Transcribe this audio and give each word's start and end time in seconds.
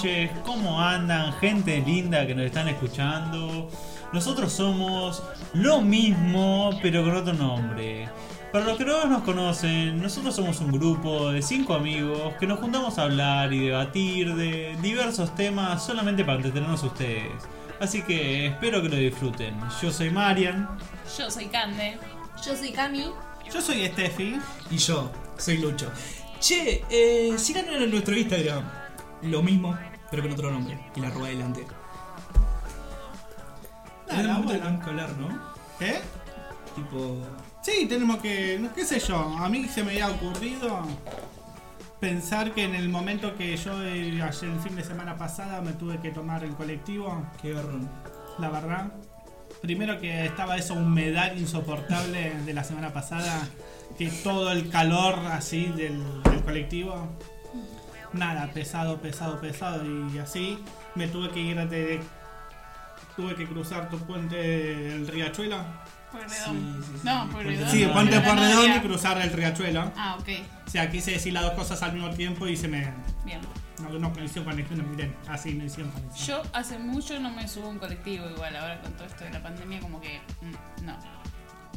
noches, 0.00 0.30
¿cómo 0.46 0.80
andan? 0.80 1.30
Gente 1.34 1.78
linda 1.86 2.26
que 2.26 2.34
nos 2.34 2.46
están 2.46 2.68
escuchando. 2.68 3.68
Nosotros 4.14 4.50
somos 4.50 5.22
lo 5.52 5.82
mismo, 5.82 6.70
pero 6.80 7.04
con 7.04 7.16
otro 7.16 7.34
nombre. 7.34 8.08
Para 8.50 8.64
los 8.64 8.78
que 8.78 8.86
no 8.86 9.04
nos 9.04 9.22
conocen, 9.24 10.00
nosotros 10.00 10.34
somos 10.34 10.58
un 10.60 10.72
grupo 10.72 11.32
de 11.32 11.42
cinco 11.42 11.74
amigos 11.74 12.32
que 12.40 12.46
nos 12.46 12.60
juntamos 12.60 12.98
a 12.98 13.02
hablar 13.02 13.52
y 13.52 13.66
debatir 13.66 14.34
de 14.36 14.74
diversos 14.80 15.34
temas 15.34 15.84
solamente 15.84 16.24
para 16.24 16.38
entretenernos 16.38 16.82
a 16.82 16.86
ustedes. 16.86 17.32
Así 17.78 18.00
que 18.00 18.46
espero 18.46 18.80
que 18.80 18.88
lo 18.88 18.96
disfruten. 18.96 19.54
Yo 19.82 19.92
soy 19.92 20.08
Marian. 20.08 20.66
Yo 21.18 21.30
soy 21.30 21.46
Cande. 21.48 21.98
Yo 22.42 22.56
soy 22.56 22.72
Cami. 22.72 23.04
Yo 23.52 23.60
soy 23.60 23.86
Steffi. 23.86 24.38
Y 24.70 24.78
yo 24.78 25.12
soy 25.36 25.58
Lucho. 25.58 25.92
Che, 26.40 26.84
eh, 26.88 27.34
síganos 27.36 27.74
en 27.74 27.90
nuestro 27.90 28.16
Instagram. 28.16 28.64
Lo 29.22 29.42
mismo, 29.42 29.76
pero 30.10 30.22
con 30.22 30.32
otro 30.32 30.50
nombre. 30.50 30.78
Y 30.96 31.00
la 31.00 31.08
arroba 31.08 31.26
adelante. 31.26 31.66
Nada, 34.08 34.22
Tenemos 34.22 34.44
bueno. 34.44 34.60
tenemos 34.60 34.84
que 34.84 34.90
hablar, 34.90 35.10
¿no? 35.18 35.28
¿Eh? 35.80 36.00
Tipo. 36.74 37.16
Sí, 37.62 37.86
tenemos 37.88 38.18
que. 38.18 38.68
¿Qué 38.74 38.84
sé 38.84 38.98
yo? 39.00 39.16
A 39.38 39.48
mí 39.48 39.66
se 39.66 39.84
me 39.84 39.90
había 39.92 40.08
ocurrido 40.08 40.80
pensar 42.00 42.52
que 42.54 42.64
en 42.64 42.74
el 42.74 42.88
momento 42.88 43.36
que 43.36 43.56
yo 43.56 43.82
eh, 43.84 44.22
ayer 44.22 44.50
el 44.50 44.60
fin 44.60 44.74
de 44.74 44.82
semana 44.84 45.16
pasada 45.18 45.60
me 45.60 45.72
tuve 45.74 45.98
que 46.00 46.10
tomar 46.10 46.42
el 46.44 46.54
colectivo, 46.54 47.22
Qué 47.42 47.52
garrón. 47.52 47.88
la 48.38 48.48
verdad. 48.50 48.92
Primero 49.60 50.00
que 50.00 50.24
estaba 50.24 50.56
esa 50.56 50.72
humedad 50.72 51.34
insoportable 51.36 52.32
de 52.46 52.54
la 52.54 52.64
semana 52.64 52.94
pasada, 52.94 53.46
que 53.98 54.08
todo 54.08 54.50
el 54.52 54.70
calor 54.70 55.16
así 55.30 55.66
del, 55.66 56.02
del 56.22 56.42
colectivo. 56.42 57.08
Nada, 58.12 58.50
pesado, 58.52 59.00
pesado, 59.00 59.40
pesado 59.40 59.84
y 60.12 60.18
así. 60.18 60.58
Me 60.94 61.08
tuve 61.08 61.30
que 61.30 61.40
ir 61.40 61.68
de... 61.68 62.00
Tuve 63.16 63.34
que 63.34 63.46
cruzar 63.46 63.90
tu 63.90 63.98
puente 63.98 64.36
del 64.36 65.06
riachuelo. 65.06 65.64
Porredón. 66.10 66.82
Sí, 66.82 66.86
sí, 66.86 66.92
sí. 66.96 67.00
No, 67.04 67.28
Porredón. 67.30 67.70
Sí, 67.70 67.86
puente 67.86 68.20
Porredón 68.20 68.76
y 68.76 68.80
cruzar 68.80 69.20
el 69.20 69.32
riachuelo. 69.32 69.92
Ah, 69.96 70.16
ok. 70.18 70.28
O 70.66 70.70
sea, 70.70 70.90
quise 70.90 71.12
decir 71.12 71.32
las 71.32 71.44
dos 71.44 71.52
cosas 71.52 71.82
al 71.82 71.92
mismo 71.92 72.10
tiempo 72.10 72.46
y 72.46 72.56
se 72.56 72.68
me... 72.68 72.92
Bien. 73.24 73.40
No, 73.82 73.88
no 73.98 74.12
hicieron 74.22 74.44
conexión, 74.44 74.90
miren, 74.90 75.16
así 75.26 75.54
no 75.54 75.64
hicieron 75.64 75.90
conexión. 75.92 76.42
Yo 76.42 76.50
hace 76.52 76.78
mucho 76.78 77.18
no 77.18 77.30
me 77.30 77.48
subo 77.48 77.66
a 77.66 77.70
un 77.70 77.78
colectivo 77.78 78.28
igual, 78.28 78.54
ahora 78.54 78.80
con 78.80 78.92
todo 78.92 79.06
esto 79.06 79.24
de 79.24 79.30
la 79.30 79.42
pandemia 79.42 79.80
como 79.80 80.00
que... 80.00 80.20
mm, 80.42 80.84
no. 80.84 81.19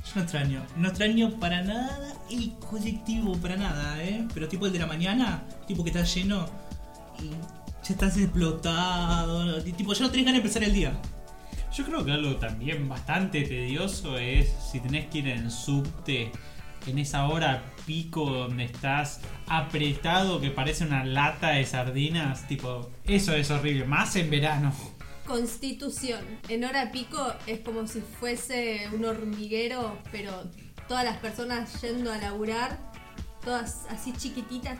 Yo 0.06 0.12
no 0.16 0.22
extraño. 0.22 0.66
No 0.76 0.88
extraño 0.90 1.40
para 1.40 1.62
nada 1.62 2.14
el 2.30 2.52
colectivo, 2.58 3.38
para 3.38 3.56
nada, 3.56 4.04
¿eh? 4.04 4.28
Pero 4.34 4.48
tipo 4.48 4.66
el 4.66 4.73
de 4.73 4.80
la 4.80 4.88
mañana, 4.88 5.44
tipo 5.68 5.84
que 5.84 5.92
está 5.92 6.04
lleno 6.04 6.46
y 7.22 7.30
ya 7.30 7.94
estás 7.94 8.18
explotado. 8.18 9.62
tipo, 9.64 9.94
ya 9.94 10.02
no 10.02 10.12
tenés 10.12 10.26
ganas 10.26 10.42
de 10.42 10.48
empezar 10.48 10.64
el 10.64 10.74
día. 10.74 10.94
Yo 11.76 11.86
creo 11.86 12.06
que 12.06 12.12
algo 12.12 12.36
también 12.36 12.88
bastante 12.88 13.42
tedioso 13.42 14.18
es 14.18 14.54
si 14.72 14.80
tenés 14.80 15.08
que 15.08 15.19
ir 15.19 15.28
en 15.28 15.50
subte 15.50 16.31
en 16.86 17.00
esa 17.00 17.28
hora 17.28 17.63
pico 17.86 18.30
donde 18.30 18.66
estás 18.66 19.22
apretado 19.47 20.40
que 20.40 20.52
parece 20.52 20.86
una 20.86 21.03
lata 21.03 21.50
de 21.50 21.66
sardinas. 21.66 22.47
Tipo, 22.47 22.92
eso 23.06 23.34
es 23.34 23.50
horrible, 23.52 23.86
más 23.86 24.16
en 24.16 24.30
verano. 24.30 24.74
Constitución. 25.25 26.22
En 26.50 26.66
hora 26.66 26.91
pico 26.91 27.34
es 27.47 27.59
como 27.59 27.88
si 27.88 28.01
fuese 28.01 28.89
un 28.94 29.06
hormiguero, 29.06 29.97
pero 30.11 30.44
todas 30.88 31.06
las 31.06 31.17
personas 31.17 31.81
yendo 31.81 32.11
a 32.11 32.17
laburar, 32.17 32.78
todas 33.44 33.85
así 33.89 34.13
chiquititas. 34.13 34.78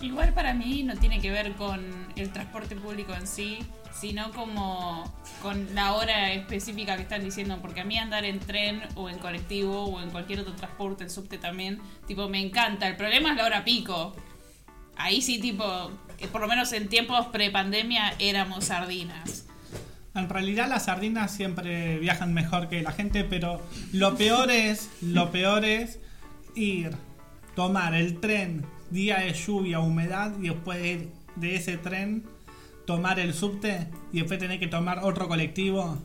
Igual 0.00 0.34
para 0.34 0.52
mí 0.52 0.82
no 0.82 0.96
tiene 0.96 1.20
que 1.20 1.30
ver 1.30 1.54
con 1.54 1.80
el 2.16 2.32
transporte 2.32 2.76
público 2.76 3.14
en 3.14 3.26
sí, 3.26 3.60
sino 3.94 4.32
como 4.32 5.04
con 5.40 5.74
la 5.74 5.94
hora 5.94 6.32
específica 6.32 6.96
que 6.96 7.02
están 7.02 7.22
diciendo, 7.22 7.58
porque 7.62 7.80
a 7.80 7.84
mí 7.84 7.98
andar 7.98 8.24
en 8.24 8.40
tren 8.40 8.82
o 8.94 9.08
en 9.08 9.18
colectivo 9.18 9.84
o 9.84 10.02
en 10.02 10.10
cualquier 10.10 10.40
otro 10.40 10.54
transporte, 10.54 11.04
el 11.04 11.10
subte 11.10 11.38
también, 11.38 11.80
tipo, 12.06 12.28
me 12.28 12.40
encanta. 12.40 12.88
El 12.88 12.96
problema 12.96 13.30
es 13.30 13.36
la 13.36 13.46
hora 13.46 13.64
pico. 13.64 14.14
Ahí 14.96 15.22
sí, 15.22 15.40
tipo, 15.40 15.92
por 16.28 16.40
lo 16.40 16.48
menos 16.48 16.72
en 16.72 16.88
tiempos 16.88 17.26
pre-pandemia 17.26 18.14
éramos 18.18 18.66
sardinas. 18.66 19.46
En 20.14 20.28
realidad 20.28 20.68
las 20.68 20.84
sardinas 20.86 21.30
siempre 21.32 21.98
viajan 21.98 22.34
mejor 22.34 22.68
que 22.68 22.82
la 22.82 22.92
gente, 22.92 23.24
pero 23.24 23.62
lo 23.92 24.14
peor 24.16 24.50
es, 24.50 24.90
lo 25.00 25.30
peor 25.30 25.64
es 25.64 25.98
ir, 26.54 26.90
tomar 27.56 27.94
el 27.94 28.20
tren, 28.20 28.64
día 28.90 29.20
de 29.20 29.32
lluvia, 29.32 29.80
humedad, 29.80 30.32
y 30.38 30.48
después 30.50 30.78
de, 30.82 31.08
de 31.36 31.56
ese 31.56 31.78
tren 31.78 32.24
tomar 32.86 33.18
el 33.20 33.32
subte 33.32 33.88
y 34.12 34.18
después 34.18 34.38
tener 34.38 34.58
que 34.60 34.66
tomar 34.68 34.98
otro 35.02 35.28
colectivo. 35.28 35.98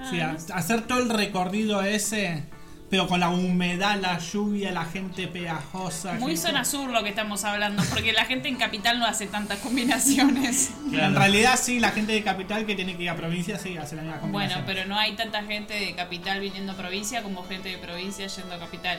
o 0.00 0.10
sea, 0.10 0.30
Ah, 0.30 0.32
no 0.34 0.38
sé. 0.38 0.52
hacer 0.52 0.82
todo 0.82 1.00
el 1.00 1.08
recorrido 1.10 1.82
ese, 1.82 2.44
pero 2.90 3.06
con 3.06 3.20
la 3.20 3.28
humedad, 3.28 3.98
la 4.00 4.18
lluvia, 4.18 4.72
la 4.72 4.84
gente 4.86 5.26
pegajosa. 5.28 6.14
Muy 6.14 6.32
gente- 6.36 6.48
zona 6.48 6.64
sur 6.64 6.90
lo 6.90 7.02
que 7.02 7.10
estamos 7.10 7.44
hablando, 7.44 7.82
porque 7.90 8.12
la 8.12 8.24
gente 8.24 8.48
en 8.48 8.56
capital 8.56 8.98
no 8.98 9.06
hace 9.06 9.26
tantas 9.26 9.58
combinaciones. 9.58 10.70
En 10.92 11.14
realidad 11.14 11.58
sí, 11.60 11.80
la 11.80 11.90
gente 11.90 12.12
de 12.12 12.22
capital 12.22 12.64
que 12.66 12.74
tiene 12.74 12.96
que 12.96 13.02
ir 13.04 13.10
a 13.10 13.16
provincia 13.16 13.58
sí 13.58 13.76
hace 13.76 13.94
la 13.96 14.02
misma 14.02 14.16
Bueno, 14.18 14.32
combinación. 14.32 14.64
pero 14.66 14.86
no 14.86 14.98
hay 14.98 15.14
tanta 15.16 15.42
gente 15.44 15.74
de 15.74 15.94
capital 15.94 16.40
viniendo 16.40 16.72
a 16.72 16.76
provincia 16.76 17.22
como 17.22 17.44
gente 17.44 17.68
de 17.68 17.78
provincia 17.78 18.26
yendo 18.26 18.54
a 18.54 18.58
capital. 18.58 18.98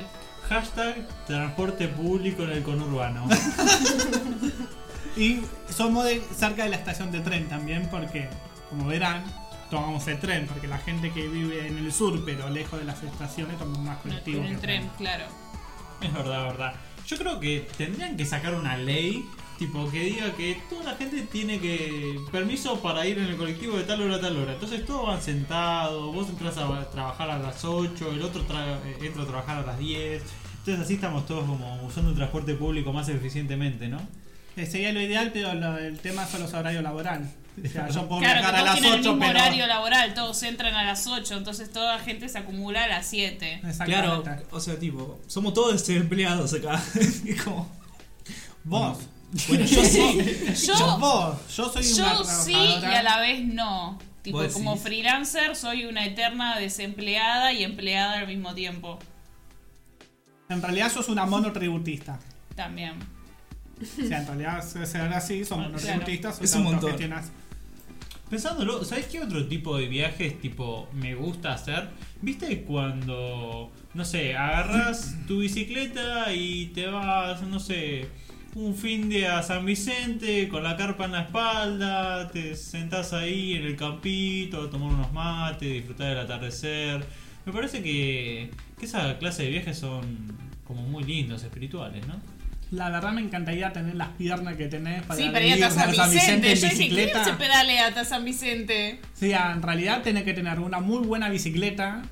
Hashtag 0.49 1.07
transporte 1.27 1.87
público 1.87 2.43
en 2.43 2.51
el 2.51 2.63
conurbano. 2.63 3.27
Y 5.17 5.41
somos 5.75 6.05
de, 6.05 6.21
cerca 6.37 6.63
de 6.63 6.69
la 6.69 6.75
estación 6.77 7.11
de 7.11 7.19
tren 7.19 7.49
también 7.49 7.87
porque, 7.91 8.29
como 8.69 8.85
verán, 8.85 9.23
tomamos 9.69 10.07
el 10.07 10.19
tren 10.19 10.45
porque 10.47 10.67
la 10.67 10.77
gente 10.79 11.11
que 11.11 11.27
vive 11.27 11.67
en 11.67 11.77
el 11.77 11.91
sur 11.93 12.23
pero 12.25 12.49
lejos 12.49 12.79
de 12.79 12.85
las 12.85 13.01
estaciones 13.03 13.57
toma 13.57 13.77
más 13.79 13.97
No 13.97 14.01
colectivo. 14.03 14.39
tienen 14.41 14.55
que 14.55 14.61
tren, 14.61 14.89
claro. 14.97 15.25
Es 16.01 16.13
verdad, 16.13 16.43
verdad. 16.45 16.73
Yo 17.07 17.17
creo 17.17 17.39
que 17.39 17.67
tendrían 17.77 18.15
que 18.17 18.25
sacar 18.25 18.53
una 18.53 18.77
ley, 18.77 19.25
tipo, 19.57 19.89
que 19.91 19.99
diga 20.01 20.31
que 20.35 20.61
toda 20.69 20.83
la 20.91 20.95
gente 20.95 21.21
tiene 21.23 21.59
que 21.59 22.19
permiso 22.31 22.79
para 22.81 23.05
ir 23.05 23.17
en 23.17 23.25
el 23.25 23.35
colectivo 23.37 23.77
de 23.77 23.83
tal 23.83 24.01
hora 24.03 24.15
a 24.15 24.21
tal 24.21 24.37
hora. 24.37 24.53
Entonces 24.53 24.85
todos 24.85 25.07
van 25.07 25.21
sentados, 25.21 26.13
vos 26.13 26.29
entras 26.29 26.57
a 26.57 26.89
trabajar 26.91 27.29
a 27.31 27.39
las 27.39 27.65
8, 27.65 28.11
el 28.11 28.21
otro 28.21 28.45
tra- 28.47 28.77
eh, 28.85 28.97
entra 29.01 29.23
a 29.23 29.25
trabajar 29.25 29.57
a 29.63 29.65
las 29.65 29.79
10. 29.79 30.21
Entonces 30.59 30.79
así 30.85 30.93
estamos 30.95 31.25
todos 31.25 31.45
como 31.45 31.81
usando 31.83 32.11
el 32.11 32.15
transporte 32.15 32.53
público 32.53 32.93
más 32.93 33.09
eficientemente, 33.09 33.87
¿no? 33.87 33.99
Eh, 34.55 34.65
sería 34.65 34.93
lo 34.93 35.01
ideal, 35.01 35.31
pero 35.33 35.53
lo- 35.55 35.77
el 35.79 35.97
tema 35.99 36.25
son 36.27 36.41
los 36.43 36.53
horarios 36.53 36.83
laborales. 36.83 37.29
O 37.63 37.67
sea, 37.67 37.89
yo 37.89 38.07
puedo 38.07 38.21
Claro, 38.21 38.39
viajar 38.39 38.55
a 38.55 38.61
las 38.63 38.73
tienen 38.73 38.93
el 38.93 38.99
8, 38.99 39.09
mismo 39.09 39.25
pero... 39.27 39.39
horario 39.39 39.67
laboral, 39.67 40.13
todos 40.13 40.43
entran 40.43 40.75
a 40.75 40.83
las 40.83 41.07
8, 41.07 41.37
entonces 41.37 41.71
toda 41.71 41.97
la 41.97 42.03
gente 42.03 42.29
se 42.29 42.37
acumula 42.37 42.83
a 42.83 42.87
las 42.87 43.07
7. 43.07 43.59
Claro, 43.61 43.69
Exactamente. 43.69 44.45
o 44.51 44.59
sea, 44.59 44.79
tipo, 44.79 45.19
somos 45.27 45.53
todos 45.53 45.73
desempleados 45.73 46.53
acá. 46.53 46.81
Es 46.99 47.41
como. 47.43 47.69
Vos. 48.63 48.97
Bueno, 49.47 49.65
yo 49.65 49.83
sí. 49.85 50.55
Yo, 50.67 50.97
vos. 50.97 51.37
Yo 51.55 51.71
soy 51.71 51.93
una 51.93 52.13
yo 52.17 52.23
sí 52.23 52.53
y 52.53 52.85
a 52.85 53.03
la 53.03 53.19
vez 53.19 53.45
no. 53.45 53.99
Tipo, 54.21 54.39
¿Vos 54.39 54.53
como 54.53 54.75
freelancer 54.75 55.55
soy 55.55 55.85
una 55.85 56.05
eterna 56.05 56.57
desempleada 56.57 57.53
y 57.53 57.63
empleada 57.63 58.19
al 58.19 58.27
mismo 58.27 58.53
tiempo. 58.53 58.99
En 60.49 60.61
realidad 60.61 60.91
sos 60.91 61.09
una 61.09 61.25
monotributista. 61.25 62.19
También. 62.55 62.95
O 63.81 64.07
sea, 64.07 64.19
en 64.19 64.27
realidad, 64.27 64.61
ser 64.61 65.13
así, 65.13 65.45
son 65.45 65.59
claro. 65.59 65.73
monotributistas, 65.73 66.35
sos 66.35 66.45
Es 66.45 66.55
un 66.55 66.63
montón. 66.63 66.97
Pensándolo, 68.29 68.85
¿sabes 68.85 69.07
qué 69.07 69.21
otro 69.21 69.47
tipo 69.47 69.75
de 69.75 69.87
viajes 69.87 70.39
tipo 70.39 70.87
me 70.93 71.15
gusta 71.15 71.53
hacer? 71.53 71.89
¿Viste 72.21 72.61
cuando, 72.61 73.71
no 73.95 74.05
sé, 74.05 74.35
agarras 74.35 75.17
tu 75.27 75.39
bicicleta 75.39 76.31
y 76.31 76.67
te 76.67 76.85
vas, 76.85 77.41
no 77.41 77.59
sé, 77.59 78.07
un 78.53 78.75
fin 78.75 79.09
de 79.09 79.27
a 79.27 79.41
San 79.41 79.65
Vicente 79.65 80.47
con 80.47 80.61
la 80.61 80.77
carpa 80.77 81.05
en 81.05 81.13
la 81.13 81.21
espalda, 81.21 82.29
te 82.29 82.55
sentás 82.55 83.13
ahí 83.13 83.55
en 83.55 83.63
el 83.63 83.75
campito 83.75 84.61
a 84.61 84.69
tomar 84.69 84.93
unos 84.93 85.11
mates, 85.11 85.67
disfrutar 85.67 86.09
del 86.09 86.19
atardecer? 86.19 87.03
Me 87.47 87.51
parece 87.51 87.81
que, 87.81 88.51
que 88.77 88.85
esa 88.85 89.17
clase 89.17 89.43
de 89.43 89.49
viajes 89.49 89.79
son 89.79 90.37
como 90.65 90.83
muy 90.83 91.03
lindos, 91.03 91.41
espirituales, 91.41 92.05
¿no? 92.05 92.38
La 92.71 92.89
verdad 92.91 93.11
me 93.13 93.21
encantaría 93.21 93.73
tener 93.73 93.95
las 93.95 94.09
piernas 94.09 94.55
que 94.55 94.67
tenés 94.67 95.01
para 95.03 95.19
Sí, 95.19 95.25
ir 95.25 95.31
pero 95.33 95.45
ir 95.47 95.63
a 95.63 95.71
San 95.71 95.89
Vicente. 95.91 96.51
en 96.51 96.55
Yo 96.55 96.61
dije, 96.61 96.67
¿quién 96.67 96.77
bicicleta. 96.77 97.23
se 97.25 97.33
pedalea 97.33 97.87
hasta 97.87 98.05
San 98.05 98.23
Vicente? 98.23 98.99
Sí, 99.15 99.31
en 99.31 99.61
realidad 99.63 100.03
tenés 100.03 100.23
que 100.23 100.33
tener 100.33 100.59
una 100.59 100.79
muy 100.79 100.99
buena 101.05 101.29
bicicleta 101.29 102.03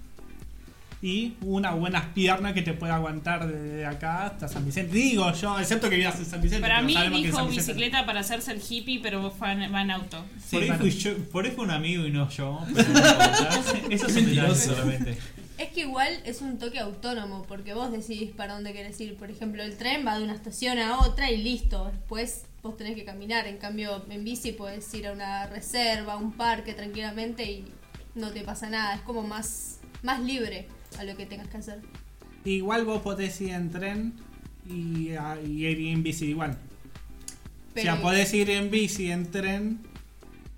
y 0.99 1.33
unas 1.41 1.75
buenas 1.75 2.05
piernas 2.15 2.53
que 2.53 2.63
te 2.63 2.73
pueda 2.73 2.95
aguantar 2.95 3.45
desde 3.47 3.85
acá 3.85 4.25
hasta 4.25 4.47
San 4.47 4.65
Vicente. 4.65 4.95
Digo 4.95 5.31
yo, 5.31 5.59
excepto 5.59 5.91
que 5.91 5.97
vivas 5.97 6.17
en 6.17 6.25
San 6.25 6.41
Vicente. 6.41 6.67
Para 6.67 6.81
mí 6.81 6.95
dijo 7.21 7.45
bicicleta 7.47 8.07
para 8.07 8.21
hacerse 8.21 8.51
el 8.51 8.59
hippie, 8.67 8.99
pero 9.03 9.29
fue 9.29 9.51
en- 9.51 9.71
va 9.71 9.83
en 9.83 9.91
auto. 9.91 10.25
Sí, 10.43 10.55
por, 10.55 10.63
ahí 10.63 10.71
fui 10.79 10.89
yo- 10.89 11.17
por 11.31 11.45
ahí 11.45 11.51
fue 11.51 11.65
un 11.65 11.71
amigo 11.71 12.03
y 12.07 12.09
no 12.11 12.27
yo. 12.31 12.65
pero 12.73 12.87
no. 12.93 13.89
Eso 13.91 14.07
es 14.07 14.13
Mentiroso. 14.15 14.75
Es 15.57 15.69
que 15.69 15.81
igual 15.81 16.19
es 16.25 16.41
un 16.41 16.59
toque 16.59 16.77
autónomo, 16.79 17.43
porque 17.47 17.73
vos 17.73 17.91
decidís 17.91 18.29
para 18.31 18.53
dónde 18.53 18.73
querés 18.73 18.99
ir. 19.01 19.15
Por 19.15 19.31
ejemplo, 19.31 19.63
el 19.63 19.75
tren 19.75 20.05
va 20.05 20.17
de 20.17 20.23
una 20.23 20.33
estación 20.35 20.77
a 20.77 20.99
otra 20.99 21.31
y 21.31 21.37
listo. 21.41 21.85
Después 21.91 22.43
vos 22.61 22.77
tenés 22.77 22.95
que 22.95 23.03
caminar. 23.03 23.47
En 23.47 23.57
cambio, 23.57 24.05
en 24.09 24.23
bici 24.23 24.51
podés 24.51 24.93
ir 24.93 25.07
a 25.07 25.13
una 25.13 25.47
reserva, 25.47 26.13
a 26.13 26.17
un 26.17 26.31
parque 26.33 26.73
tranquilamente 26.73 27.43
y 27.51 27.65
no 28.13 28.29
te 28.31 28.41
pasa 28.41 28.69
nada. 28.69 28.93
Es 28.95 29.01
como 29.01 29.23
más, 29.23 29.79
más 30.03 30.21
libre 30.21 30.67
a 30.99 31.03
lo 31.03 31.17
que 31.17 31.25
tengas 31.25 31.47
que 31.47 31.57
hacer. 31.57 31.81
Igual 32.45 32.85
vos 32.85 33.01
podés 33.01 33.41
ir 33.41 33.49
en 33.49 33.71
tren 33.71 34.13
y, 34.69 35.13
a- 35.13 35.39
y 35.41 35.65
ir 35.65 35.79
en 35.91 36.03
bici 36.03 36.25
igual. 36.25 36.55
Pero 37.73 37.93
o 37.93 37.95
sea, 37.95 38.01
podés 38.03 38.31
ir 38.35 38.49
en 38.51 38.69
bici, 38.69 39.09
en 39.11 39.31
tren, 39.31 39.79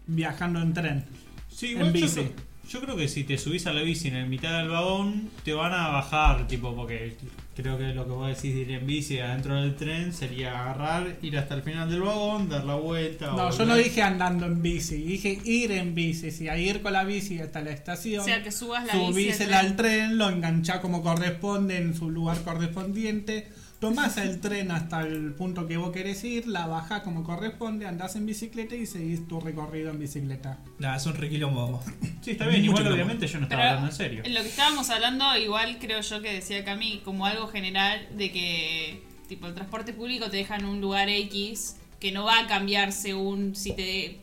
viajando 0.07 0.61
en 0.61 0.73
tren. 0.73 1.05
Sí, 1.49 1.71
En 1.73 1.85
yo, 1.87 1.91
bici. 1.93 2.31
Yo 2.69 2.79
creo 2.81 2.95
que 2.95 3.07
si 3.07 3.23
te 3.23 3.37
subís 3.37 3.65
a 3.65 3.73
la 3.73 3.81
bici 3.81 4.09
en 4.09 4.15
el 4.15 4.27
mitad 4.27 4.59
del 4.59 4.69
vagón, 4.69 5.29
te 5.43 5.53
van 5.53 5.73
a 5.73 5.87
bajar, 5.87 6.47
tipo, 6.47 6.75
porque 6.75 7.15
creo 7.55 7.77
que 7.79 7.93
lo 7.95 8.05
que 8.05 8.11
vos 8.11 8.27
decís 8.27 8.53
de 8.53 8.61
ir 8.61 8.71
en 8.71 8.85
bici 8.85 9.19
adentro 9.19 9.59
del 9.59 9.75
tren 9.75 10.13
sería 10.13 10.59
agarrar, 10.59 11.17
ir 11.23 11.37
hasta 11.37 11.55
el 11.55 11.63
final 11.63 11.89
del 11.89 12.01
vagón, 12.01 12.47
dar 12.47 12.65
la 12.65 12.75
vuelta. 12.75 13.31
No, 13.31 13.49
yo 13.49 13.65
no 13.65 13.75
dije 13.75 14.03
andando 14.03 14.45
en 14.45 14.61
bici, 14.61 14.97
dije 14.97 15.39
ir 15.43 15.71
en 15.71 15.95
bici. 15.95 16.29
Si 16.29 16.47
a 16.47 16.57
ir 16.57 16.81
con 16.83 16.93
la 16.93 17.03
bici 17.03 17.39
hasta 17.39 17.61
la 17.61 17.71
estación, 17.71 18.21
O 18.21 18.25
sea, 18.25 18.43
que 18.43 18.51
subas 18.51 18.85
la 18.85 18.93
bici 19.09 19.31
al 19.31 19.37
tren. 19.37 19.53
al 19.53 19.75
tren, 19.75 20.17
lo 20.19 20.29
enganchás 20.29 20.79
como 20.79 21.01
corresponde 21.01 21.77
en 21.77 21.95
su 21.95 22.11
lugar 22.11 22.41
correspondiente, 22.43 23.47
tomás 23.79 24.17
el 24.17 24.41
tren 24.41 24.71
hasta 24.71 25.01
el 25.01 25.33
punto 25.33 25.67
que 25.67 25.77
vos 25.77 25.91
querés 25.91 26.23
ir, 26.23 26.47
la 26.47 26.67
bajás 26.67 27.01
como 27.01 27.23
corresponde, 27.23 27.85
andás 27.87 28.15
en 28.15 28.25
bicicleta 28.25 28.75
y 28.75 28.85
seguís 28.85 29.27
tu 29.27 29.39
recorrido 29.39 29.89
en 29.91 29.99
bicicleta. 29.99 30.57
Nada, 30.79 30.97
es 30.97 31.05
un 31.05 31.15
requilombo. 31.15 31.81
Sí, 32.21 32.31
está 32.31 32.47
bien, 32.47 32.59
Mucho 32.59 32.65
igual 32.71 32.83
quilombo. 32.83 32.95
obviamente 32.95 33.27
yo 33.27 33.37
no 33.39 33.43
estaba 33.45 33.61
Pero 33.61 33.69
hablando 33.69 33.91
en 33.91 33.95
serio. 33.97 34.21
en 34.25 34.33
lo 34.33 34.41
que 34.41 34.49
estábamos 34.49 34.89
hablando, 34.89 35.37
igual 35.37 35.77
creo 35.79 36.01
yo 36.01 36.21
que 36.21 36.33
decía 36.33 36.65
Cami, 36.65 37.01
como 37.05 37.25
algo 37.25 37.47
general 37.47 38.05
de 38.17 38.31
que 38.31 39.03
tipo 39.29 39.47
el 39.47 39.53
transporte 39.53 39.93
público 39.93 40.29
te 40.29 40.37
deja 40.37 40.57
en 40.57 40.65
un 40.65 40.81
lugar 40.81 41.07
X 41.07 41.77
que 41.99 42.11
no 42.11 42.25
va 42.25 42.39
a 42.39 42.47
cambiar 42.47 42.91
según 42.91 43.55
si 43.55 43.73
te 43.73 44.17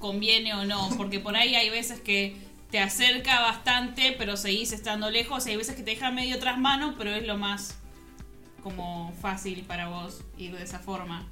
conviene 0.00 0.54
o 0.54 0.64
no, 0.64 0.88
porque 0.96 1.20
por 1.20 1.36
ahí 1.36 1.54
hay 1.54 1.70
veces 1.70 2.00
que 2.00 2.34
te 2.70 2.80
acerca 2.80 3.40
bastante, 3.42 4.14
pero 4.18 4.36
seguís 4.36 4.72
estando 4.72 5.10
lejos, 5.10 5.46
y 5.46 5.50
hay 5.50 5.56
veces 5.56 5.76
que 5.76 5.82
te 5.82 5.92
deja 5.92 6.10
medio 6.10 6.38
tras 6.40 6.58
mano, 6.58 6.94
pero 6.98 7.10
es 7.14 7.24
lo 7.26 7.36
más 7.38 7.78
como 8.66 9.12
fácil 9.20 9.62
para 9.62 9.86
vos 9.86 10.24
ir 10.36 10.56
de 10.56 10.64
esa 10.64 10.80
forma. 10.80 11.24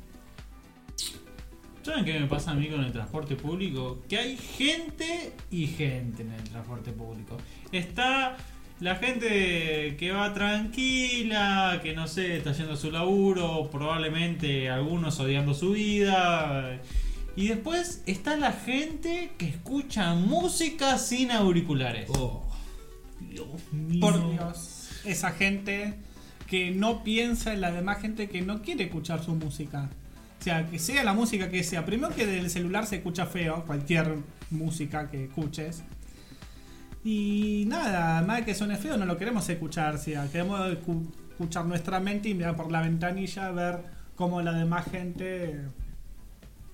¿Saben 1.82 2.04
qué 2.04 2.20
me 2.20 2.28
pasa 2.28 2.52
a 2.52 2.54
mí 2.54 2.68
con 2.68 2.84
el 2.84 2.92
transporte 2.92 3.34
público? 3.34 4.04
Que 4.08 4.18
hay 4.18 4.36
gente 4.36 5.32
y 5.50 5.66
gente 5.66 6.22
en 6.22 6.30
el 6.30 6.44
transporte 6.44 6.92
público. 6.92 7.36
Está 7.72 8.36
la 8.78 8.94
gente 8.94 9.96
que 9.98 10.12
va 10.12 10.32
tranquila, 10.32 11.80
que 11.82 11.92
no 11.92 12.06
sé, 12.06 12.36
está 12.36 12.52
yendo 12.52 12.74
a 12.74 12.76
su 12.76 12.92
laburo, 12.92 13.68
probablemente 13.68 14.70
algunos 14.70 15.18
odiando 15.18 15.54
su 15.54 15.72
vida. 15.72 16.80
Y 17.34 17.48
después 17.48 18.04
está 18.06 18.36
la 18.36 18.52
gente 18.52 19.32
que 19.38 19.48
escucha 19.48 20.14
música 20.14 20.98
sin 20.98 21.32
auriculares. 21.32 22.08
Oh, 22.10 22.46
Dios 23.18 23.72
mío. 23.72 24.00
Por 24.00 24.30
Dios, 24.30 25.00
esa 25.04 25.32
gente 25.32 25.98
que 26.46 26.70
no 26.70 27.02
piensa 27.04 27.52
en 27.52 27.60
la 27.60 27.70
demás 27.72 28.00
gente 28.00 28.28
que 28.28 28.42
no 28.42 28.62
quiere 28.62 28.84
escuchar 28.84 29.22
su 29.22 29.34
música. 29.34 29.88
O 30.40 30.42
sea, 30.44 30.68
que 30.68 30.78
sea 30.78 31.02
la 31.04 31.14
música 31.14 31.48
que 31.50 31.62
sea. 31.64 31.86
Primero 31.86 32.14
que 32.14 32.26
del 32.26 32.50
celular 32.50 32.86
se 32.86 32.96
escucha 32.96 33.24
feo, 33.26 33.64
cualquier 33.66 34.16
música 34.50 35.10
que 35.10 35.24
escuches. 35.24 35.82
Y 37.02 37.64
nada, 37.66 38.22
más 38.22 38.42
que 38.42 38.54
suene 38.54 38.76
feo, 38.76 38.96
no 38.96 39.06
lo 39.06 39.16
queremos 39.18 39.48
escuchar. 39.48 39.94
O 39.94 39.98
sea, 39.98 40.26
queremos 40.30 40.60
escu- 40.60 41.06
escuchar 41.30 41.64
nuestra 41.66 42.00
mente 42.00 42.28
y 42.30 42.34
mirar 42.34 42.56
por 42.56 42.70
la 42.70 42.80
ventanilla, 42.82 43.50
ver 43.50 43.78
cómo 44.16 44.40
la 44.42 44.52
demás 44.52 44.86
gente 44.90 45.60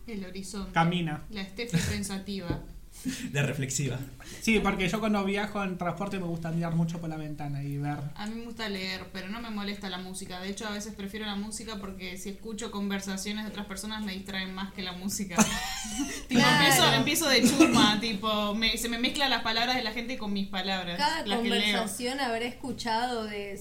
El 0.07 0.25
horizonte. 0.25 0.73
camina. 0.73 1.23
La 1.31 1.43
estefe 1.43 1.79
pensativa. 1.91 2.61
De 3.33 3.43
reflexiva. 3.43 3.99
Sí, 4.41 4.59
porque 4.61 4.89
yo 4.89 5.01
cuando 5.01 5.25
viajo 5.25 5.63
en 5.65 5.77
transporte 5.79 6.19
me 6.19 6.27
gusta 6.27 6.51
mirar 6.51 6.75
mucho 6.75 7.01
por 7.01 7.09
la 7.11 7.17
ventana 7.17 7.63
y 7.63 7.79
ver. 7.79 7.99
A 8.15 8.27
mí 8.27 8.35
me 8.37 8.45
gusta 8.45 8.69
leer, 8.69 9.07
pero 9.13 9.29
no 9.29 9.41
me 9.41 9.51
molesta 9.51 9.89
la 9.91 9.99
música. 9.99 10.41
De 10.41 10.51
hecho, 10.51 10.67
a 10.67 10.71
veces 10.71 10.95
prefiero 10.95 11.27
la 11.27 11.35
música 11.37 11.77
porque 11.81 12.17
si 12.17 12.31
escucho 12.31 12.71
conversaciones 12.71 13.45
de 13.45 13.51
otras 13.51 13.67
personas 13.67 14.03
me 14.05 14.13
distraen 14.13 14.55
más 14.55 14.73
que 14.73 14.83
la 14.83 14.93
música. 14.93 15.37
tipo, 16.29 16.41
Claro. 16.41 16.57
empiezo, 16.65 16.93
empiezo 16.95 17.29
de 17.29 17.43
churma, 17.49 17.99
tipo, 18.01 18.55
me- 18.55 18.77
se 18.79 18.89
me 18.89 18.99
mezclan 18.99 19.31
las 19.31 19.43
palabras 19.43 19.77
de 19.77 19.83
la 19.83 19.93
gente 19.93 20.17
con 20.19 20.33
mis 20.33 20.49
palabras. 20.49 20.97
Cada 20.99 21.27
las 21.27 21.41
que 21.41 21.49
leo. 21.49 21.61
conversación 21.63 22.21
habré 22.21 22.47
escuchado 22.49 23.25
de 23.25 23.57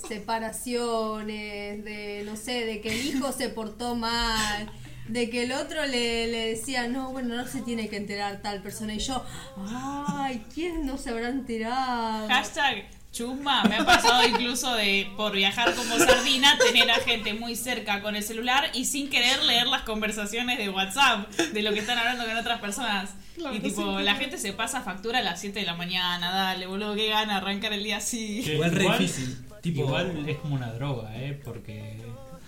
separaciones, 0.69 1.83
de 1.83 2.23
no 2.25 2.35
sé, 2.35 2.65
de 2.65 2.81
que 2.81 2.89
el 2.99 3.07
hijo 3.07 3.31
se 3.31 3.49
portó 3.49 3.95
mal, 3.95 4.69
de 5.09 5.29
que 5.29 5.43
el 5.43 5.51
otro 5.51 5.85
le, 5.85 6.27
le 6.27 6.49
decía, 6.49 6.87
no, 6.87 7.11
bueno, 7.11 7.35
no 7.35 7.47
se 7.47 7.61
tiene 7.61 7.89
que 7.89 7.97
enterar 7.97 8.41
tal 8.41 8.61
persona. 8.61 8.93
Y 8.93 8.99
yo, 8.99 9.23
ay, 9.67 10.45
¿quién 10.53 10.85
no 10.85 10.97
se 10.97 11.09
habrá 11.09 11.29
enterado? 11.29 12.27
Hashtag 12.27 12.85
chusma, 13.11 13.63
me 13.63 13.77
ha 13.77 13.85
pasado 13.85 14.23
incluso 14.27 14.71
de 14.75 15.11
por 15.17 15.31
viajar 15.33 15.73
como 15.73 15.97
sardina 15.97 16.57
tener 16.59 16.91
a 16.91 16.95
gente 16.95 17.33
muy 17.33 17.55
cerca 17.55 18.01
con 18.01 18.15
el 18.15 18.21
celular 18.21 18.69
y 18.73 18.85
sin 18.85 19.09
querer 19.09 19.43
leer 19.43 19.65
las 19.65 19.81
conversaciones 19.81 20.59
de 20.59 20.69
WhatsApp 20.69 21.27
de 21.31 21.63
lo 21.63 21.73
que 21.73 21.79
están 21.79 21.97
hablando 21.97 22.25
con 22.25 22.37
otras 22.37 22.59
personas. 22.59 23.09
Claro, 23.35 23.55
y 23.55 23.59
tipo, 23.61 23.97
sí. 23.97 24.03
la 24.03 24.15
gente 24.15 24.37
se 24.37 24.53
pasa 24.53 24.81
factura 24.81 25.19
a 25.19 25.21
las 25.23 25.41
7 25.41 25.59
de 25.59 25.65
la 25.65 25.75
mañana, 25.75 26.29
dale, 26.31 26.67
boludo, 26.67 26.93
qué 26.95 27.09
gana 27.09 27.37
arrancar 27.37 27.73
el 27.73 27.83
día 27.83 27.97
así. 27.97 28.41
Igual 28.41 28.71
re 28.71 28.83
difícil. 28.83 29.37
Tipo- 29.61 29.79
igual 29.81 30.29
es 30.29 30.37
como 30.37 30.55
una 30.55 30.71
droga, 30.73 31.15
¿eh? 31.17 31.39
Porque 31.43 31.97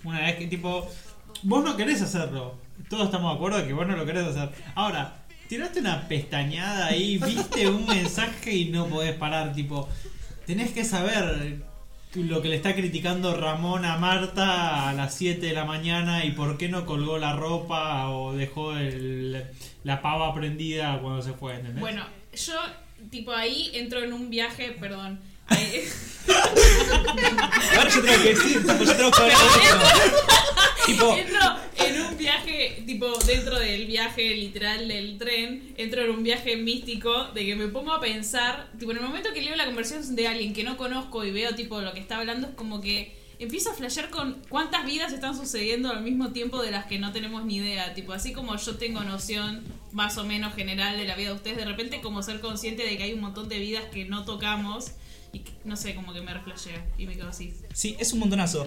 una 0.04 0.20
vez 0.20 0.36
que 0.36 0.46
tipo, 0.46 0.88
vos 1.42 1.64
no 1.64 1.76
querés 1.76 2.02
hacerlo. 2.02 2.54
Todos 2.88 3.06
estamos 3.06 3.30
de 3.32 3.36
acuerdo 3.36 3.66
que 3.66 3.72
vos 3.72 3.86
no 3.86 3.96
lo 3.96 4.04
querés 4.06 4.26
hacer. 4.26 4.50
Ahora, 4.74 5.24
tiraste 5.48 5.80
una 5.80 6.08
pestañada 6.08 6.86
ahí, 6.86 7.18
viste 7.18 7.68
un 7.68 7.86
mensaje 7.86 8.54
y 8.54 8.64
no 8.70 8.86
podés 8.86 9.14
parar, 9.14 9.54
tipo, 9.54 9.88
tenés 10.46 10.72
que 10.72 10.84
saber 10.84 11.62
lo 12.14 12.42
que 12.42 12.48
le 12.50 12.56
está 12.56 12.74
criticando 12.74 13.34
Ramón 13.34 13.84
a 13.86 13.96
Marta 13.96 14.88
a 14.90 14.92
las 14.92 15.14
7 15.14 15.46
de 15.46 15.52
la 15.54 15.64
mañana 15.64 16.24
y 16.26 16.32
por 16.32 16.58
qué 16.58 16.68
no 16.68 16.84
colgó 16.84 17.16
la 17.18 17.32
ropa 17.34 18.10
o 18.10 18.34
dejó 18.34 18.76
el- 18.76 19.44
la 19.84 20.02
pava 20.02 20.34
prendida 20.34 20.98
cuando 21.00 21.22
se 21.22 21.32
fue, 21.32 21.54
¿entendés? 21.54 21.80
Bueno, 21.80 22.04
yo, 22.34 22.54
tipo, 23.10 23.32
ahí 23.32 23.70
entro 23.72 24.00
en 24.02 24.12
un 24.12 24.28
viaje, 24.28 24.76
perdón. 24.78 25.20
Ahora 27.76 27.90
yo 27.90 28.02
tengo 28.02 28.22
que 28.22 28.34
decir, 28.34 28.66
tipo, 28.66 28.84
yo 28.84 28.96
tengo 28.96 29.10
que 29.10 29.22
hablar 29.22 29.38
de. 29.38 30.12
Tipo, 30.86 31.16
entro 31.16 31.38
en 31.76 32.02
un 32.02 32.18
viaje, 32.18 32.82
tipo, 32.84 33.16
dentro 33.24 33.58
del 33.58 33.86
viaje 33.86 34.34
literal 34.34 34.88
del 34.88 35.16
tren, 35.16 35.72
entro 35.76 36.02
en 36.02 36.10
un 36.10 36.24
viaje 36.24 36.56
místico 36.56 37.26
de 37.34 37.46
que 37.46 37.54
me 37.54 37.68
pongo 37.68 37.92
a 37.92 38.00
pensar, 38.00 38.68
tipo, 38.80 38.90
en 38.90 38.96
el 38.96 39.04
momento 39.04 39.32
que 39.32 39.42
leo 39.42 39.54
la 39.54 39.64
conversación 39.64 40.16
de 40.16 40.26
alguien 40.26 40.52
que 40.52 40.64
no 40.64 40.76
conozco 40.76 41.24
y 41.24 41.30
veo, 41.30 41.54
tipo, 41.54 41.80
lo 41.80 41.92
que 41.92 42.00
está 42.00 42.18
hablando, 42.18 42.48
es 42.48 42.54
como 42.54 42.80
que 42.80 43.16
empiezo 43.38 43.70
a 43.70 43.74
flashear 43.74 44.10
con 44.10 44.38
cuántas 44.48 44.84
vidas 44.84 45.12
están 45.12 45.36
sucediendo 45.36 45.90
al 45.90 46.02
mismo 46.02 46.32
tiempo 46.32 46.62
de 46.62 46.70
las 46.70 46.86
que 46.86 46.98
no 46.98 47.12
tenemos 47.12 47.44
ni 47.44 47.56
idea. 47.56 47.94
Tipo, 47.94 48.12
así 48.12 48.32
como 48.32 48.56
yo 48.56 48.76
tengo 48.76 49.02
noción 49.02 49.62
más 49.92 50.16
o 50.18 50.24
menos 50.24 50.54
general 50.54 50.96
de 50.96 51.04
la 51.04 51.16
vida 51.16 51.28
de 51.28 51.34
ustedes, 51.34 51.58
de 51.58 51.64
repente 51.64 52.00
como 52.00 52.22
ser 52.22 52.40
consciente 52.40 52.84
de 52.84 52.96
que 52.96 53.04
hay 53.04 53.12
un 53.12 53.20
montón 53.20 53.48
de 53.48 53.58
vidas 53.58 53.84
que 53.92 54.04
no 54.04 54.24
tocamos 54.24 54.92
y 55.32 55.42
no 55.64 55.76
sé, 55.76 55.94
como 55.94 56.12
que 56.12 56.20
me 56.20 56.32
reflashea 56.32 56.86
y 56.98 57.06
me 57.06 57.16
quedo 57.16 57.28
así. 57.28 57.54
Sí, 57.72 57.96
es 57.98 58.12
un 58.12 58.20
montonazo. 58.20 58.66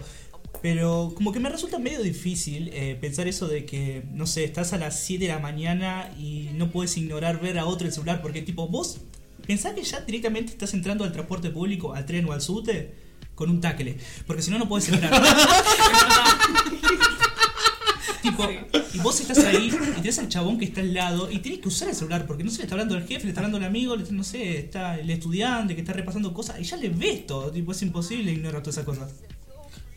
Pero 0.62 1.14
como 1.16 1.32
que 1.32 1.40
me 1.40 1.50
resulta 1.50 1.80
medio 1.80 2.02
difícil 2.02 2.70
eh, 2.74 2.98
pensar 3.00 3.28
eso 3.28 3.48
de 3.48 3.66
que, 3.66 4.04
no 4.12 4.26
sé, 4.26 4.46
estás 4.46 4.74
a 4.74 4.78
las 4.78 5.00
7 5.02 5.26
de 5.26 5.32
la 5.32 5.40
mañana 5.40 6.12
y 6.18 6.50
no 6.54 6.72
puedes 6.72 6.96
ignorar 6.98 7.42
ver 7.42 7.60
a 7.60 7.66
otro 7.66 7.88
el 7.88 7.94
celular. 7.94 8.22
Porque 8.22 8.42
tipo, 8.42 8.68
vos 8.68 9.02
pensás 9.46 9.74
que 9.74 9.84
ya 9.84 10.02
directamente 10.02 10.54
estás 10.54 10.74
entrando 10.74 11.04
al 11.04 11.12
transporte 11.12 11.50
público, 11.50 11.94
al 11.94 12.06
tren 12.06 12.26
o 12.26 12.32
al 12.32 12.42
subte 12.42 12.96
con 13.36 13.50
un 13.50 13.62
tackle. 13.62 13.98
Porque 14.26 14.42
si 14.42 14.50
no, 14.50 14.58
no 14.58 14.68
podés 14.68 14.90
entrar. 14.90 15.14
tipo, 18.30 18.50
y 18.94 18.98
vos 19.00 19.20
estás 19.22 19.40
ahí 19.46 19.68
y 19.74 20.02
tenés 20.02 20.20
al 20.20 20.30
chabón 20.30 20.58
que 20.58 20.66
está 20.66 20.82
al 20.82 20.94
lado 20.94 21.32
y 21.32 21.40
tenés 21.40 21.60
que 21.60 21.68
usar 21.68 21.90
el 21.90 21.96
celular 21.96 22.26
porque 22.28 22.44
no 22.44 22.52
se 22.52 22.58
le 22.58 22.64
está 22.64 22.76
hablando 22.76 22.96
al 22.96 23.08
jefe, 23.08 23.24
le 23.24 23.30
está 23.30 23.42
hablando 23.42 23.58
al 23.58 23.64
amigo, 23.64 23.96
le 23.96 24.04
está- 24.04 24.16
no 24.16 24.24
sé, 24.24 24.58
está 24.58 25.00
el 25.00 25.10
estudiante 25.10 25.76
que 25.76 25.82
está 25.82 25.94
repasando 25.94 26.34
cosas 26.34 26.60
y 26.60 26.64
ya 26.64 26.78
le 26.78 26.90
ves 26.90 27.26
todo. 27.28 27.52
Tipo, 27.52 27.72
es 27.72 27.82
imposible 27.82 28.32
ignorar 28.32 28.62
todas 28.62 28.76
esas 28.78 28.86
cosas. 28.86 29.12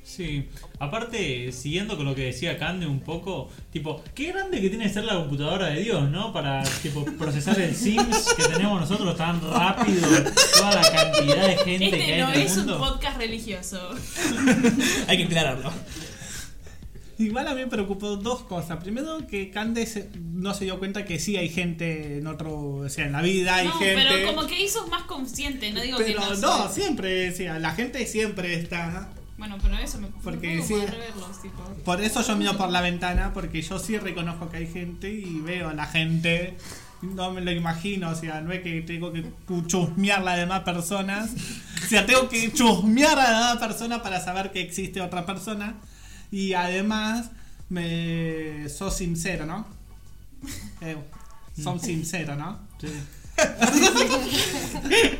Sí, 0.04 0.48
aparte, 0.80 1.52
siguiendo 1.52 1.96
con 1.96 2.06
lo 2.06 2.14
que 2.14 2.22
decía 2.24 2.58
Cande 2.58 2.86
un 2.86 3.00
poco, 3.00 3.50
tipo, 3.70 4.02
qué 4.14 4.28
grande 4.32 4.58
que 4.60 4.70
tiene 4.70 4.84
que 4.86 4.90
ser 4.94 5.04
la 5.04 5.14
computadora 5.16 5.66
de 5.66 5.82
Dios, 5.82 6.10
¿no? 6.10 6.32
Para, 6.32 6.62
tipo, 6.82 7.04
procesar 7.18 7.60
el 7.60 7.76
Sims 7.76 8.34
que 8.34 8.42
tenemos 8.44 8.80
nosotros 8.80 9.16
tan 9.18 9.38
rápido, 9.40 10.00
toda 10.56 10.74
la 10.76 10.90
cantidad 10.90 11.46
de 11.46 11.56
gente 11.58 11.90
que 11.90 12.00
Este 12.00 12.14
hay 12.14 12.20
no 12.22 12.28
en 12.32 12.34
el 12.40 12.46
es 12.46 12.56
un 12.56 12.66
podcast 12.78 13.18
religioso. 13.18 13.90
Hay 15.08 15.18
que 15.18 15.24
aclararlo. 15.24 15.70
Igual 17.18 17.48
a 17.48 17.54
mí 17.54 17.62
me 17.62 17.66
preocupó 17.66 18.16
dos 18.16 18.42
cosas. 18.42 18.78
Primero, 18.78 19.26
que 19.26 19.50
Candes 19.50 19.98
no 20.32 20.54
se 20.54 20.64
dio 20.66 20.78
cuenta 20.78 21.04
que 21.04 21.18
sí 21.18 21.36
hay 21.36 21.48
gente 21.48 22.18
en 22.18 22.26
otro. 22.28 22.76
O 22.76 22.88
sea, 22.88 23.06
en 23.06 23.12
la 23.12 23.22
vida 23.22 23.56
hay 23.56 23.66
no, 23.66 23.72
gente. 23.74 24.04
pero 24.08 24.26
como 24.32 24.46
que 24.46 24.62
hizo 24.62 24.86
más 24.86 25.02
consciente, 25.02 25.72
no 25.72 25.80
digo 25.80 25.98
que 25.98 26.04
Pero 26.04 26.20
no. 26.20 26.36
no, 26.36 26.68
soy. 26.68 26.82
siempre, 26.82 27.34
sea, 27.34 27.58
la 27.58 27.72
gente 27.72 28.06
siempre 28.06 28.54
está. 28.54 29.08
Bueno, 29.36 29.56
pero 29.60 29.76
eso 29.78 30.00
me 30.00 30.08
Porque 30.22 30.62
sí. 30.62 30.74
puedo 30.74 30.86
poder 30.86 30.98
verlos, 31.00 31.42
tipo. 31.42 31.62
Por 31.84 32.00
eso 32.00 32.22
yo 32.22 32.36
miro 32.36 32.56
por 32.56 32.70
la 32.70 32.80
ventana, 32.80 33.32
porque 33.34 33.62
yo 33.62 33.78
sí 33.78 33.98
reconozco 33.98 34.48
que 34.48 34.58
hay 34.58 34.66
gente 34.68 35.10
y 35.10 35.40
veo 35.40 35.68
a 35.70 35.74
la 35.74 35.86
gente. 35.86 36.56
No 37.02 37.30
me 37.32 37.40
lo 37.40 37.50
imagino, 37.52 38.10
o 38.10 38.14
sea, 38.14 38.40
no 38.40 38.52
es 38.52 38.60
que 38.62 38.80
tengo 38.82 39.12
que 39.12 39.24
chusmear 39.66 40.20
a 40.20 40.24
las 40.24 40.36
demás 40.36 40.60
personas. 40.62 41.30
O 41.84 41.86
sea, 41.88 42.04
tengo 42.06 42.28
que 42.28 42.52
chusmear 42.52 43.18
a 43.18 43.30
la 43.30 43.38
demás 43.38 43.58
persona 43.58 44.02
para 44.02 44.20
saber 44.20 44.50
que 44.50 44.60
existe 44.60 45.00
otra 45.00 45.24
persona. 45.24 45.76
Y 46.30 46.52
además, 46.52 47.30
me 47.68 48.68
sos 48.68 48.96
sincero, 48.96 49.46
¿no? 49.46 49.66
Eh, 50.80 50.96
son 51.60 51.80
sinceros, 51.80 52.38
¿no? 52.38 52.58
Sí. 52.80 52.88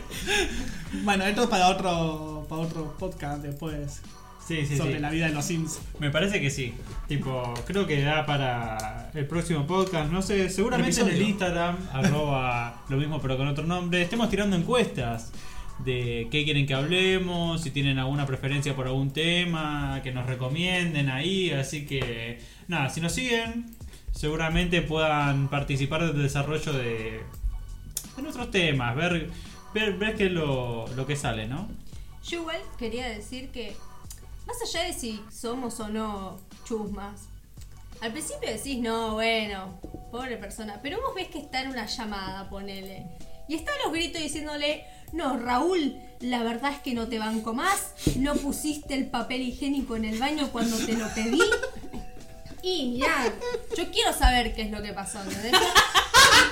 Bueno, 1.04 1.24
esto 1.24 1.42
es 1.42 1.48
para 1.48 1.68
otro, 1.68 2.46
para 2.48 2.62
otro 2.62 2.96
podcast 2.98 3.42
después 3.42 4.00
Sí, 4.46 4.64
sí, 4.64 4.78
sobre 4.78 4.94
sí. 4.94 4.98
la 5.00 5.10
vida 5.10 5.26
de 5.28 5.34
los 5.34 5.44
Sims. 5.44 5.78
Me 5.98 6.10
parece 6.10 6.40
que 6.40 6.48
sí. 6.48 6.72
Tipo, 7.06 7.52
creo 7.66 7.86
que 7.86 8.00
da 8.00 8.24
para 8.24 9.10
el 9.12 9.26
próximo 9.26 9.66
podcast. 9.66 10.10
No 10.10 10.22
sé, 10.22 10.48
seguramente 10.48 11.02
en 11.02 11.08
el. 11.08 11.20
Instagram, 11.20 11.76
arroba 11.92 12.82
lo 12.88 12.96
mismo 12.96 13.20
pero 13.20 13.36
con 13.36 13.46
otro 13.46 13.66
nombre, 13.66 14.00
estemos 14.00 14.30
tirando 14.30 14.56
encuestas 14.56 15.30
de 15.84 16.28
qué 16.30 16.44
quieren 16.44 16.66
que 16.66 16.74
hablemos, 16.74 17.62
si 17.62 17.70
tienen 17.70 17.98
alguna 17.98 18.26
preferencia 18.26 18.74
por 18.74 18.86
algún 18.86 19.12
tema, 19.12 20.00
que 20.02 20.12
nos 20.12 20.26
recomienden 20.26 21.08
ahí. 21.08 21.50
Así 21.50 21.86
que, 21.86 22.40
nada, 22.66 22.88
si 22.90 23.00
nos 23.00 23.12
siguen, 23.12 23.66
seguramente 24.12 24.82
puedan 24.82 25.48
participar 25.48 26.12
del 26.12 26.22
desarrollo 26.22 26.72
de, 26.72 27.20
de 28.16 28.22
nuestros 28.22 28.50
temas, 28.50 28.96
ver, 28.96 29.30
ver, 29.72 29.96
ver 29.96 30.16
qué 30.16 30.26
es 30.26 30.32
lo, 30.32 30.86
lo 30.96 31.06
que 31.06 31.16
sale, 31.16 31.46
¿no? 31.46 31.68
Yo 32.24 32.40
igual 32.40 32.60
quería 32.78 33.08
decir 33.08 33.50
que, 33.50 33.74
más 34.46 34.56
allá 34.62 34.86
de 34.86 34.92
si 34.92 35.22
somos 35.30 35.78
o 35.80 35.88
no 35.88 36.38
chusmas, 36.64 37.28
al 38.00 38.12
principio 38.12 38.50
decís, 38.50 38.78
no, 38.78 39.14
bueno, 39.14 39.80
pobre 40.10 40.36
persona, 40.36 40.78
pero 40.82 41.00
vos 41.00 41.14
ves 41.14 41.28
que 41.28 41.38
está 41.38 41.62
en 41.62 41.70
una 41.70 41.86
llamada, 41.86 42.48
ponele, 42.48 43.06
y 43.48 43.54
está 43.54 43.72
a 43.72 43.84
los 43.84 43.92
gritos 43.92 44.22
diciéndole, 44.22 44.84
no, 45.12 45.38
Raúl, 45.38 45.96
la 46.20 46.42
verdad 46.42 46.72
es 46.72 46.78
que 46.80 46.94
no 46.94 47.08
te 47.08 47.18
banco 47.18 47.54
más, 47.54 47.92
no 48.16 48.34
pusiste 48.34 48.94
el 48.94 49.06
papel 49.06 49.42
higiénico 49.42 49.96
en 49.96 50.04
el 50.04 50.18
baño 50.18 50.50
cuando 50.52 50.76
te 50.78 50.92
lo 50.94 51.08
pedí. 51.14 51.40
Y 52.62 52.86
mirá, 52.90 53.32
yo 53.76 53.90
quiero 53.90 54.12
saber 54.12 54.54
qué 54.54 54.62
es 54.62 54.70
lo 54.70 54.82
que 54.82 54.92
pasó, 54.92 55.22
¿entendés? 55.22 55.52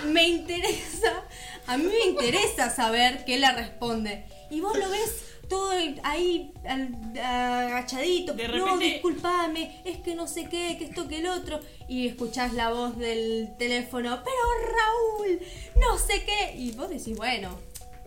Me 0.06 0.28
interesa, 0.28 1.24
a 1.66 1.76
mí 1.76 1.84
me 1.84 2.10
interesa 2.10 2.70
saber 2.70 3.24
qué 3.24 3.38
le 3.38 3.50
responde. 3.52 4.24
Y 4.50 4.60
vos 4.60 4.78
lo 4.78 4.88
ves 4.88 5.24
todo 5.48 5.70
ahí 6.04 6.52
al- 6.66 6.94
agachadito, 7.18 8.34
no, 8.34 8.78
disculpame, 8.78 9.80
es 9.84 9.98
que 9.98 10.14
no 10.14 10.26
sé 10.28 10.44
qué, 10.48 10.76
que 10.78 10.84
esto, 10.84 11.08
que 11.08 11.18
el 11.18 11.26
otro. 11.26 11.60
Y 11.88 12.06
escuchás 12.06 12.52
la 12.52 12.70
voz 12.70 12.96
del 12.96 13.50
teléfono, 13.58 14.20
pero 14.24 14.70
Raúl, 14.76 15.40
no 15.80 15.98
sé 15.98 16.24
qué. 16.24 16.56
Y 16.56 16.70
vos 16.72 16.88
decís, 16.88 17.16
bueno, 17.16 17.58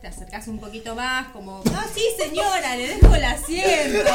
te 0.02 0.08
acercás 0.08 0.48
un 0.48 0.60
poquito 0.60 0.96
más, 0.96 1.28
como, 1.30 1.62
ah, 1.74 1.86
sí, 1.94 2.04
señora, 2.18 2.76
le 2.76 2.96
dejo 2.96 3.14
el 3.16 3.24
asiento. 3.24 4.12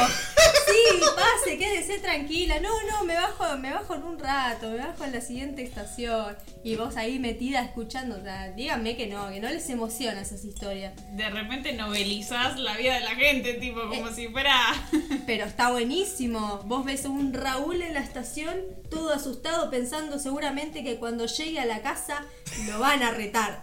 Sí, 0.65 0.99
pase, 1.15 1.57
quédese 1.57 1.99
tranquila. 1.99 2.59
No, 2.59 2.69
no, 2.89 3.03
me 3.03 3.13
bajo, 3.13 3.57
me 3.57 3.71
bajo 3.71 3.95
en 3.95 4.03
un 4.03 4.19
rato, 4.19 4.69
me 4.69 4.77
bajo 4.77 5.03
en 5.03 5.11
la 5.11 5.21
siguiente 5.21 5.61
estación. 5.61 6.35
Y 6.63 6.75
vos 6.75 6.97
ahí 6.97 7.19
metida 7.19 7.61
escuchando, 7.61 8.17
o 8.17 8.23
sea, 8.23 8.51
díganme 8.51 8.97
que 8.97 9.05
no, 9.07 9.29
que 9.29 9.39
no 9.39 9.49
les 9.49 9.69
emociona 9.69 10.21
esas 10.21 10.43
historias. 10.43 10.93
De 11.11 11.29
repente 11.29 11.73
novelizás 11.73 12.57
la 12.59 12.75
vida 12.77 12.95
de 12.95 13.01
la 13.01 13.15
gente, 13.15 13.53
tipo, 13.53 13.81
como 13.87 14.11
si 14.11 14.27
fuera. 14.29 14.55
Pero 15.27 15.45
está 15.45 15.71
buenísimo. 15.71 16.61
Vos 16.65 16.83
ves 16.83 17.05
a 17.05 17.09
un 17.09 17.33
Raúl 17.33 17.81
en 17.83 17.93
la 17.93 17.99
estación, 17.99 18.55
todo 18.89 19.13
asustado, 19.13 19.69
pensando 19.69 20.17
seguramente 20.17 20.83
que 20.83 20.97
cuando 20.97 21.27
llegue 21.27 21.59
a 21.59 21.65
la 21.65 21.81
casa 21.81 22.25
lo 22.67 22.79
van 22.79 23.03
a 23.03 23.11
retar. 23.11 23.61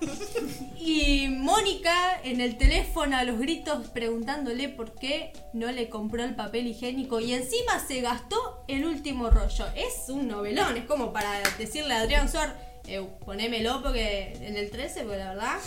Y 0.78 1.28
Mónica 1.28 2.20
en 2.24 2.40
el 2.40 2.56
teléfono 2.56 3.16
a 3.16 3.24
los 3.24 3.38
gritos 3.38 3.88
preguntándole 3.88 4.68
por 4.68 4.94
qué 4.94 5.32
no 5.52 5.70
le 5.70 5.88
compró 5.88 6.24
el 6.24 6.34
papel 6.34 6.66
higiénico 6.66 7.20
y 7.20 7.32
encima 7.32 7.78
se 7.86 8.00
gastó 8.00 8.64
el 8.68 8.84
último 8.84 9.30
rollo. 9.30 9.66
Es 9.76 10.08
un 10.08 10.28
novelón, 10.28 10.76
es 10.76 10.84
como 10.84 11.12
para 11.12 11.40
decirle 11.58 11.94
a 11.94 12.00
Adrián 12.00 12.30
Suar, 12.30 12.56
eh, 12.86 13.06
ponémelo 13.24 13.82
porque 13.82 14.36
en 14.40 14.56
el 14.56 14.70
13, 14.70 15.02
porque 15.02 15.18
la 15.18 15.28
verdad 15.30 15.58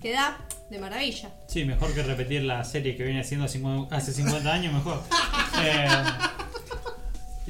queda 0.00 0.38
de 0.70 0.78
maravilla. 0.78 1.30
Sí, 1.48 1.64
mejor 1.64 1.92
que 1.94 2.02
repetir 2.02 2.42
la 2.42 2.64
serie 2.64 2.96
que 2.96 3.02
viene 3.04 3.20
haciendo 3.20 3.44
hace 3.44 4.12
50 4.12 4.52
años, 4.52 4.72
mejor. 4.72 5.02
Eh, 5.64 5.86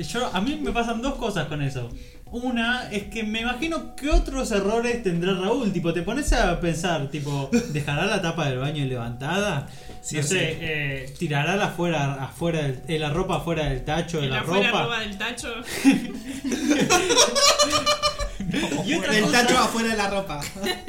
yo, 0.03 0.27
a 0.35 0.41
mí 0.41 0.57
me 0.57 0.73
pasan 0.73 1.01
dos 1.01 1.15
cosas 1.15 1.47
con 1.47 1.63
eso. 1.63 1.89
Una 2.33 2.91
es 2.91 3.05
que 3.05 3.25
me 3.25 3.43
imagino 3.43 3.95
que 3.95 4.09
otros 4.09 4.51
errores 4.53 5.03
tendrá 5.03 5.35
Raúl. 5.35 5.71
Tipo, 5.73 5.93
te 5.93 6.03
pones 6.03 6.33
a 6.33 6.59
pensar, 6.61 7.09
tipo, 7.11 7.51
¿dejará 7.73 8.07
la 8.07 8.23
tapa 8.23 8.49
del 8.49 8.59
baño 8.59 8.85
levantada? 8.87 9.69
Sí, 10.01 10.17
no 10.17 10.23
sí. 10.23 10.29
sé, 10.31 10.57
eh, 10.61 11.15
¿tirará 11.19 11.57
la, 11.57 11.69
fuera, 11.69 12.15
afuera 12.25 12.63
del- 12.63 12.81
eh, 12.89 12.99
la 12.99 13.11
ropa 13.11 13.37
afuera 13.37 13.67
del 13.69 13.85
tacho 13.85 14.21
de 14.21 14.29
la 14.29 14.41
ropa? 14.41 14.99
del 15.01 15.17
tacho. 15.19 15.49
Y 18.85 18.95
otra 18.95 19.17
El 19.17 19.25
cosa- 19.25 19.43
tacho 19.47 19.59
afuera 19.59 19.89
de 19.91 19.97
la 19.97 20.11
ropa. 20.11 20.41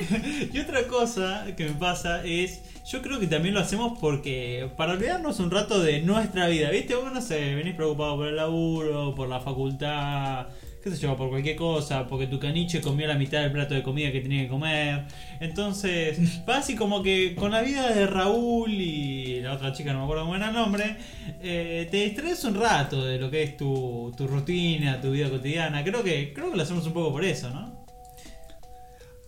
Y 0.53 0.59
otra 0.59 0.87
cosa 0.87 1.45
que 1.55 1.65
me 1.65 1.73
pasa 1.73 2.23
es, 2.25 2.61
yo 2.85 3.01
creo 3.01 3.19
que 3.19 3.27
también 3.27 3.53
lo 3.53 3.61
hacemos 3.61 3.97
porque 3.99 4.69
para 4.75 4.93
olvidarnos 4.93 5.39
un 5.39 5.51
rato 5.51 5.79
de 5.81 6.01
nuestra 6.01 6.47
vida, 6.47 6.69
¿viste? 6.71 6.95
Vos 6.95 7.11
no 7.13 7.21
sé, 7.21 7.55
venís 7.55 7.75
preocupado 7.75 8.17
por 8.17 8.27
el 8.27 8.35
laburo, 8.35 9.13
por 9.15 9.29
la 9.29 9.39
facultad, 9.39 10.47
qué 10.83 10.91
sé 10.91 10.97
yo, 10.97 11.15
por 11.15 11.29
cualquier 11.29 11.55
cosa, 11.55 12.05
porque 12.07 12.27
tu 12.27 12.39
caniche 12.39 12.81
comió 12.81 13.07
la 13.07 13.15
mitad 13.15 13.41
del 13.41 13.53
plato 13.53 13.73
de 13.73 13.81
comida 13.83 14.11
que 14.11 14.19
tenía 14.19 14.41
que 14.43 14.49
comer. 14.49 15.05
Entonces, 15.39 16.17
vas 16.45 16.69
y 16.69 16.75
como 16.75 17.01
que 17.01 17.35
con 17.35 17.51
la 17.51 17.61
vida 17.61 17.89
de 17.93 18.05
Raúl 18.05 18.71
y 18.73 19.39
la 19.41 19.53
otra 19.53 19.71
chica, 19.71 19.93
no 19.93 19.99
me 19.99 20.03
acuerdo 20.05 20.23
cómo 20.23 20.35
era 20.35 20.49
el 20.49 20.53
nombre, 20.53 20.97
eh, 21.41 21.87
te 21.89 22.03
distraes 22.03 22.43
un 22.43 22.55
rato 22.55 23.05
de 23.05 23.17
lo 23.17 23.31
que 23.31 23.43
es 23.43 23.55
tu, 23.55 24.13
tu 24.17 24.27
rutina, 24.27 24.99
tu 24.99 25.11
vida 25.11 25.29
cotidiana. 25.29 25.83
Creo 25.85 26.03
que, 26.03 26.33
creo 26.33 26.51
que 26.51 26.57
lo 26.57 26.63
hacemos 26.63 26.85
un 26.85 26.93
poco 26.93 27.13
por 27.13 27.23
eso, 27.23 27.49
¿no? 27.49 27.81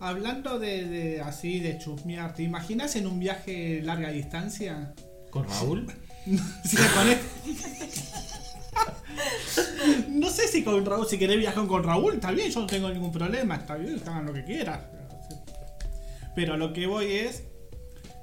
Hablando 0.01 0.59
de, 0.59 0.85
de 0.85 1.21
así, 1.21 1.61
de 1.61 1.77
chusmear, 1.77 2.33
¿te 2.33 2.43
imaginas 2.43 2.97
en 2.97 3.07
un 3.07 3.17
viaje 3.17 3.81
larga 3.81 4.11
distancia? 4.11 4.93
¿Con 5.29 5.47
Raúl? 5.47 5.87
Si 6.65 6.75
te 6.75 6.83
pones- 6.83 7.17
no 10.09 10.29
sé 10.29 10.47
si 10.47 10.63
con 10.63 10.85
Raúl, 10.85 11.07
si 11.07 11.17
querés 11.17 11.37
viajar 11.37 11.65
con 11.67 11.83
Raúl, 11.83 12.15
está 12.15 12.31
bien, 12.31 12.49
yo 12.49 12.61
no 12.61 12.67
tengo 12.67 12.89
ningún 12.89 13.11
problema, 13.11 13.55
está 13.55 13.75
bien, 13.75 13.99
hagan 14.05 14.25
lo 14.25 14.33
que 14.33 14.43
quieras. 14.43 14.79
Pero 16.35 16.57
lo 16.57 16.73
que 16.73 16.85
voy 16.87 17.11
es, 17.11 17.43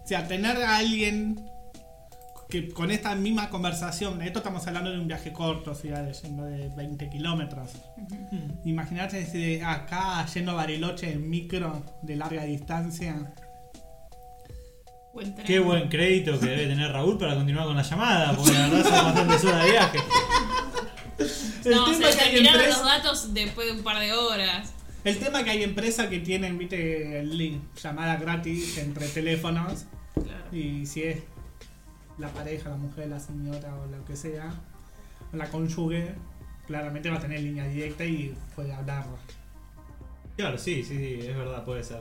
o 0.04 0.06
sea, 0.06 0.28
tener 0.28 0.56
a 0.58 0.76
alguien 0.76 1.44
que 2.52 2.68
con 2.68 2.90
esta 2.90 3.14
misma 3.14 3.48
conversación, 3.48 4.20
esto 4.20 4.40
estamos 4.40 4.66
hablando 4.66 4.90
de 4.90 4.98
un 4.98 5.08
viaje 5.08 5.32
corto, 5.32 5.70
o 5.70 5.74
sea, 5.74 6.02
de, 6.02 6.12
yendo 6.12 6.44
de 6.44 6.68
20 6.76 7.08
kilómetros. 7.08 7.70
Imagínate 8.66 9.20
desde 9.20 9.64
acá 9.64 10.26
yendo 10.26 10.52
a 10.52 10.54
Bariloche 10.56 11.12
en 11.12 11.30
micro 11.30 11.82
de 12.02 12.16
larga 12.16 12.44
distancia. 12.44 13.32
Buen 15.14 15.34
tren. 15.34 15.46
Qué 15.46 15.60
buen 15.60 15.88
crédito 15.88 16.38
que 16.38 16.46
debe 16.46 16.66
tener 16.66 16.92
Raúl 16.92 17.16
para 17.16 17.34
continuar 17.34 17.66
con 17.66 17.76
la 17.76 17.82
llamada, 17.82 18.36
porque 18.36 18.52
la 18.52 18.68
verdad 18.68 18.82
son 18.84 19.04
bastantes 19.06 19.44
horas 19.44 19.64
de 19.64 19.70
viaje. 19.70 19.98
No, 21.64 21.90
tema 21.90 22.08
es 22.08 22.16
que 22.16 22.22
hay 22.22 22.42
los 22.42 22.84
datos 22.84 23.34
después 23.34 23.66
de 23.66 23.72
un 23.74 23.82
par 23.82 24.00
de 24.00 24.12
horas. 24.12 24.72
El 25.04 25.18
tema 25.18 25.40
es 25.40 25.44
que 25.44 25.50
hay 25.50 25.62
empresas 25.64 26.08
que 26.08 26.20
tienen, 26.20 26.58
viste, 26.58 27.20
el 27.20 27.36
link, 27.36 27.62
llamada 27.76 28.16
gratis 28.16 28.78
entre 28.78 29.08
teléfonos. 29.08 29.86
Claro. 30.14 30.56
Y 30.56 30.86
si 30.86 31.02
es 31.02 31.22
la 32.18 32.28
pareja, 32.28 32.70
la 32.70 32.76
mujer, 32.76 33.08
la 33.08 33.18
señora 33.18 33.74
o 33.74 33.86
lo 33.86 34.04
que 34.04 34.14
sea, 34.16 34.52
o 35.32 35.36
la 35.36 35.48
cónyuge, 35.48 36.14
claramente 36.66 37.10
va 37.10 37.16
a 37.16 37.20
tener 37.20 37.40
línea 37.40 37.66
directa 37.66 38.04
y 38.04 38.34
puede 38.54 38.72
hablar. 38.72 39.04
Claro, 40.36 40.56
sí, 40.56 40.84
sí, 40.84 40.96
sí, 40.96 41.26
es 41.26 41.36
verdad, 41.36 41.64
puede 41.64 41.82
ser. 41.82 42.00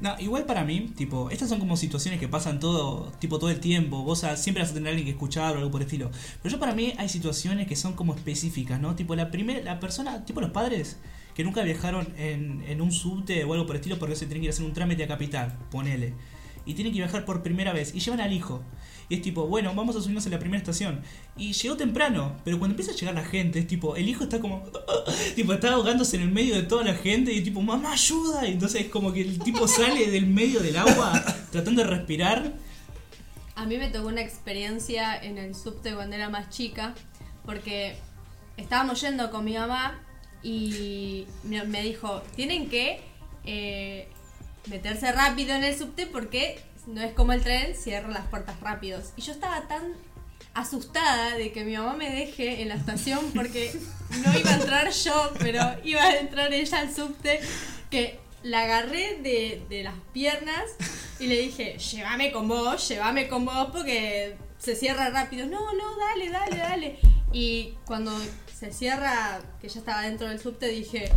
No, 0.00 0.14
igual 0.18 0.44
para 0.44 0.64
mí, 0.64 0.92
tipo, 0.96 1.30
estas 1.30 1.48
son 1.48 1.58
como 1.58 1.76
situaciones 1.76 2.20
que 2.20 2.28
pasan 2.28 2.60
todo, 2.60 3.12
tipo, 3.18 3.38
todo 3.38 3.50
el 3.50 3.60
tiempo. 3.60 4.02
Vos 4.02 4.24
siempre 4.36 4.62
vas 4.62 4.70
a 4.70 4.74
tener 4.74 4.88
alguien 4.88 5.06
que 5.06 5.12
escuchar 5.12 5.54
o 5.54 5.58
algo 5.58 5.70
por 5.70 5.80
el 5.80 5.86
estilo. 5.86 6.10
Pero 6.42 6.52
yo 6.52 6.58
para 6.58 6.74
mí 6.74 6.94
hay 6.98 7.08
situaciones 7.08 7.66
que 7.66 7.76
son 7.76 7.94
como 7.94 8.14
específicas, 8.14 8.80
¿no? 8.80 8.94
Tipo, 8.94 9.14
la 9.14 9.30
primera, 9.30 9.60
la 9.62 9.80
persona, 9.80 10.24
tipo 10.24 10.40
los 10.40 10.50
padres 10.50 10.98
que 11.34 11.44
nunca 11.44 11.62
viajaron 11.62 12.08
en, 12.16 12.64
en 12.66 12.80
un 12.80 12.90
subte 12.90 13.44
o 13.44 13.52
algo 13.52 13.64
por 13.64 13.76
el 13.76 13.80
estilo 13.80 13.98
porque 13.98 14.16
se 14.16 14.26
tienen 14.26 14.40
que 14.40 14.46
ir 14.46 14.50
a 14.50 14.54
hacer 14.54 14.64
un 14.64 14.72
trámite 14.72 15.04
a 15.04 15.08
capital, 15.08 15.56
ponele. 15.70 16.14
Y 16.66 16.74
tienen 16.74 16.92
que 16.92 16.98
viajar 16.98 17.24
por 17.24 17.42
primera 17.42 17.72
vez 17.72 17.94
y 17.94 18.00
llevan 18.00 18.20
al 18.20 18.32
hijo. 18.32 18.62
Y 19.08 19.14
es 19.14 19.22
tipo, 19.22 19.46
bueno, 19.46 19.74
vamos 19.74 19.96
a 19.96 20.00
subirnos 20.00 20.26
en 20.26 20.32
la 20.32 20.38
primera 20.38 20.58
estación. 20.58 21.00
Y 21.36 21.52
llegó 21.52 21.76
temprano, 21.76 22.36
pero 22.44 22.58
cuando 22.58 22.74
empieza 22.74 22.92
a 22.92 22.94
llegar 22.94 23.14
la 23.14 23.24
gente, 23.24 23.58
es 23.58 23.66
tipo, 23.66 23.96
el 23.96 24.08
hijo 24.08 24.24
está 24.24 24.38
como, 24.38 24.64
tipo, 25.34 25.52
está 25.54 25.72
ahogándose 25.72 26.16
en 26.16 26.22
el 26.22 26.30
medio 26.30 26.54
de 26.54 26.64
toda 26.64 26.84
la 26.84 26.94
gente 26.94 27.32
y 27.32 27.42
tipo, 27.42 27.62
mamá, 27.62 27.92
ayuda. 27.92 28.46
Y 28.46 28.52
entonces 28.52 28.82
es 28.82 28.88
como 28.88 29.12
que 29.12 29.22
el 29.22 29.38
tipo 29.38 29.66
sale 29.66 30.10
del 30.10 30.26
medio 30.26 30.60
del 30.60 30.76
agua 30.76 31.24
tratando 31.50 31.82
de 31.82 31.88
respirar. 31.88 32.52
A 33.54 33.64
mí 33.64 33.78
me 33.78 33.88
tocó 33.88 34.08
una 34.08 34.20
experiencia 34.20 35.16
en 35.16 35.38
el 35.38 35.54
subte 35.54 35.94
cuando 35.94 36.14
era 36.14 36.28
más 36.28 36.50
chica, 36.50 36.94
porque 37.46 37.96
estábamos 38.56 39.00
yendo 39.00 39.30
con 39.30 39.44
mi 39.44 39.54
mamá 39.54 40.02
y 40.42 41.26
me 41.44 41.64
me 41.64 41.82
dijo, 41.82 42.22
tienen 42.36 42.68
que 42.68 43.00
eh, 43.44 44.08
meterse 44.68 45.10
rápido 45.12 45.54
en 45.54 45.64
el 45.64 45.76
subte 45.76 46.06
porque 46.06 46.60
no 46.88 47.02
es 47.02 47.12
como 47.12 47.32
el 47.32 47.42
tren, 47.42 47.74
cierra 47.76 48.08
las 48.08 48.26
puertas 48.26 48.58
rápidos. 48.60 49.12
Y 49.16 49.22
yo 49.22 49.32
estaba 49.32 49.68
tan 49.68 49.92
asustada 50.54 51.36
de 51.36 51.52
que 51.52 51.64
mi 51.64 51.76
mamá 51.76 51.94
me 51.94 52.10
deje 52.10 52.62
en 52.62 52.68
la 52.70 52.74
estación 52.74 53.30
porque 53.34 53.72
no 54.24 54.36
iba 54.38 54.50
a 54.50 54.54
entrar 54.54 54.90
yo, 54.90 55.32
pero 55.38 55.60
iba 55.84 56.02
a 56.02 56.18
entrar 56.18 56.52
ella 56.52 56.80
al 56.80 56.94
subte, 56.94 57.40
que 57.90 58.18
la 58.42 58.62
agarré 58.62 59.18
de, 59.22 59.62
de 59.68 59.82
las 59.84 59.94
piernas 60.12 60.64
y 61.18 61.26
le 61.26 61.38
dije, 61.38 61.78
llévame 61.78 62.32
con 62.32 62.48
vos, 62.48 62.88
llévame 62.88 63.28
con 63.28 63.44
vos 63.44 63.68
porque 63.72 64.36
se 64.58 64.74
cierra 64.74 65.10
rápido. 65.10 65.46
No, 65.46 65.72
no, 65.74 65.96
dale, 65.96 66.30
dale, 66.30 66.56
dale. 66.56 66.98
Y 67.32 67.74
cuando 67.84 68.12
se 68.58 68.72
cierra, 68.72 69.40
que 69.60 69.68
ya 69.68 69.80
estaba 69.80 70.02
dentro 70.02 70.28
del 70.28 70.40
subte, 70.40 70.66
dije, 70.68 71.10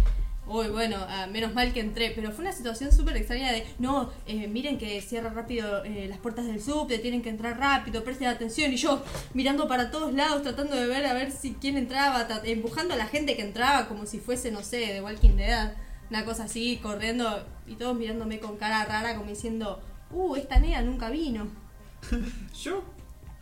uy, 0.51 0.67
bueno, 0.69 0.97
ah, 1.07 1.27
menos 1.31 1.53
mal 1.53 1.73
que 1.73 1.79
entré. 1.79 2.11
Pero 2.15 2.31
fue 2.31 2.43
una 2.43 2.51
situación 2.53 2.91
súper 2.91 3.17
extraña 3.17 3.51
de, 3.51 3.65
no, 3.79 4.09
eh, 4.27 4.47
miren 4.47 4.77
que 4.77 5.01
cierra 5.01 5.29
rápido 5.29 5.83
eh, 5.83 6.07
las 6.09 6.17
puertas 6.19 6.45
del 6.45 6.61
subte, 6.61 6.99
tienen 6.99 7.21
que 7.21 7.29
entrar 7.29 7.57
rápido, 7.59 8.03
presten 8.03 8.27
atención. 8.27 8.71
Y 8.73 8.77
yo 8.77 9.03
mirando 9.33 9.67
para 9.67 9.91
todos 9.91 10.13
lados, 10.13 10.43
tratando 10.43 10.75
de 10.75 10.87
ver 10.87 11.05
a 11.05 11.13
ver 11.13 11.31
si 11.31 11.53
quién 11.53 11.77
entraba, 11.77 12.27
tra- 12.27 12.41
empujando 12.43 12.93
a 12.93 12.97
la 12.97 13.07
gente 13.07 13.35
que 13.35 13.41
entraba 13.43 13.87
como 13.87 14.05
si 14.05 14.19
fuese, 14.19 14.51
no 14.51 14.63
sé, 14.63 14.77
de 14.77 15.01
Walking 15.01 15.35
Dead. 15.37 15.73
Una 16.09 16.25
cosa 16.25 16.43
así, 16.43 16.77
corriendo 16.83 17.45
y 17.67 17.75
todos 17.75 17.95
mirándome 17.95 18.39
con 18.39 18.57
cara 18.57 18.83
rara 18.83 19.15
como 19.15 19.29
diciendo, 19.29 19.79
uh, 20.11 20.35
esta 20.35 20.59
nena 20.59 20.81
nunca 20.81 21.09
vino. 21.09 21.47
Yo, 22.61 22.83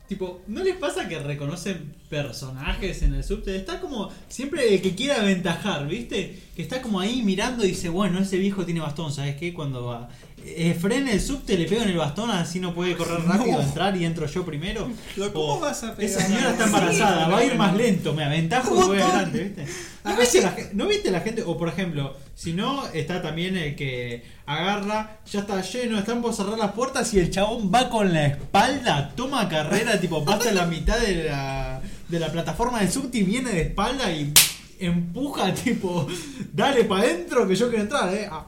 tipo, 0.09 0.41
¿no 0.47 0.63
les 0.63 0.75
pasa 0.75 1.07
que 1.07 1.19
reconocen 1.19 1.93
personajes 2.09 3.03
en 3.03 3.13
el 3.13 3.23
subte? 3.23 3.55
Está 3.55 3.79
como 3.79 4.09
siempre 4.27 4.73
el 4.73 4.81
que 4.81 4.95
quiere 4.95 5.13
aventajar, 5.13 5.87
¿viste? 5.87 6.39
Que 6.55 6.63
está 6.63 6.81
como 6.81 6.99
ahí 6.99 7.21
mirando 7.21 7.63
y 7.63 7.69
dice, 7.69 7.89
bueno, 7.89 8.19
ese 8.19 8.37
viejo 8.37 8.65
tiene 8.65 8.79
bastón, 8.79 9.13
¿sabes 9.13 9.35
qué? 9.35 9.53
Cuando 9.53 9.85
va, 9.85 10.09
eh, 10.46 10.77
frena 10.79 11.12
el 11.12 11.22
subte, 11.22 11.58
le 11.58 11.65
pego 11.65 11.81
en 11.84 11.89
el 11.89 11.98
bastón, 11.98 12.31
así 12.31 12.60
no 12.60 12.74
puede 12.74 12.96
correr 12.96 13.22
rápido, 13.24 13.58
No. 13.58 13.62
entrar 13.63 13.96
y 13.98 14.05
entro 14.05 14.25
yo 14.25 14.46
primero. 14.46 14.89
¿cómo 15.34 15.53
O, 15.55 15.60
vas 15.60 15.84
a 15.84 15.96
pegar? 15.96 16.12
Esa 16.12 16.25
señora 16.25 16.50
está 16.51 16.63
Sí, 16.63 16.69
embarazada, 16.69 17.27
va 17.27 17.38
a 17.39 17.43
ir 17.46 17.55
más 17.55 17.75
lento, 17.75 18.13
me 18.13 18.24
aventajo 18.24 18.75
y 18.75 18.88
voy 18.88 19.00
adelante, 19.00 19.43
¿viste? 19.43 19.65
¿No 20.05 20.15
viste, 20.17 20.41
la, 20.41 20.51
gen- 20.51 20.69
¿No 20.74 20.88
viste 20.88 21.12
la 21.12 21.19
gente? 21.22 21.43
O 21.43 21.58
por 21.58 21.67
ejemplo, 21.69 22.15
si 22.36 22.53
no, 22.53 22.88
está 22.88 23.22
también 23.22 23.58
el 23.58 23.75
que 23.75 24.24
agarra, 24.46 25.17
ya 25.31 25.41
está 25.41 25.62
lleno, 25.62 26.00
están 26.00 26.22
por 26.22 26.34
cerrar 26.34 26.58
las 26.58 26.72
puertas 26.72 27.13
y 27.13 27.19
el 27.19 27.29
chabón 27.29 27.72
va 27.74 27.89
con 27.89 28.12
la 28.13 28.25
espalda, 28.27 29.13
toma 29.15 29.48
carrera, 29.50 30.00
tipo, 30.00 30.24
pasa 30.25 30.51
la 30.51 30.65
mitad 30.65 30.98
de 31.00 31.25
la, 31.25 31.81
de 32.08 32.19
la 32.19 32.31
plataforma 32.31 32.79
del 32.79 32.91
subte 32.91 33.19
y 33.19 33.24
viene 33.24 33.51
de 33.51 33.62
espalda 33.62 34.12
y 34.12 34.34
empuja, 34.79 35.53
tipo, 35.53 36.08
dale 36.53 36.86
para 36.86 37.03
adentro 37.03 37.48
que 37.48 37.55
yo 37.55 37.67
quiero 37.67 37.84
entrar, 37.84 38.13
eh. 38.13 38.27
Ah, 38.31 38.46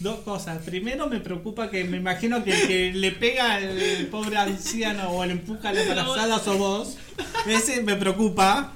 Dos 0.00 0.20
cosas. 0.20 0.62
Primero 0.62 1.08
me 1.08 1.18
preocupa 1.20 1.70
que 1.70 1.82
me 1.84 1.96
imagino 1.96 2.44
que 2.44 2.52
el 2.52 2.66
que 2.68 2.92
le 2.92 3.12
pega 3.12 3.54
al 3.54 4.06
pobre 4.10 4.36
anciano 4.36 5.10
o 5.10 5.24
le 5.24 5.32
empuja 5.32 5.70
a 5.70 5.72
la 5.72 5.82
embarazada 5.82 6.38
sos 6.38 6.56
vos. 6.58 6.96
Ese 7.46 7.82
me 7.82 7.96
preocupa. 7.96 8.72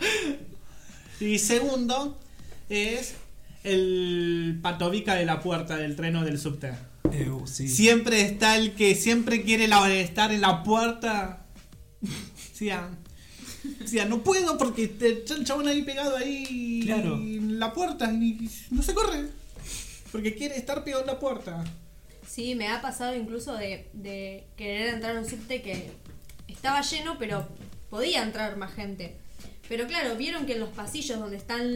Y 1.20 1.38
segundo 1.38 2.18
es 2.68 3.14
el 3.62 4.58
patobica 4.62 5.14
de 5.14 5.24
la 5.24 5.40
puerta 5.40 5.76
del 5.76 5.94
tren 5.94 6.16
o 6.16 6.24
del 6.24 6.38
subte. 6.40 6.72
Siempre 7.68 8.22
está 8.22 8.56
el 8.56 8.72
que 8.72 8.94
siempre 8.96 9.42
quiere 9.42 9.68
la- 9.68 9.92
estar 9.94 10.32
en 10.32 10.40
la 10.40 10.62
puerta. 10.64 11.46
Sí, 12.52 12.70
ah. 12.70 12.88
Sí, 13.85 14.00
ah, 14.00 14.06
no 14.06 14.24
puedo 14.24 14.58
porque 14.58 14.85
está 14.85 15.35
el 15.35 15.44
chabón 15.44 15.68
ahí 15.68 15.82
pegado 15.82 16.16
ahí 16.16 16.80
Claro. 16.85 17.14
en 17.16 17.61
la 17.61 17.72
puerta 17.72 18.11
y 18.12 18.48
no 18.70 18.82
se 18.82 18.92
corre. 18.92 19.28
Porque 20.12 20.35
quiere 20.35 20.57
estar 20.57 20.85
pegado 20.85 21.05
la 21.05 21.18
puerta. 21.18 21.64
Sí, 22.27 22.55
me 22.55 22.68
ha 22.68 22.81
pasado 22.81 23.14
incluso 23.16 23.55
de, 23.55 24.46
querer 24.57 24.94
entrar 24.94 25.16
a 25.16 25.20
un 25.20 25.29
subte 25.29 25.62
que 25.62 25.90
estaba 26.46 26.83
lleno, 26.83 27.16
pero 27.18 27.48
podía 27.90 28.22
entrar 28.22 28.57
más 28.57 28.72
gente. 28.75 29.16
Pero 29.68 29.87
claro, 29.87 30.16
vieron 30.16 30.44
que 30.44 30.53
en 30.53 30.61
los 30.61 30.68
pasillos 30.68 31.18
donde 31.18 31.37
están 31.38 31.66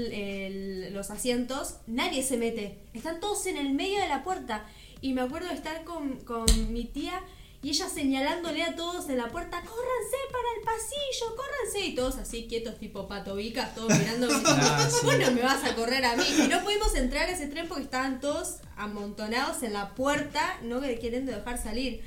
los 0.92 1.10
asientos, 1.10 1.76
nadie 1.86 2.22
se 2.22 2.36
mete. 2.36 2.78
Están 2.92 3.20
todos 3.20 3.46
en 3.46 3.56
el 3.56 3.72
medio 3.72 4.00
de 4.00 4.08
la 4.08 4.22
puerta. 4.22 4.66
Y 5.00 5.12
me 5.14 5.22
acuerdo 5.22 5.48
de 5.48 5.54
estar 5.54 5.84
con, 5.84 6.18
con 6.20 6.46
mi 6.72 6.84
tía 6.84 7.22
y 7.62 7.70
ella 7.70 7.88
señalándole 7.88 8.62
a 8.62 8.76
todos 8.76 9.08
en 9.08 9.18
la 9.18 9.28
puerta, 9.28 9.60
córranse 9.60 10.16
para 10.30 10.48
el 10.56 10.64
pasillo, 10.64 11.36
córranse. 11.36 11.86
Y 11.86 11.94
todos 11.94 12.16
así 12.16 12.46
quietos, 12.48 12.78
tipo 12.78 13.08
patovicas, 13.08 13.74
todos. 13.74 13.92
Ah, 14.46 14.88
sí. 14.90 15.04
Bueno, 15.04 15.30
me 15.32 15.42
vas 15.42 15.64
a 15.64 15.74
correr 15.74 16.04
a 16.04 16.16
mí. 16.16 16.24
Y 16.44 16.48
no 16.48 16.62
pudimos 16.62 16.94
entrar 16.94 17.28
a 17.28 17.32
ese 17.32 17.46
tren 17.46 17.68
porque 17.68 17.84
estaban 17.84 18.20
todos 18.20 18.58
amontonados 18.76 19.62
en 19.62 19.72
la 19.72 19.94
puerta, 19.94 20.58
no 20.62 20.80
que 20.80 20.98
queriendo 20.98 21.32
dejar 21.32 21.62
salir. 21.62 22.02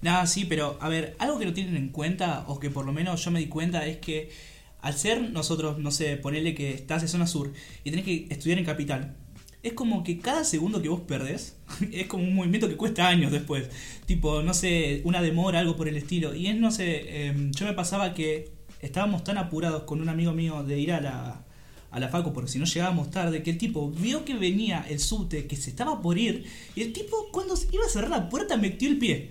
Nada, 0.00 0.26
sí, 0.26 0.44
pero 0.44 0.78
a 0.80 0.88
ver, 0.88 1.14
algo 1.18 1.38
que 1.38 1.44
no 1.46 1.52
tienen 1.52 1.76
en 1.76 1.88
cuenta, 1.90 2.44
o 2.48 2.58
que 2.58 2.70
por 2.70 2.84
lo 2.84 2.92
menos 2.92 3.24
yo 3.24 3.30
me 3.30 3.38
di 3.38 3.48
cuenta, 3.48 3.86
es 3.86 3.98
que 3.98 4.30
al 4.80 4.94
ser 4.94 5.30
nosotros, 5.30 5.78
no 5.78 5.90
sé, 5.90 6.16
ponerle 6.16 6.54
que 6.54 6.74
estás 6.74 7.02
en 7.02 7.08
zona 7.08 7.26
sur 7.26 7.52
y 7.84 7.90
tenés 7.90 8.04
que 8.04 8.26
estudiar 8.30 8.58
en 8.58 8.64
capital, 8.64 9.16
es 9.62 9.74
como 9.74 10.02
que 10.02 10.18
cada 10.18 10.44
segundo 10.44 10.82
que 10.82 10.88
vos 10.88 11.00
perdés 11.00 11.56
es 11.92 12.06
como 12.06 12.24
un 12.24 12.34
movimiento 12.34 12.68
que 12.68 12.76
cuesta 12.76 13.08
años 13.08 13.30
después. 13.30 13.68
Tipo, 14.06 14.42
no 14.42 14.54
sé, 14.54 15.02
una 15.04 15.22
demora, 15.22 15.60
algo 15.60 15.76
por 15.76 15.88
el 15.88 15.96
estilo. 15.96 16.34
Y 16.34 16.48
es, 16.48 16.56
no 16.56 16.70
sé, 16.70 17.26
em, 17.26 17.52
yo 17.52 17.66
me 17.66 17.72
pasaba 17.72 18.14
que 18.14 18.50
estábamos 18.80 19.22
tan 19.24 19.38
apurados 19.38 19.84
con 19.84 20.00
un 20.00 20.08
amigo 20.08 20.32
mío 20.32 20.64
de 20.64 20.78
ir 20.78 20.92
a 20.92 21.00
la, 21.00 21.44
a 21.90 22.00
la 22.00 22.08
facu, 22.08 22.32
porque 22.32 22.50
si 22.50 22.58
no 22.58 22.64
llegábamos 22.64 23.10
tarde, 23.10 23.42
que 23.42 23.50
el 23.50 23.58
tipo 23.58 23.90
vio 23.90 24.24
que 24.24 24.34
venía 24.34 24.84
el 24.88 24.98
subte, 24.98 25.46
que 25.46 25.56
se 25.56 25.70
estaba 25.70 26.02
por 26.02 26.18
ir, 26.18 26.44
y 26.74 26.82
el 26.82 26.92
tipo 26.92 27.28
cuando 27.30 27.54
iba 27.70 27.84
a 27.84 27.88
cerrar 27.88 28.10
la 28.10 28.28
puerta 28.28 28.56
metió 28.56 28.88
el 28.88 28.98
pie. 28.98 29.30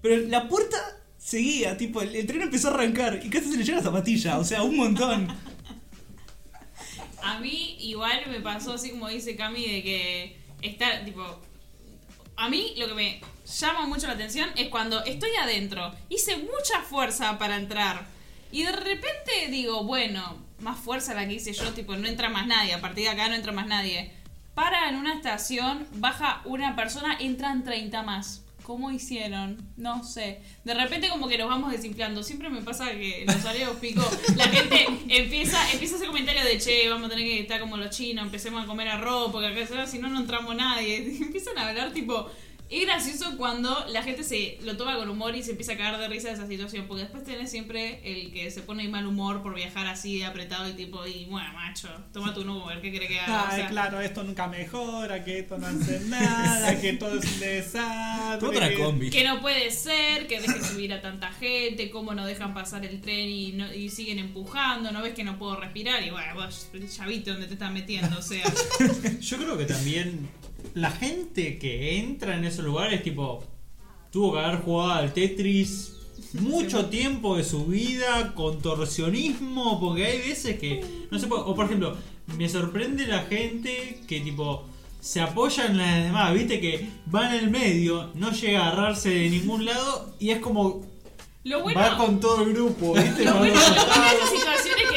Pero 0.00 0.26
la 0.28 0.48
puerta 0.48 0.76
seguía, 1.18 1.76
tipo, 1.76 2.00
el, 2.00 2.16
el 2.16 2.26
tren 2.26 2.42
empezó 2.42 2.68
a 2.68 2.74
arrancar 2.74 3.20
y 3.22 3.28
casi 3.28 3.50
se 3.50 3.58
le 3.58 3.64
llega 3.64 3.78
la 3.78 3.84
zapatilla, 3.84 4.38
o 4.38 4.44
sea, 4.44 4.62
un 4.62 4.76
montón. 4.76 5.28
A 7.22 7.38
mí 7.38 7.76
igual 7.80 8.24
me 8.28 8.40
pasó 8.40 8.74
así 8.74 8.90
como 8.90 9.08
dice 9.08 9.36
Cami 9.36 9.66
de 9.66 9.82
que 9.82 10.36
está 10.62 11.04
tipo 11.04 11.40
a 12.36 12.48
mí 12.48 12.74
lo 12.76 12.88
que 12.88 12.94
me 12.94 13.20
llama 13.46 13.86
mucho 13.86 14.06
la 14.06 14.14
atención 14.14 14.50
es 14.56 14.68
cuando 14.68 15.04
estoy 15.04 15.30
adentro, 15.40 15.94
hice 16.08 16.36
mucha 16.38 16.80
fuerza 16.82 17.38
para 17.38 17.56
entrar 17.56 18.06
y 18.50 18.64
de 18.64 18.72
repente 18.72 19.48
digo, 19.50 19.84
bueno, 19.84 20.36
más 20.60 20.78
fuerza 20.78 21.14
la 21.14 21.26
que 21.26 21.34
hice 21.34 21.52
yo, 21.52 21.72
tipo 21.72 21.96
no 21.96 22.06
entra 22.06 22.28
más 22.28 22.46
nadie, 22.46 22.74
a 22.74 22.80
partir 22.80 23.04
de 23.04 23.10
acá 23.10 23.28
no 23.28 23.34
entra 23.34 23.52
más 23.52 23.66
nadie. 23.66 24.12
Para 24.54 24.90
en 24.90 24.96
una 24.96 25.14
estación, 25.14 25.86
baja 25.94 26.42
una 26.44 26.76
persona, 26.76 27.16
entran 27.18 27.64
30 27.64 28.02
más. 28.02 28.42
¿Cómo 28.62 28.90
hicieron? 28.90 29.58
No 29.76 30.04
sé. 30.04 30.40
De 30.64 30.74
repente 30.74 31.08
como 31.08 31.28
que 31.28 31.38
nos 31.38 31.48
vamos 31.48 31.72
desinflando. 31.72 32.22
Siempre 32.22 32.48
me 32.48 32.62
pasa 32.62 32.90
que 32.92 33.24
los 33.26 33.44
areos 33.44 33.76
pico, 33.76 34.08
la 34.36 34.44
gente 34.44 34.86
empieza, 35.08 35.70
empieza 35.72 35.94
a 35.94 35.96
hacer 35.96 36.08
comentarios 36.08 36.44
de 36.44 36.58
che, 36.58 36.88
vamos 36.88 37.06
a 37.06 37.10
tener 37.10 37.24
que 37.24 37.40
estar 37.40 37.60
como 37.60 37.76
los 37.76 37.90
chinos, 37.90 38.24
empecemos 38.24 38.62
a 38.62 38.66
comer 38.66 38.88
arroz, 38.88 39.32
porque 39.32 39.48
acá 39.48 39.86
si 39.86 39.98
no 39.98 40.08
no 40.08 40.20
entramos 40.20 40.54
nadie. 40.54 40.96
Empiezan 41.20 41.58
a 41.58 41.68
hablar 41.68 41.92
tipo. 41.92 42.30
Es 42.72 42.86
gracioso 42.86 43.36
cuando 43.36 43.84
la 43.90 44.02
gente 44.02 44.24
se 44.24 44.56
lo 44.62 44.76
toma 44.78 44.96
con 44.96 45.08
humor 45.10 45.36
y 45.36 45.42
se 45.42 45.50
empieza 45.50 45.72
a 45.72 45.76
cagar 45.76 46.00
de 46.00 46.08
risa 46.08 46.28
de 46.28 46.34
esa 46.34 46.46
situación, 46.46 46.86
porque 46.88 47.02
después 47.02 47.22
tenés 47.22 47.50
siempre 47.50 48.00
el 48.02 48.32
que 48.32 48.50
se 48.50 48.62
pone 48.62 48.84
de 48.84 48.88
mal 48.88 49.06
humor 49.06 49.42
por 49.42 49.54
viajar 49.54 49.86
así 49.86 50.18
de 50.18 50.24
apretado 50.24 50.68
y 50.68 50.72
tipo, 50.72 51.06
y 51.06 51.26
bueno, 51.26 51.52
macho, 51.52 51.88
toma 52.14 52.32
tu 52.32 52.40
Uber, 52.40 52.80
¿qué 52.80 52.90
quiere 52.90 53.08
que 53.08 53.20
haga? 53.20 53.42
O 53.42 53.46
Ay, 53.50 53.56
sea, 53.60 53.68
claro, 53.68 54.00
esto 54.00 54.24
nunca 54.24 54.46
mejora, 54.46 55.22
que 55.22 55.40
esto 55.40 55.58
no 55.58 55.66
hace 55.66 56.00
nada, 56.06 56.80
que 56.80 56.94
todo 56.94 57.18
es 57.18 57.24
un 57.30 57.40
desastre. 57.40 58.48
Otra 58.48 58.68
que- 58.70 58.78
combi. 58.78 59.10
Que 59.10 59.24
no 59.24 59.40
puede 59.42 59.70
ser, 59.70 60.26
que 60.26 60.40
dejen 60.40 60.64
subir 60.64 60.92
a 60.94 61.02
tanta 61.02 61.30
gente, 61.32 61.90
cómo 61.90 62.14
no 62.14 62.24
dejan 62.24 62.54
pasar 62.54 62.86
el 62.86 63.00
tren 63.02 63.28
y, 63.28 63.52
no- 63.52 63.72
y 63.74 63.90
siguen 63.90 64.18
empujando, 64.18 64.92
no 64.92 65.02
ves 65.02 65.12
que 65.14 65.24
no 65.24 65.38
puedo 65.38 65.56
respirar 65.56 66.02
y 66.02 66.10
bueno, 66.10 66.34
vos 66.36 66.68
ya 66.96 67.06
viste 67.06 67.30
dónde 67.32 67.46
te 67.48 67.52
estás 67.52 67.70
metiendo, 67.70 68.18
o 68.18 68.22
sea, 68.22 68.44
Yo 69.20 69.36
creo 69.36 69.58
que 69.58 69.66
también 69.66 70.28
la 70.74 70.90
gente 70.90 71.58
que 71.58 71.98
entra 71.98 72.36
en 72.36 72.44
esos 72.44 72.64
lugares, 72.64 73.02
tipo, 73.02 73.42
tuvo 74.10 74.32
que 74.32 74.38
haber 74.40 74.60
jugado 74.60 74.92
al 74.92 75.12
Tetris 75.12 75.94
mucho 76.34 76.86
tiempo 76.90 77.36
de 77.36 77.44
su 77.44 77.66
vida, 77.66 78.34
contorsionismo, 78.34 79.80
porque 79.80 80.06
hay 80.06 80.18
veces 80.18 80.58
que 80.58 80.84
no 81.10 81.18
se 81.18 81.26
puede. 81.26 81.42
O 81.42 81.54
por 81.54 81.66
ejemplo, 81.66 81.96
me 82.38 82.48
sorprende 82.48 83.06
la 83.06 83.24
gente 83.24 84.00
que, 84.06 84.20
tipo, 84.20 84.64
se 85.00 85.20
apoya 85.20 85.66
en 85.66 85.78
las 85.78 86.04
demás, 86.04 86.32
viste 86.32 86.60
que 86.60 86.88
va 87.12 87.34
en 87.34 87.44
el 87.44 87.50
medio, 87.50 88.10
no 88.14 88.30
llega 88.30 88.60
a 88.60 88.68
agarrarse 88.68 89.10
de 89.10 89.30
ningún 89.30 89.64
lado 89.64 90.14
y 90.20 90.30
es 90.30 90.38
como 90.38 90.82
lo 91.44 91.62
bueno... 91.62 91.80
va 91.80 91.96
con 91.96 92.20
todo 92.20 92.42
el 92.44 92.52
grupo, 92.52 92.94
viste. 92.94 93.24
Lo 93.24 93.38
bueno, 93.38 93.54
los 93.54 93.68
lo 93.68 93.74
bueno 93.74 93.80
de 93.80 93.86
costados. 93.86 94.12
esa 94.12 94.26
situación 94.30 94.74
es 94.78 94.91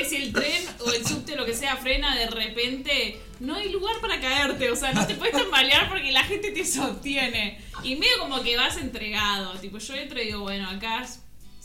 sea 1.56 1.78
frena 1.78 2.16
de 2.16 2.28
repente, 2.28 3.20
no 3.40 3.56
hay 3.56 3.70
lugar 3.70 4.00
para 4.02 4.20
caerte. 4.20 4.72
O 4.72 4.76
sea, 4.76 4.94
no 4.94 5.06
te 5.08 5.16
puedes 5.16 5.36
tambalear 5.36 5.90
porque 5.90 6.12
la 6.12 6.24
gente 6.24 6.52
te 6.52 6.66
sostiene. 6.66 7.60
Y 7.84 7.96
medio 7.96 8.20
como 8.20 8.42
que 8.44 8.58
vas 8.58 8.78
entregado. 8.78 9.54
Tipo, 9.60 9.78
yo 9.78 9.96
entro 9.96 10.22
y 10.22 10.26
digo, 10.26 10.42
bueno, 10.42 10.70
acá 10.70 11.06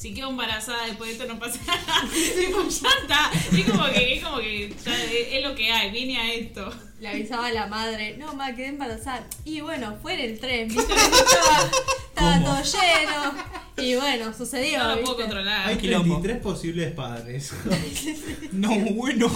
si 0.00 0.14
quedo 0.14 0.30
embarazada 0.30 0.86
después 0.86 1.10
de 1.10 1.12
esto 1.12 1.30
no 1.30 1.38
pasa 1.38 1.60
nada. 1.66 2.08
tipo, 2.10 2.62
ya 2.62 2.88
está. 3.02 3.30
Es 3.54 3.70
como 3.70 3.84
que, 3.92 4.14
es 4.14 4.24
como 4.24 4.38
que 4.38 4.74
ya 4.82 5.04
es, 5.04 5.44
lo 5.44 5.54
que 5.54 5.70
hay, 5.70 5.90
vine 5.90 6.16
a 6.16 6.32
esto. 6.32 6.72
Le 7.00 7.08
avisaba 7.08 7.48
a 7.48 7.52
la 7.52 7.66
madre, 7.66 8.16
no, 8.16 8.32
ma, 8.32 8.54
quedé 8.54 8.68
embarazada. 8.68 9.26
Y 9.44 9.60
bueno, 9.60 9.98
fue 10.00 10.14
en 10.14 10.20
el 10.20 10.40
tren, 10.40 10.68
¿viste? 10.68 10.94
Estaba, 12.14 12.40
todo 12.42 12.62
lleno. 12.62 13.34
Y 13.82 13.94
bueno, 13.96 14.32
sucedió. 14.36 14.78
No 14.78 14.88
lo 14.88 15.00
puedo 15.02 15.16
¿viste? 15.16 15.22
controlar. 15.22 15.68
Hay 15.68 15.76
quilombo. 15.76 16.20
33 16.20 16.42
posibles 16.42 16.92
padres. 16.92 17.52
No, 18.52 18.78
bueno. 18.94 19.30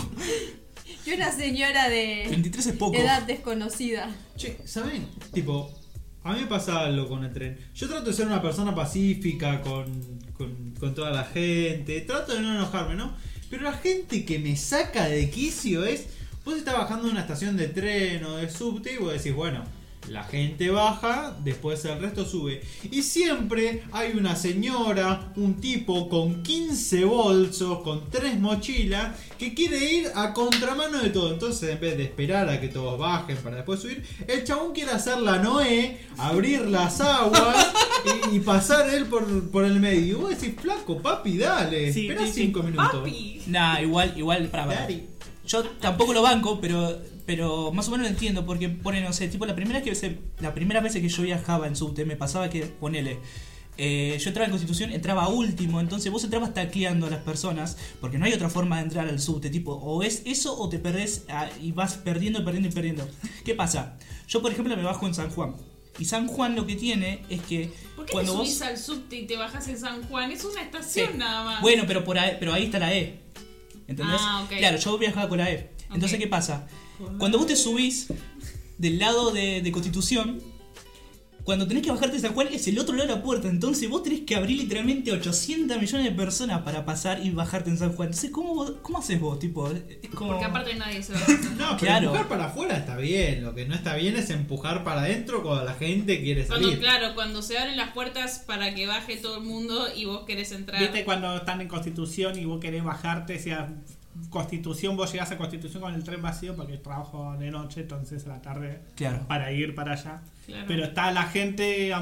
Y 1.07 1.13
una 1.13 1.31
señora 1.31 1.89
de 1.89 2.27
23 2.31 2.67
es 2.67 2.77
poco. 2.77 2.97
edad 2.97 3.23
desconocida. 3.23 4.09
Che, 4.37 4.59
¿saben? 4.65 5.07
Tipo, 5.33 5.71
a 6.23 6.33
mí 6.33 6.41
me 6.41 6.47
pasa 6.47 6.81
algo 6.81 7.09
con 7.09 7.25
el 7.25 7.33
tren. 7.33 7.59
Yo 7.75 7.89
trato 7.89 8.07
de 8.07 8.13
ser 8.13 8.27
una 8.27 8.41
persona 8.41 8.75
pacífica 8.75 9.61
con, 9.61 9.87
con, 10.33 10.75
con 10.81 10.95
toda 10.95 11.11
la 11.11 11.25
gente. 11.25 12.01
Trato 12.03 12.35
de 12.35 12.41
no 12.41 12.55
enojarme, 12.55 12.95
¿no? 12.95 13.15
Pero 13.51 13.63
la 13.65 13.75
gente 13.75 14.25
que 14.25 14.39
me 14.39 14.57
saca 14.57 15.07
de 15.07 15.31
quicio 15.31 15.85
es. 15.85 16.07
Vos 16.45 16.57
estás 16.57 16.75
bajando 16.75 17.07
de 17.07 17.13
una 17.13 17.21
estación 17.23 17.57
de 17.57 17.69
tren 17.69 18.23
o 18.25 18.37
de 18.37 18.51
subte 18.51 18.93
y 18.93 18.97
vos 18.99 19.13
decís, 19.15 19.35
bueno, 19.35 19.65
la 20.09 20.25
gente 20.25 20.71
baja, 20.71 21.37
después 21.43 21.85
el 21.85 22.01
resto 22.01 22.25
sube. 22.25 22.63
Y 22.91 23.03
siempre 23.03 23.85
hay 23.93 24.13
una 24.13 24.37
señora, 24.37 25.33
un 25.37 25.61
tipo 25.61 26.09
con 26.09 26.43
15 26.43 27.05
bolsos, 27.05 27.81
con 27.83 28.11
3 28.11 28.39
mochilas, 28.39 29.17
que 29.39 29.55
quiere 29.55 29.93
ir 29.93 30.09
a 30.15 30.33
contramano 30.33 31.01
de 31.01 31.11
todo. 31.11 31.33
Entonces, 31.33 31.71
en 31.71 31.81
vez 31.81 31.97
de 31.97 32.05
esperar 32.05 32.49
a 32.49 32.61
que 32.61 32.69
todos 32.69 32.99
bajen 32.99 33.37
para 33.39 33.57
después 33.57 33.81
subir, 33.81 34.05
el 34.27 34.45
chabón 34.45 34.73
quiere 34.73 34.93
hacer 34.93 35.19
la 35.19 35.39
Noé, 35.39 36.01
abrir 36.19 36.63
las 36.63 37.01
aguas 37.01 37.73
y, 38.33 38.37
y 38.37 38.41
pasar 38.41 38.89
él 38.93 39.07
por, 39.07 39.51
por 39.51 39.65
el 39.65 39.81
medio. 39.81 40.05
Y 40.05 40.13
vos 40.15 40.31
decís, 40.31 40.55
flaco, 40.61 41.01
papi, 41.01 41.39
dale. 41.39 41.93
Sí, 41.93 42.09
espera 42.09 42.27
sí, 42.27 42.33
5 42.47 42.63
minutos. 42.63 43.01
Papi. 43.01 43.43
Nah, 43.47 43.81
igual, 43.81 44.13
igual, 44.17 44.49
para, 44.49 44.67
para. 44.67 44.89
Yo 45.47 45.63
tampoco 45.63 46.15
lo 46.15 46.23
banco, 46.23 46.59
pero 46.61 46.99
pero 47.27 47.73
más 47.73 47.89
o 47.89 47.91
menos 47.93 48.07
lo 48.07 48.11
entiendo, 48.13 48.45
porque 48.47 48.69
pone, 48.69 49.01
no 49.01 49.13
sé, 49.13 49.29
tipo 49.29 49.47
la 49.47 49.55
primera 49.55 49.83
que 49.83 49.95
se- 49.95 50.19
la 50.41 50.55
primera 50.55 50.81
vez 50.81 50.93
que 50.93 51.09
yo 51.09 51.23
viajaba 51.23 51.67
en 51.67 51.77
subte 51.77 52.05
me 52.05 52.17
pasaba 52.17 52.51
que, 52.51 52.63
ponele, 52.65 53.19
eh, 53.77 54.17
yo 54.21 54.29
entraba 54.29 54.45
en 54.45 54.51
Constitución, 54.53 54.93
entraba 54.93 55.27
último, 55.29 55.81
entonces 55.81 56.13
vos 56.13 56.23
entrabas 56.23 56.55
tacleando 56.55 57.07
a 57.07 57.11
las 57.11 57.21
personas, 57.23 57.77
porque 58.01 58.19
no 58.19 58.25
hay 58.27 58.33
otra 58.33 58.49
forma 58.49 58.77
de 58.77 58.83
entrar 58.85 59.09
al 59.09 59.19
subte, 59.21 59.51
tipo, 59.51 59.73
o 59.75 60.03
es 60.03 60.23
eso 60.27 60.57
o 60.57 60.69
te 60.69 60.79
perdés 60.79 61.25
ah, 61.29 61.49
y 61.61 61.73
vas 61.73 61.95
perdiendo, 61.95 62.45
perdiendo 62.45 62.69
y 62.69 62.73
perdiendo. 62.73 63.09
¿Qué 63.45 63.55
pasa? 63.55 63.97
Yo, 64.29 64.43
por 64.43 64.53
ejemplo, 64.53 64.77
me 64.77 64.83
bajo 64.83 65.07
en 65.07 65.15
San 65.15 65.31
Juan. 65.31 65.55
Y 65.99 66.05
San 66.07 66.27
Juan 66.27 66.57
lo 66.57 66.67
que 66.67 66.75
tiene 66.77 67.25
es 67.29 67.41
que 67.43 67.71
¿Por 67.95 68.05
qué 68.07 68.13
cuando 68.13 68.33
te 68.33 68.39
vos... 68.39 68.49
subís 68.49 68.63
al 68.63 68.77
subte 68.79 69.17
y 69.17 69.27
te 69.27 69.37
bajas 69.37 69.67
en 69.69 69.79
San 69.79 70.03
Juan? 70.05 70.31
Es 70.33 70.45
una 70.45 70.61
estación 70.63 71.13
Sí. 71.13 71.19
nada 71.19 71.45
más. 71.45 71.61
Bueno, 71.63 71.85
pero 71.87 72.03
por 72.05 72.19
ahí, 72.19 72.37
pero 72.39 72.53
ahí 72.53 72.65
está 72.65 72.79
la 72.81 72.93
E. 72.95 73.21
¿Entendés? 73.87 74.17
Ah, 74.21 74.43
ok. 74.45 74.57
Claro, 74.59 74.77
yo 74.77 74.99
viajaba 74.99 75.29
con 75.29 75.39
la 75.39 75.51
E. 75.51 75.71
Entonces. 75.93 76.19
¿qué 76.19 76.27
pasa? 76.27 76.67
Cuando 77.19 77.39
vos 77.39 77.47
te 77.47 77.57
subís 77.57 78.09
del 78.79 78.99
lado 78.99 79.31
de, 79.31 79.63
de 79.63 79.73
Constitución, 79.73 80.41
cuando 81.45 81.67
tenés 81.69 81.83
que 81.83 81.91
bajarte 81.91 82.15
de 82.17 82.23
San 82.23 82.33
Juan 82.33 82.49
es 82.53 82.67
el 82.69 82.79
otro 82.79 82.95
lado 82.97 83.07
de 83.09 83.17
la 83.17 83.23
puerta. 83.23 83.49
Entonces 83.49 83.91
vos 83.91 84.03
tenés 84.03 84.21
que 84.21 84.35
abrir 84.35 84.57
literalmente 84.63 85.13
800 85.13 85.79
millones 85.79 86.07
de 86.07 86.13
personas 86.13 86.63
para 86.63 86.87
pasar 86.87 87.21
y 87.23 87.29
bajarte 87.33 87.69
en 87.69 87.77
San 87.77 87.93
Juan. 87.93 88.09
Entonces, 88.09 88.31
¿cómo, 88.31 88.55
vos- 88.55 88.73
cómo 88.81 88.99
haces 88.99 89.21
vos? 89.21 89.39
Tipo, 89.39 89.69
es 89.71 90.09
como... 90.15 90.31
Porque 90.31 90.45
aparte 90.47 90.75
nadie 90.75 91.03
se 91.03 91.13
va 91.13 91.19
a 91.19 91.29
No, 91.29 91.57
pero 91.59 91.77
Claro. 91.79 92.07
empujar 92.07 92.29
para 92.29 92.45
afuera 92.47 92.77
está 92.79 92.97
bien. 92.97 93.43
Lo 93.45 93.55
que 93.55 93.67
no 93.67 93.75
está 93.75 93.95
bien 93.97 94.17
es 94.17 94.31
empujar 94.31 94.85
para 94.85 95.03
adentro 95.03 95.43
cuando 95.43 95.65
la 95.65 95.75
gente 95.75 96.23
quiere 96.23 96.47
Cuando, 96.47 96.69
salir. 96.69 96.81
claro, 96.81 97.15
cuando 97.15 97.43
se 97.43 97.59
abren 97.59 97.77
las 97.77 97.93
puertas 97.93 98.39
para 98.47 98.75
que 98.75 98.87
baje 98.87 99.19
todo 99.19 99.37
el 99.37 99.45
mundo 99.45 99.89
y 99.95 100.07
vos 100.07 100.25
querés 100.25 100.51
entrar. 100.53 100.81
¿Viste 100.81 101.05
cuando 101.05 101.37
están 101.37 101.61
en 101.61 101.69
Constitución 101.69 102.39
y 102.39 102.47
vos 102.47 102.59
querés 102.59 102.83
bajarte? 102.85 103.39
Si 103.39 103.51
a 103.51 103.71
Constitución, 104.31 104.97
vos 104.97 105.13
llegás 105.13 105.31
a 105.31 105.37
Constitución 105.39 105.83
con 105.83 105.95
el 105.95 106.03
tren 106.05 106.23
vacío 106.23 106.55
porque 106.57 106.77
trabajo 106.79 107.35
de 107.39 107.51
noche, 107.51 107.81
entonces 107.83 108.25
a 108.27 108.29
la 108.31 108.43
tarde 108.43 108.81
Claro. 108.97 109.27
para 109.29 109.53
ir 109.53 109.75
para 109.75 109.93
allá. 109.93 110.23
Claro. 110.47 110.65
Pero 110.69 110.85
está 110.85 111.11
la 111.13 111.25
gente, 111.25 111.93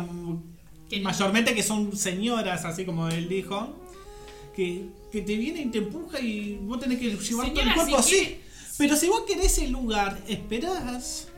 mayormente 1.02 1.54
que 1.54 1.62
son 1.62 1.96
señoras, 1.96 2.64
así 2.64 2.84
como 2.84 3.08
él 3.08 3.28
dijo, 3.28 3.76
que, 4.54 4.86
que 5.10 5.22
te 5.22 5.36
viene 5.36 5.62
y 5.62 5.66
te 5.66 5.78
empuja 5.78 6.20
y 6.20 6.56
vos 6.62 6.78
tenés 6.80 6.98
que 6.98 7.10
llevar 7.16 7.50
todo 7.52 7.62
el 7.62 7.74
cuerpo 7.74 7.96
así. 7.96 8.38
Pero 8.78 8.96
si 8.96 9.08
vos 9.08 9.22
querés 9.26 9.58
el 9.58 9.70
lugar, 9.70 10.18
esperás 10.28 11.28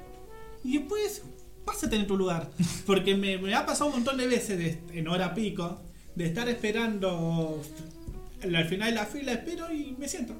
y 0.64 0.78
después 0.78 1.22
vas 1.66 1.82
a 1.84 1.90
tener 1.90 2.06
tu 2.06 2.16
lugar. 2.16 2.50
Porque 2.86 3.14
me, 3.14 3.38
me 3.38 3.54
ha 3.54 3.64
pasado 3.66 3.86
un 3.90 3.96
montón 3.96 4.16
de 4.16 4.26
veces 4.26 4.58
de- 4.58 4.98
en 4.98 5.08
hora 5.08 5.34
pico 5.34 5.80
de 6.14 6.26
estar 6.26 6.48
esperando 6.48 7.60
al 8.42 8.64
final 8.66 8.90
de 8.90 8.94
la 8.96 9.06
fila, 9.06 9.32
espero 9.32 9.72
y 9.72 9.94
me 9.98 10.08
siento. 10.08 10.34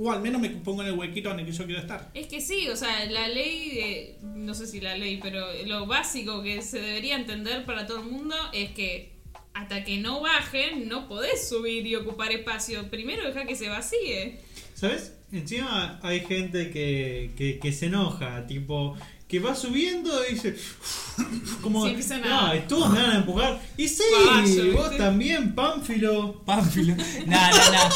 O 0.00 0.12
al 0.12 0.20
menos 0.22 0.40
me 0.40 0.48
pongo 0.50 0.82
en 0.82 0.88
el 0.88 0.94
huequito 0.94 1.30
en 1.32 1.40
el 1.40 1.46
que 1.46 1.52
yo 1.52 1.66
quiero 1.66 1.80
estar. 1.80 2.10
Es 2.14 2.28
que 2.28 2.40
sí, 2.40 2.68
o 2.68 2.76
sea, 2.76 3.04
la 3.06 3.26
ley, 3.28 3.70
de- 3.70 4.18
no 4.22 4.54
sé 4.54 4.66
si 4.68 4.80
la 4.80 4.96
ley, 4.96 5.18
pero 5.20 5.44
lo 5.66 5.86
básico 5.86 6.40
que 6.42 6.62
se 6.62 6.78
debería 6.80 7.16
entender 7.16 7.64
para 7.64 7.86
todo 7.86 7.98
el 7.98 8.04
mundo 8.04 8.36
es 8.52 8.70
que 8.70 9.12
hasta 9.54 9.82
que 9.82 9.98
no 9.98 10.20
bajen 10.20 10.88
no 10.88 11.08
podés 11.08 11.48
subir 11.48 11.84
y 11.86 11.96
ocupar 11.96 12.30
espacio. 12.30 12.88
Primero 12.90 13.24
deja 13.26 13.44
que 13.44 13.56
se 13.56 13.68
vacíe. 13.68 14.38
¿Sabes? 14.74 15.14
Encima 15.32 15.98
hay 16.02 16.20
gente 16.20 16.70
que, 16.70 17.32
que, 17.36 17.58
que 17.58 17.72
se 17.72 17.86
enoja, 17.86 18.46
tipo, 18.46 18.96
que 19.26 19.40
va 19.40 19.56
subiendo 19.56 20.10
y 20.28 20.34
dice, 20.34 20.54
como, 21.60 21.82
Sí, 21.84 21.88
empiezan 21.90 22.22
a- 22.24 22.54
no, 22.54 22.62
todos 22.68 22.90
me 22.92 23.02
van 23.02 23.10
a 23.10 23.16
empujar. 23.16 23.60
Y 23.76 23.88
sí, 23.88 24.04
Paso, 24.24 24.64
vos 24.72 24.90
¿viste? 24.90 24.96
también, 24.96 25.54
Pánfilo. 25.56 26.40
Pánfilo. 26.44 26.94
Nah, 27.26 27.50
nah, 27.50 27.70
nah. 27.72 27.90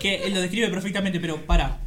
Que 0.00 0.24
él 0.24 0.34
lo 0.34 0.40
describe 0.40 0.68
perfectamente, 0.68 1.20
pero 1.20 1.44
para. 1.46 1.80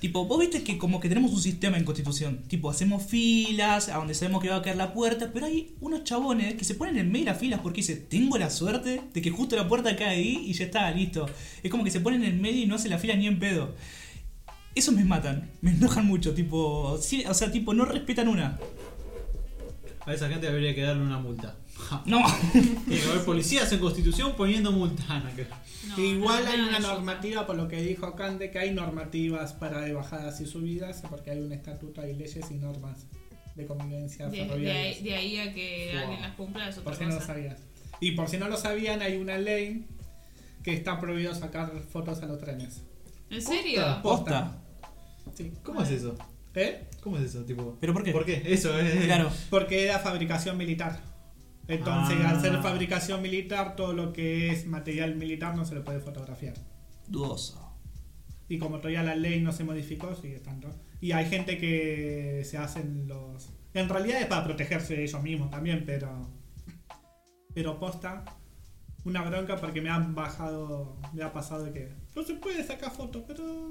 Tipo, 0.00 0.26
vos 0.26 0.38
viste 0.38 0.62
que 0.62 0.78
como 0.78 1.00
que 1.00 1.08
tenemos 1.08 1.32
un 1.32 1.40
sistema 1.40 1.76
en 1.76 1.84
Constitución. 1.84 2.44
Tipo, 2.46 2.70
hacemos 2.70 3.02
filas 3.02 3.88
a 3.88 3.96
donde 3.96 4.14
sabemos 4.14 4.40
que 4.40 4.48
va 4.48 4.56
a 4.56 4.62
caer 4.62 4.76
la 4.76 4.94
puerta, 4.94 5.30
pero 5.32 5.46
hay 5.46 5.74
unos 5.80 6.04
chabones 6.04 6.54
que 6.54 6.64
se 6.64 6.76
ponen 6.76 6.96
en 6.98 7.10
medio 7.10 7.24
de 7.26 7.32
las 7.32 7.40
filas 7.40 7.60
porque 7.60 7.80
dicen, 7.80 8.06
tengo 8.08 8.38
la 8.38 8.48
suerte 8.48 9.02
de 9.12 9.22
que 9.22 9.30
justo 9.30 9.56
la 9.56 9.66
puerta 9.66 9.96
cae 9.96 10.08
ahí 10.08 10.44
y 10.46 10.52
ya 10.52 10.66
está, 10.66 10.88
listo. 10.92 11.26
Es 11.64 11.70
como 11.70 11.82
que 11.82 11.90
se 11.90 12.00
ponen 12.00 12.22
en 12.22 12.40
medio 12.40 12.62
y 12.62 12.66
no 12.66 12.76
hacen 12.76 12.92
la 12.92 12.98
fila 12.98 13.16
ni 13.16 13.26
en 13.26 13.40
pedo. 13.40 13.74
Esos 14.74 14.94
me 14.94 15.04
matan, 15.04 15.50
me 15.62 15.72
enojan 15.72 16.06
mucho, 16.06 16.32
tipo, 16.32 16.96
sí, 17.02 17.24
o 17.28 17.34
sea, 17.34 17.50
tipo, 17.50 17.74
no 17.74 17.84
respetan 17.84 18.28
una. 18.28 18.58
A 20.06 20.14
esa 20.14 20.28
gente 20.28 20.46
habría 20.46 20.74
que 20.76 20.82
darle 20.82 21.02
una 21.02 21.18
multa. 21.18 21.56
No. 22.06 22.18
Tiene 22.52 22.80
que 23.02 23.08
haber 23.10 23.24
policías 23.24 23.70
en 23.72 23.78
Constitución 23.80 24.34
poniendo 24.36 24.72
multa. 24.72 25.20
No, 25.20 25.34
que- 25.34 25.46
Igual 26.02 26.44
no, 26.44 26.50
hay 26.50 26.60
una 26.60 26.72
de 26.78 26.80
normativa, 26.80 27.46
por 27.46 27.56
lo 27.56 27.66
que 27.68 27.80
dijo 27.82 28.14
Cande, 28.14 28.50
que 28.50 28.58
hay 28.58 28.72
normativas 28.72 29.52
para 29.54 29.80
de 29.80 29.92
bajadas 29.94 30.40
y 30.40 30.46
subidas, 30.46 31.02
porque 31.08 31.30
hay 31.30 31.38
un 31.40 31.52
estatuto, 31.52 32.00
hay 32.02 32.14
leyes 32.14 32.50
y 32.50 32.54
normas 32.54 33.06
de 33.54 33.66
convivencia 33.66 34.26
De, 34.28 34.36
de 34.38 34.44
ferroviaria. 34.46 34.80
ahí, 34.82 35.02
de 35.02 35.14
ahí 35.14 35.38
a 35.38 35.54
que 35.54 35.90
Wow. 35.94 36.02
alguien 36.02 36.20
las 36.22 36.34
cumpla 36.34 36.68
es 36.68 36.78
otra 36.78 36.84
Por 36.84 36.94
si 36.96 37.02
no 37.04 37.08
lo 37.10 37.14
cosa. 37.16 37.26
sabían. 37.26 37.56
Y 38.00 38.10
por 38.12 38.28
si 38.28 38.36
no 38.38 38.48
lo 38.48 38.56
sabían, 38.56 39.02
hay 39.02 39.16
una 39.16 39.38
ley 39.38 39.86
que 40.62 40.72
está 40.74 41.00
prohibido 41.00 41.34
sacar 41.34 41.72
fotos 41.90 42.22
a 42.22 42.26
los 42.26 42.38
trenes. 42.38 42.82
¿En 43.30 43.42
serio? 43.42 43.82
Posta. 44.02 44.58
Sí. 45.34 45.52
¿Cómo 45.62 45.82
es 45.82 45.90
eso? 45.90 46.16
¿Eh? 46.54 46.84
¿Cómo 47.02 47.18
es 47.18 47.24
eso? 47.24 47.44
Tipo, 47.44 47.76
¿Pero 47.80 47.92
por 47.92 48.02
qué? 48.04 48.12
¿Por 48.12 48.24
qué? 48.24 48.42
Eso 48.46 48.78
es. 48.78 49.04
Claro. 49.06 49.30
Porque 49.50 49.84
era 49.84 49.98
fabricación 50.00 50.56
militar. 50.56 51.00
Entonces, 51.68 52.16
Ah. 52.24 52.30
al 52.30 52.40
ser 52.40 52.56
fabricación 52.62 53.20
militar, 53.22 53.76
todo 53.76 53.92
lo 53.92 54.12
que 54.12 54.50
es 54.50 54.66
material 54.66 55.14
militar 55.16 55.54
no 55.54 55.64
se 55.64 55.74
lo 55.74 55.84
puede 55.84 56.00
fotografiar. 56.00 56.54
Dudoso. 57.06 57.64
Y 58.48 58.58
como 58.58 58.78
todavía 58.78 59.02
la 59.02 59.14
ley 59.14 59.40
no 59.42 59.52
se 59.52 59.64
modificó, 59.64 60.14
sigue 60.14 60.36
estando. 60.36 60.70
Y 61.00 61.12
hay 61.12 61.26
gente 61.26 61.58
que 61.58 62.42
se 62.44 62.56
hacen 62.58 63.06
los. 63.06 63.50
En 63.74 63.88
realidad 63.88 64.20
es 64.20 64.26
para 64.26 64.44
protegerse 64.44 64.96
de 64.96 65.04
ellos 65.04 65.22
mismos 65.22 65.50
también, 65.50 65.84
pero. 65.86 66.28
Pero 67.54 67.78
posta. 67.78 68.24
Una 69.04 69.22
bronca 69.22 69.56
porque 69.56 69.80
me 69.82 69.90
han 69.90 70.14
bajado. 70.14 70.96
Me 71.12 71.22
ha 71.22 71.32
pasado 71.32 71.64
de 71.64 71.72
que. 71.72 71.92
No 72.14 72.24
se 72.24 72.34
puede 72.34 72.64
sacar 72.64 72.90
fotos, 72.90 73.22
pero. 73.26 73.68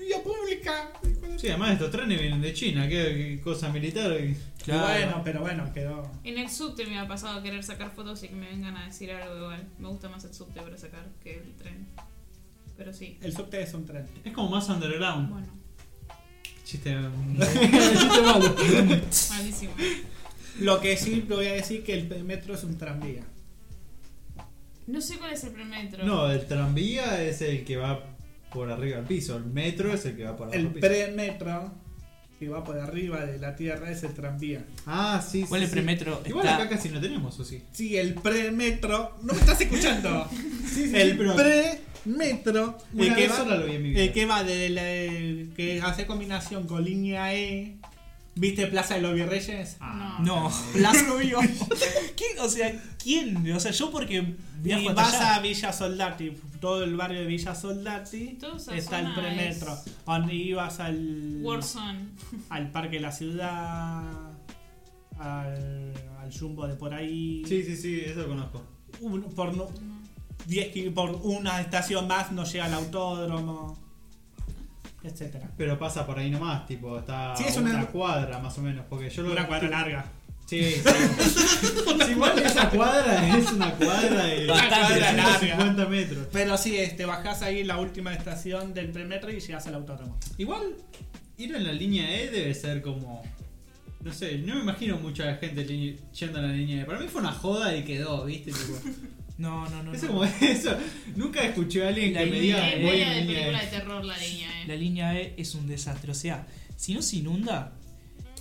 Vía 0.00 0.22
pública. 0.22 0.92
Sí, 1.36 1.48
además 1.48 1.72
estos 1.72 1.90
trenes 1.90 2.20
vienen 2.20 2.40
de 2.40 2.52
China. 2.52 2.88
¿Qué, 2.88 3.36
qué 3.36 3.40
cosa 3.42 3.70
militar? 3.70 4.12
Y 4.20 4.36
Bueno, 4.66 5.22
pero 5.24 5.40
bueno, 5.40 5.72
quedó. 5.72 6.10
En 6.24 6.38
el 6.38 6.50
subte 6.50 6.86
me 6.86 6.98
ha 6.98 7.06
pasado 7.06 7.42
querer 7.42 7.62
sacar 7.62 7.90
fotos 7.94 8.22
y 8.22 8.28
que 8.28 8.34
me 8.34 8.48
vengan 8.48 8.76
a 8.76 8.86
decir 8.86 9.12
algo 9.12 9.36
igual. 9.36 9.68
Me 9.78 9.88
gusta 9.88 10.08
más 10.08 10.24
el 10.24 10.34
subte 10.34 10.60
para 10.60 10.76
sacar 10.76 11.06
que 11.22 11.38
el 11.38 11.54
tren. 11.54 11.86
Pero 12.76 12.92
sí. 12.92 13.18
El 13.20 13.32
subte 13.32 13.62
es 13.62 13.72
un 13.74 13.86
tren. 13.86 14.06
Es 14.24 14.32
como 14.32 14.48
más 14.50 14.68
underground. 14.68 15.30
Bueno, 15.30 15.48
Chiste. 16.64 16.96
chiste 17.38 18.22
malo. 18.22 18.56
malísimo. 19.30 19.74
Lo 20.60 20.80
que 20.80 20.96
sí 20.96 21.24
te 21.28 21.34
voy 21.34 21.46
a 21.46 21.52
decir 21.52 21.84
que 21.84 21.94
el 21.94 22.24
metro 22.24 22.54
es 22.54 22.64
un 22.64 22.78
tranvía. 22.78 23.24
No 24.86 25.00
sé 25.00 25.16
cuál 25.18 25.32
es 25.32 25.44
el 25.44 25.50
premetro. 25.52 26.04
No, 26.04 26.30
el 26.30 26.46
tranvía 26.46 27.22
es 27.22 27.40
el 27.42 27.64
que 27.64 27.76
va 27.76 28.04
por 28.52 28.70
arriba 28.70 28.98
del 28.98 29.06
piso. 29.06 29.36
El 29.36 29.44
metro 29.46 29.92
es 29.92 30.04
el 30.06 30.16
que 30.16 30.24
va 30.24 30.36
por 30.36 30.46
abajo 30.48 30.56
El 30.58 30.64
del 30.64 30.72
piso. 30.74 30.86
premetro 30.86 31.72
que 32.38 32.48
va 32.48 32.64
por 32.64 32.78
arriba 32.78 33.24
de 33.24 33.38
la 33.38 33.54
tierra, 33.56 33.90
es 33.90 34.02
el 34.02 34.12
tranvía. 34.12 34.64
Ah, 34.86 35.24
sí, 35.26 35.42
sí. 35.42 35.46
¿Cuál 35.48 35.62
es 35.62 35.68
sí. 35.70 35.74
premetro? 35.76 36.20
Igual 36.26 36.44
Está- 36.46 36.56
acá 36.56 36.68
casi 36.68 36.88
no 36.90 37.00
tenemos, 37.00 37.38
¿o 37.38 37.44
sí? 37.44 37.62
Sí, 37.72 37.96
el 37.96 38.14
premetro. 38.14 39.16
¿No 39.22 39.32
me 39.32 39.38
estás 39.40 39.60
escuchando? 39.60 40.28
Sí, 40.74 40.88
sí, 40.88 40.96
el 40.96 41.12
sí, 41.12 41.16
pero 41.16 41.36
premetro. 41.36 42.78
una 42.92 43.06
el 43.06 43.14
que 43.14 43.20
vez 43.22 43.30
va- 43.30 43.36
sola 43.36 43.56
lo 43.56 43.66
vi 43.66 43.76
en 43.76 43.82
mi 43.82 43.90
vida. 43.90 44.02
El 44.02 44.12
que 44.12 44.26
va 44.26 44.42
de 44.42 44.68
la, 44.68 44.82
que 45.54 45.80
hace 45.82 46.04
combinación 46.06 46.66
con 46.66 46.84
línea 46.84 47.32
E. 47.34 47.76
¿Viste 48.36 48.66
Plaza 48.66 48.94
de 48.96 49.00
los 49.02 49.14
Virreyes? 49.14 49.76
Ah. 49.80 50.18
No, 50.22 50.50
Plaza 50.72 51.12
Obvio. 51.14 51.38
¿Quién? 52.16 52.38
O 52.40 52.48
sea, 52.48 52.82
¿quién? 53.02 53.52
O 53.52 53.60
sea, 53.60 53.70
yo 53.70 53.90
porque 53.92 54.34
viajo 54.60 54.82
Y 54.82 54.88
vas 54.94 55.14
allá. 55.14 55.36
a 55.36 55.40
Villa 55.40 55.72
Soldati, 55.72 56.32
todo 56.60 56.82
el 56.82 56.96
barrio 56.96 57.20
de 57.20 57.26
Villa 57.26 57.54
Soldati 57.54 58.38
está 58.74 59.00
el 59.00 59.14
premetro. 59.14 59.72
es- 59.74 60.04
Donde 60.04 60.34
ibas 60.34 60.80
al, 60.80 61.38
Warzone. 61.42 62.08
al 62.50 62.70
parque 62.72 62.96
de 62.96 63.02
la 63.02 63.12
ciudad, 63.12 64.02
al, 65.18 65.92
al 66.20 66.32
jumbo 66.38 66.66
de 66.66 66.74
por 66.74 66.92
ahí. 66.92 67.44
Sí, 67.46 67.62
sí, 67.62 67.76
sí, 67.76 68.00
eso 68.04 68.22
lo 68.22 68.28
conozco. 68.28 68.62
Un- 69.00 69.22
por, 69.34 69.56
no- 69.56 69.68
10 70.46 70.72
kil- 70.72 70.92
por 70.92 71.10
una 71.22 71.60
estación 71.60 72.08
más 72.08 72.32
no 72.32 72.44
llega 72.44 72.64
al 72.66 72.74
autódromo, 72.74 73.78
etcétera. 75.04 75.50
Pero 75.56 75.78
pasa 75.78 76.04
por 76.06 76.18
ahí 76.18 76.30
nomás, 76.30 76.66
tipo, 76.66 76.98
está 76.98 77.36
Sí, 77.36 77.44
es 77.46 77.56
una, 77.56 77.70
una- 77.70 77.86
cuadra 77.86 78.38
más 78.38 78.56
o 78.58 78.62
menos, 78.62 78.84
porque 78.88 79.08
yo 79.10 79.22
lo 79.22 79.32
Una 79.32 79.46
cuadra 79.46 79.68
larga. 79.68 80.04
Sí, 80.46 80.62
sí. 80.62 80.82
Sí, 80.84 82.10
igual 82.12 82.38
esa 82.38 82.68
cuadra 82.68 83.38
es 83.38 83.50
una 83.52 83.70
cuadra 83.72 84.24
de 84.24 84.46
Bastante 84.46 85.00
larga. 85.00 85.38
150 85.38 85.86
metros. 85.86 86.26
Pero 86.32 86.56
sí, 86.58 86.76
este, 86.76 87.06
bajás 87.06 87.40
ahí 87.42 87.60
en 87.60 87.68
la 87.68 87.78
última 87.78 88.12
estación 88.12 88.74
del 88.74 88.90
premetro 88.90 89.30
y 89.30 89.40
llegas 89.40 89.66
al 89.66 89.74
autódromo. 89.76 90.18
Igual, 90.36 90.74
ir 91.38 91.54
en 91.54 91.64
la 91.64 91.72
línea 91.72 92.14
E 92.20 92.30
debe 92.30 92.52
ser 92.54 92.82
como. 92.82 93.22
No 94.02 94.12
sé, 94.12 94.36
no 94.36 94.56
me 94.56 94.60
imagino 94.60 94.98
mucha 94.98 95.34
gente 95.36 95.64
yendo 95.64 96.38
en 96.38 96.46
la 96.48 96.52
línea 96.52 96.82
E. 96.82 96.84
Para 96.84 97.00
mí 97.00 97.08
fue 97.08 97.22
una 97.22 97.32
joda 97.32 97.74
y 97.74 97.82
quedó, 97.84 98.26
¿viste? 98.26 98.52
Tipo, 98.52 98.78
No, 99.36 99.68
no, 99.68 99.82
no. 99.82 99.92
es 99.92 100.02
no. 100.02 100.08
como 100.08 100.24
eso. 100.40 100.76
Nunca 101.16 101.42
escuché 101.44 101.84
a 101.84 101.88
alguien 101.88 102.14
La 102.14 102.20
que 102.20 102.26
me 102.26 102.40
línea 102.40 102.56
diga 102.56 102.68
Es 102.70 102.74
E. 102.76 102.82
voy 102.82 102.90
media 102.92 103.06
en 103.06 103.14
de 103.14 103.20
línea 103.20 103.34
película 103.42 103.62
E. 103.62 103.64
de 103.66 103.70
terror 103.78 104.04
la 104.04 104.18
línea, 104.18 104.48
La 104.66 104.74
eh. 104.74 104.78
línea 104.78 105.18
E 105.20 105.34
es 105.36 105.54
un 105.54 105.66
desastre. 105.66 106.12
O 106.12 106.14
sea, 106.14 106.46
si 106.76 106.94
no 106.94 107.02
se 107.02 107.16
inunda, 107.16 107.72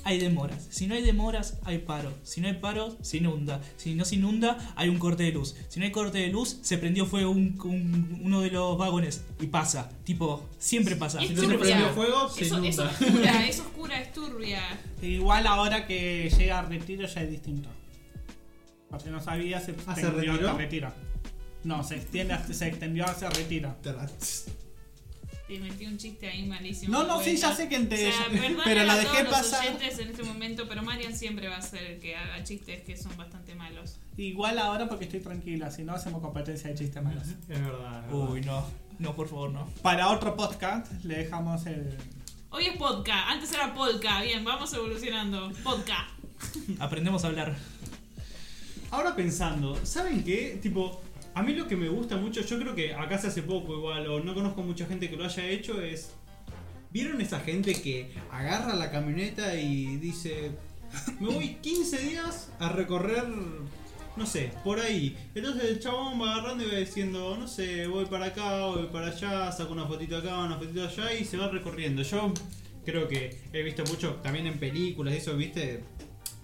hay 0.06 0.20
demoras. 0.20 0.68
Si 0.70 0.86
no 0.86 0.96
hay 0.96 1.02
demoras, 1.02 1.60
hay 1.64 1.78
paro. 1.80 2.14
Si 2.24 2.42
no 2.42 2.48
hay 2.50 2.56
paro, 2.56 2.98
se 3.02 3.18
inunda. 3.18 3.62
Si 3.78 3.96
no 3.96 4.04
se 4.06 4.16
inunda, 4.16 4.74
hay 4.76 4.90
un 4.90 5.00
corte 5.00 5.24
de 5.24 5.32
luz. 5.32 5.56
Si 5.70 5.80
no 5.80 5.86
hay 5.86 5.92
corte 5.92 6.18
de 6.20 6.28
luz, 6.28 6.60
se 6.62 6.78
prendió 6.78 7.06
fuego 7.06 7.32
un- 7.32 7.58
un- 7.64 8.20
uno 8.22 8.42
de 8.42 8.52
los 8.52 8.78
vagones 8.78 9.24
y 9.42 9.48
pasa. 9.48 9.90
Tipo, 10.04 10.48
siempre 10.60 10.96
pasa. 10.98 11.22
Es 11.24 11.30
Si 11.30 11.34
no 11.36 11.42
se 11.50 11.58
prendió 11.58 11.90
fuego, 11.94 12.30
se 12.30 12.44
Eso, 12.44 12.62
es 12.64 12.76
inunda. 12.76 12.92
oscura, 12.92 13.48
es 13.48 13.60
oscura, 13.62 14.02
es 14.02 14.12
turbia. 14.14 14.62
Igual 15.02 15.48
ahora 15.48 15.88
que 15.88 16.30
llega 16.38 16.60
a 16.60 16.62
retiro 16.64 17.08
ya 17.08 17.22
es 17.22 17.32
distinto. 17.32 17.70
Porque 18.94 19.10
no 19.10 19.20
sabía, 19.20 19.60
se 19.60 19.72
¿Ah, 19.88 19.96
se 19.96 20.02
extendió 20.02 20.34
retiró? 20.34 20.56
retiro. 20.58 20.94
No, 21.64 21.84
se 21.84 21.96
extiende 21.96 22.34
hasta, 22.36 22.54
se 22.54 22.68
extendió 22.68 23.06
hacia 23.06 23.28
retiro. 23.32 23.76
Te 25.48 25.60
metí 25.60 25.86
un 25.88 25.98
chiste 25.98 26.30
ahí 26.30 26.46
malísimo. 26.46 26.94
No, 26.94 27.04
no, 27.08 27.20
sí, 27.24 27.36
ya 27.36 27.56
sé 27.56 27.68
que 27.68 27.76
ente- 27.76 28.08
O 28.10 28.12
sea, 28.12 28.28
pero 28.64 28.82
a 28.82 28.84
la 28.84 28.96
dejé 28.98 29.24
todos 29.24 29.24
los 29.24 29.32
pasar. 29.34 29.66
oyentes 29.68 29.98
en 29.98 30.10
este 30.10 30.22
momento, 30.24 30.68
pero 30.70 30.84
Marian 30.84 31.16
siempre 31.18 31.48
va 31.48 31.58
a 31.58 31.62
ser 31.64 31.82
el 31.84 32.00
que 32.00 32.16
haga 32.16 32.44
chistes 32.44 32.84
que 32.84 32.96
son 32.96 33.18
bastante 33.18 33.56
malos. 33.56 33.98
Igual 34.16 34.60
ahora 34.60 34.88
porque 34.88 35.06
estoy 35.06 35.22
tranquila, 35.22 35.72
si 35.72 35.84
no 35.84 35.94
hacemos 35.96 36.22
competencia 36.22 36.70
de 36.70 36.76
chistes 36.76 37.02
malos. 37.04 37.24
Es 37.28 37.48
verdad. 37.48 38.06
es 38.06 38.12
verdad. 38.12 38.30
Uy, 38.30 38.42
no. 38.42 38.64
No, 39.00 39.16
por 39.16 39.28
favor, 39.28 39.50
no. 39.52 39.66
Para 39.82 40.10
otro 40.10 40.36
podcast 40.36 41.04
le 41.04 41.18
dejamos 41.18 41.66
el... 41.66 41.98
Hoy 42.52 42.66
es 42.68 42.78
podcast, 42.78 43.28
antes 43.30 43.52
era 43.54 43.74
polka. 43.74 44.22
Bien, 44.22 44.44
vamos 44.46 44.72
evolucionando. 44.74 45.52
Podcast. 45.64 46.12
Aprendemos 46.80 47.24
a 47.24 47.28
hablar. 47.28 47.56
Ahora 48.94 49.16
pensando, 49.16 49.76
¿saben 49.84 50.24
qué? 50.24 50.60
Tipo, 50.62 51.02
a 51.34 51.42
mí 51.42 51.56
lo 51.56 51.68
que 51.68 51.76
me 51.76 51.90
gusta 51.90 52.16
mucho, 52.16 52.42
yo 52.42 52.60
creo 52.60 52.76
que 52.76 52.94
acá 52.94 53.18
se 53.18 53.26
hace 53.26 53.42
poco 53.42 53.76
igual, 53.76 54.06
o 54.06 54.20
no 54.20 54.36
conozco 54.36 54.62
mucha 54.62 54.86
gente 54.86 55.10
que 55.10 55.18
lo 55.18 55.26
haya 55.26 55.48
hecho, 55.48 55.82
es. 55.82 56.12
¿Vieron 56.92 57.20
esa 57.20 57.40
gente 57.40 57.74
que 57.74 58.12
agarra 58.30 58.76
la 58.76 58.92
camioneta 58.92 59.56
y 59.56 59.98
dice, 59.98 60.52
me 61.20 61.28
voy 61.28 61.56
15 61.56 61.98
días 62.04 62.52
a 62.60 62.70
recorrer, 62.70 63.24
no 64.16 64.28
sé, 64.28 64.52
por 64.64 64.80
ahí? 64.80 65.18
Entonces 65.34 65.72
el 65.72 65.80
chabón 65.80 66.22
va 66.22 66.36
agarrando 66.36 66.64
y 66.64 66.68
va 66.68 66.78
diciendo, 66.78 67.36
no 67.36 67.48
sé, 67.48 67.88
voy 67.88 68.06
para 68.06 68.28
acá, 68.28 68.68
voy 68.68 68.90
para 68.92 69.08
allá, 69.08 69.52
saco 69.52 69.74
una 69.74 69.88
fotito 69.88 70.18
acá, 70.18 70.38
una 70.38 70.60
fotito 70.60 70.88
allá 70.88 71.12
y 71.16 71.26
se 71.26 71.38
va 71.38 71.48
recorriendo. 71.48 72.04
Yo 72.04 72.32
creo 72.86 73.08
que 73.08 73.42
he 73.54 73.64
visto 73.64 73.84
mucho 73.86 74.18
también 74.22 74.46
en 74.46 74.60
películas, 74.60 75.16
eso, 75.16 75.36
viste, 75.36 75.84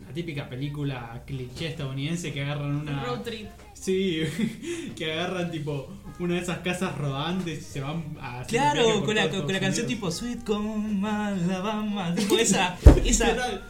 la 0.10 0.15
típica 0.15 0.50
película 0.50 1.22
cliché 1.24 1.67
estadounidense 1.67 2.34
que 2.34 2.41
agarran 2.41 2.78
una... 2.78 3.04
Road 3.04 3.22
trip. 3.22 3.48
Sí, 3.74 4.24
que 4.98 5.13
agarran 5.13 5.52
tipo 5.52 5.88
una 6.17 6.34
de 6.34 6.41
esas 6.41 6.60
casas 6.60 6.98
rodantes 6.98 7.60
y 7.60 7.62
se 7.62 7.82
van 7.82 8.17
a... 8.19 8.39
hacer 8.39 8.60
Claro, 8.60 9.06
con 9.06 9.15
la, 9.15 9.30
con 9.30 9.54
la 9.54 9.60
canción 9.60 9.86
tipo 9.86 10.10
Sweet 10.10 10.43
Come 10.43 11.08
Alabama. 11.08 12.15
Tipo 12.15 12.38
esa. 12.39 12.76
esa. 13.06 13.62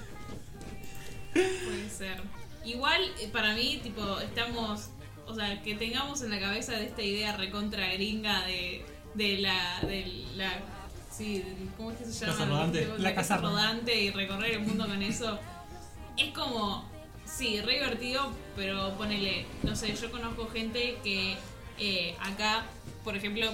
Puede 1.34 1.89
ser. 1.89 2.21
Igual, 2.63 3.02
eh, 3.19 3.28
para 3.34 3.54
mí, 3.54 3.82
tipo, 3.84 4.19
estamos. 4.19 4.91
O 5.28 5.36
sea, 5.36 5.62
que 5.62 5.75
tengamos 5.75 6.21
en 6.21 6.32
la 6.32 6.39
cabeza 6.39 6.71
de 6.71 6.86
esta 6.86 7.02
idea 7.02 7.36
recontra 7.36 7.91
gringa 7.93 8.45
de, 8.45 8.86
de 9.13 9.39
la. 9.39 9.82
De 9.82 10.25
la 10.38 10.54
sí, 11.12 11.43
¿cómo 11.75 11.91
es 11.91 11.97
que 11.97 12.06
se 12.06 12.25
llama? 12.25 12.38
Casa 12.38 12.49
rodante. 12.49 12.88
La, 12.97 13.15
casa 13.15 13.38
rodante 13.38 14.02
y 14.02 14.12
recorrer 14.12 14.52
el 14.54 14.62
mundo 14.62 14.88
con 14.88 15.04
eso. 15.04 15.38
Es 16.19 16.34
como. 16.34 16.88
Sí, 17.25 17.62
re 17.62 17.75
divertido, 17.75 18.32
pero 18.55 18.97
ponele. 18.97 19.45
No 19.63 19.75
sé, 19.75 19.95
yo 19.95 20.12
conozco 20.12 20.47
gente 20.47 20.97
que 21.03 21.38
eh, 21.77 22.15
acá, 22.19 22.65
por 23.03 23.15
ejemplo, 23.15 23.47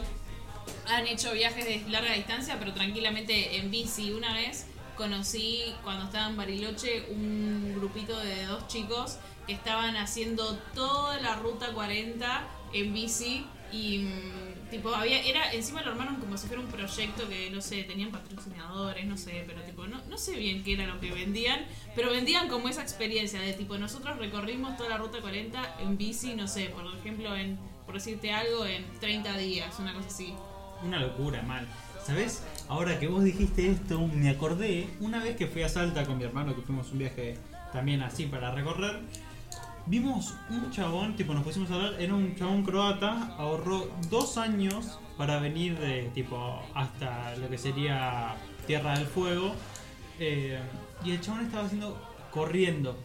han 0.88 1.06
hecho 1.08 1.34
viajes 1.34 1.66
de 1.66 1.90
larga 1.90 2.14
distancia, 2.14 2.58
pero 2.58 2.74
tranquilamente 2.74 3.58
en 3.58 3.70
bici. 3.70 4.12
Una 4.12 4.34
vez 4.34 4.66
conocí, 4.96 5.74
cuando 5.84 6.06
estaba 6.06 6.30
en 6.30 6.38
Bariloche, 6.38 7.06
un 7.12 7.74
grupito 7.76 8.18
de 8.20 8.46
dos 8.46 8.68
chicos 8.68 9.18
que 9.46 9.54
estaban 9.54 9.96
haciendo 9.98 10.58
toda 10.74 11.20
la 11.22 11.36
ruta 11.36 11.74
40 11.74 12.48
en 12.74 12.94
bici 12.94 13.46
y 13.72 14.00
mm, 14.00 14.55
era 14.76 15.52
encima 15.54 15.82
lo 15.82 15.92
armaron 15.92 16.16
como 16.18 16.38
si 16.38 16.48
fuera 16.48 16.62
un 16.62 16.70
proyecto 16.70 17.28
que 17.30 17.50
no 17.50 17.62
sé 17.62 17.84
tenían 17.84 18.12
patrocinadores 18.12 19.06
no 19.06 19.18
sé 19.18 19.44
pero 19.48 19.62
tipo 19.62 19.88
no, 19.88 20.02
no 20.10 20.18
sé 20.18 20.36
bien 20.36 20.64
qué 20.64 20.74
era 20.74 20.86
lo 20.88 21.00
que 21.00 21.12
vendían 21.12 21.66
pero 21.96 22.12
vendían 22.12 22.48
como 22.48 22.68
esa 22.70 22.82
experiencia 22.82 23.40
de 23.40 23.54
tipo 23.54 23.78
nosotros 23.78 24.18
recorrimos 24.18 24.78
toda 24.78 24.90
la 24.90 24.98
ruta 24.98 25.22
40 25.22 25.78
en 25.82 25.98
bici 25.98 26.34
no 26.36 26.48
sé 26.48 26.66
por 26.70 26.86
ejemplo 26.98 27.36
en 27.36 27.58
por 27.86 27.96
decirte 27.96 28.32
algo 28.32 28.66
en 28.66 28.84
30 29.00 29.38
días 29.38 29.80
una 29.80 29.94
cosa 29.94 30.08
así 30.08 30.34
Una 30.84 31.00
locura, 31.00 31.42
mal. 31.44 31.68
¿Sabes? 32.04 32.44
Ahora 32.68 33.00
que 33.00 33.08
vos 33.08 33.24
dijiste 33.24 33.68
esto, 33.70 34.00
me 34.08 34.30
acordé 34.30 34.88
una 35.00 35.24
vez 35.24 35.36
que 35.38 35.48
fui 35.48 35.64
a 35.64 35.70
Salta 35.70 36.06
con 36.06 36.18
mi 36.18 36.24
hermano, 36.24 36.56
que 36.56 36.62
fuimos 36.62 36.92
un 36.92 37.00
viaje 37.00 37.36
también 37.74 38.04
así 38.04 38.26
para 38.26 38.52
recorrer. 38.52 39.00
Vimos 39.88 40.34
un 40.50 40.72
chabón, 40.72 41.16
tipo 41.16 41.34
nos 41.34 41.44
pusimos 41.44 41.70
a 41.70 41.76
hablar, 41.76 42.02
era 42.02 42.16
un 42.16 42.36
chabón 42.36 42.64
croata, 42.64 43.36
ahorró 43.38 43.88
dos 44.10 44.38
años 44.38 45.00
para 45.16 45.40
venir 45.40 45.78
de 45.78 46.10
tipo 46.14 46.60
hasta 46.74 47.36
lo 47.36 47.48
que 47.50 47.58
sería 47.58 48.36
Tierra 48.66 48.98
del 48.98 49.06
Fuego. 49.06 49.54
eh, 50.20 50.60
y 51.04 51.12
el 51.12 51.22
chabón 51.22 51.46
estaba 51.46 51.66
haciendo 51.66 51.96
corriendo. 52.32 52.98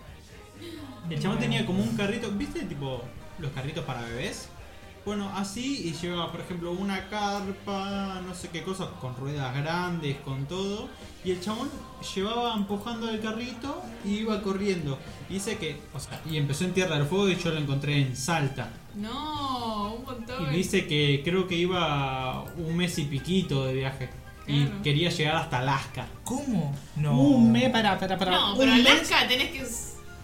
El 1.11 1.21
chabón 1.21 1.39
tenía 1.39 1.67
como 1.67 1.83
un 1.83 1.97
carrito, 1.97 2.31
¿viste? 2.31 2.61
Tipo 2.65 3.03
los 3.39 3.51
carritos 3.53 3.85
para 3.85 4.03
bebés. 4.03 4.49
Bueno, 5.05 5.31
así 5.35 5.89
y 5.89 5.93
llevaba, 5.95 6.31
por 6.31 6.41
ejemplo, 6.43 6.73
una 6.73 7.09
carpa, 7.09 8.21
no 8.27 8.35
sé 8.35 8.49
qué 8.49 8.63
cosa, 8.63 8.89
con 9.01 9.17
ruedas 9.17 9.55
grandes, 9.57 10.17
con 10.19 10.45
todo. 10.47 10.89
Y 11.25 11.31
el 11.33 11.41
chabón 11.41 11.71
llevaba 12.15 12.55
empujando 12.55 13.09
el 13.09 13.21
carrito 13.21 13.83
y 14.05 14.19
iba 14.19 14.43
corriendo. 14.43 14.99
Y 15.29 15.35
dice 15.35 15.57
que, 15.59 15.81
o 15.95 16.01
sea, 16.01 16.21
y 16.31 16.37
empezó 16.37 16.65
en 16.65 16.75
Tierra 16.75 16.97
del 16.99 17.07
Fuego 17.07 17.29
y 17.29 17.37
yo 17.37 17.51
lo 17.51 17.59
encontré 17.59 18.01
en 18.01 18.17
Salta. 18.17 18.69
no 18.95 19.95
un 19.95 20.05
montón 20.05 20.53
Y 20.53 20.57
dice 20.59 20.87
que 20.87 21.23
creo 21.25 21.47
que 21.49 21.55
iba 21.57 22.43
un 22.57 22.77
mes 22.77 22.99
y 22.99 23.05
piquito 23.05 23.65
de 23.65 23.75
viaje. 23.75 24.11
Y 24.47 24.65
Claro. 24.65 24.83
quería 24.83 25.11
llegar 25.11 25.37
hasta 25.37 25.59
Alaska. 25.61 26.07
¿Cómo? 26.25 26.75
No. 26.97 27.19
Un 27.21 27.53
mes 27.53 27.71
para, 27.71 27.99
para, 27.99 28.19
para. 28.19 28.33
no 28.33 28.57
pero 28.59 28.73
mes 28.75 28.87
Alaska 28.87 29.29
tenés 29.29 29.51
que 29.51 29.65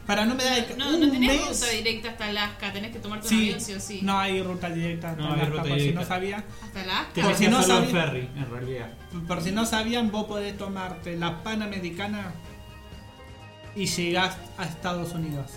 para 0.07 0.25
no 0.25 0.35
me 0.35 0.45
dar 0.45 0.65
no, 0.79 0.89
un 0.95 1.01
no 1.01 1.11
tenés 1.11 1.41
mes. 1.41 1.49
ruta 1.49 1.69
directa 1.73 2.09
hasta 2.11 2.27
Alaska 2.27 2.73
tenés 2.73 2.93
que 2.93 2.99
tomarte 3.01 3.27
un 3.27 3.31
Sí, 3.31 3.43
avión 3.49 3.61
sí 3.61 3.73
o 3.75 3.81
sí 3.81 4.01
no 4.03 4.19
hay 4.19 4.43
ruta 4.43 4.71
directa. 4.71 5.15
No 5.17 5.25
hasta 5.25 5.35
hay 5.35 5.41
Alaska, 5.41 5.57
ruta 5.63 5.69
por 5.69 5.81
si 5.81 5.93
no 5.93 6.05
sabía. 6.05 6.45
hasta 6.63 6.83
Alaska 6.83 7.13
Tenés 7.13 7.39
si 7.39 7.49
no 7.49 7.59
hacerlo 7.59 7.83
en 7.83 7.91
sabía- 7.91 8.05
ferry, 8.05 8.29
en 8.37 8.51
realidad. 8.51 8.89
Por 9.27 9.43
si 9.43 9.51
no 9.53 9.67
sabían, 9.67 10.11
vos 10.11 10.27
podés 10.27 10.57
tomarte 10.57 11.17
la 11.17 11.43
Panamericana 11.43 12.33
y 13.75 13.87
llegás 13.87 14.37
a 14.57 14.65
Estados 14.65 15.13
Unidos. 15.13 15.51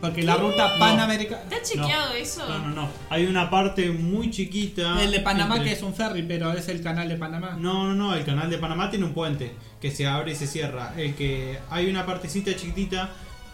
Porque 0.00 0.22
la 0.22 0.34
ruta 0.36 0.78
panamericana. 0.78 1.42
¿Está 1.42 1.60
chequeado 1.62 2.14
eso? 2.14 2.48
No, 2.48 2.58
no, 2.60 2.68
no. 2.70 2.88
Hay 3.10 3.26
una 3.26 3.50
parte 3.50 3.90
muy 3.90 4.30
chiquita. 4.30 5.02
El 5.02 5.10
de 5.10 5.20
Panamá 5.20 5.56
entre- 5.56 5.72
que 5.72 5.76
es 5.76 5.82
un 5.82 5.92
ferry, 5.94 6.22
pero 6.22 6.52
es 6.54 6.68
el 6.70 6.82
canal 6.82 7.06
de 7.06 7.16
Panamá. 7.16 7.58
No, 7.58 7.84
no, 7.86 7.94
no, 7.94 8.14
el 8.14 8.24
canal 8.24 8.48
de 8.48 8.56
Panamá 8.56 8.88
tiene 8.88 9.04
un 9.04 9.12
puente 9.12 9.54
que 9.78 9.90
se 9.90 10.06
abre 10.06 10.32
y 10.32 10.36
se 10.36 10.46
cierra. 10.46 10.94
El 10.96 11.14
que 11.14 11.58
hay 11.68 11.90
una 11.90 12.06
partecita 12.06 12.50
chiquitita 12.56 13.10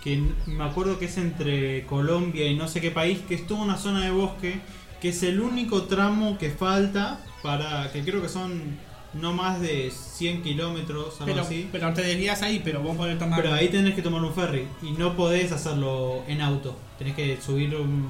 que 0.07 0.23
me 0.47 0.63
acuerdo 0.63 1.01
que 1.01 1.07
es 1.07 1.19
entre 1.19 1.85
Colombia 1.87 2.47
y 2.47 2.55
no 2.55 2.69
sé 2.69 2.81
qué 2.81 2.93
país, 2.93 3.19
que 3.27 3.35
es 3.35 3.45
toda 3.45 3.63
una 3.63 3.77
zona 3.77 4.05
de 4.05 4.13
bosque, 4.13 4.61
que 5.01 5.09
es 5.09 5.21
el 5.25 5.41
único 5.41 5.83
tramo 5.83 6.39
que 6.39 6.51
falta 6.51 7.19
para, 7.43 7.91
que 7.91 8.03
creo 8.05 8.23
que 8.23 8.29
son 8.29 8.77
no 9.15 9.33
más 9.33 9.61
de 9.61 9.91
100 9.91 10.43
kilómetros, 10.45 11.15
algo 11.21 11.27
pero, 11.33 11.41
así. 11.43 11.69
pero 11.73 11.93
te 11.93 12.03
desvías 12.03 12.41
ahí, 12.43 12.61
pero 12.63 12.83
vos 12.83 12.97
podés 12.97 13.19
tomar. 13.19 13.43
Pero 13.43 13.53
ahí 13.53 13.67
tenés 13.69 13.95
que 13.97 14.03
tomar 14.03 14.23
un 14.23 14.33
ferry 14.33 14.69
y 14.81 14.93
no 14.93 15.17
podés 15.17 15.51
hacerlo 15.51 16.23
en 16.29 16.41
auto. 16.41 16.77
Tenés 16.99 17.17
que 17.17 17.39
subir 17.45 17.75
un- 17.75 18.07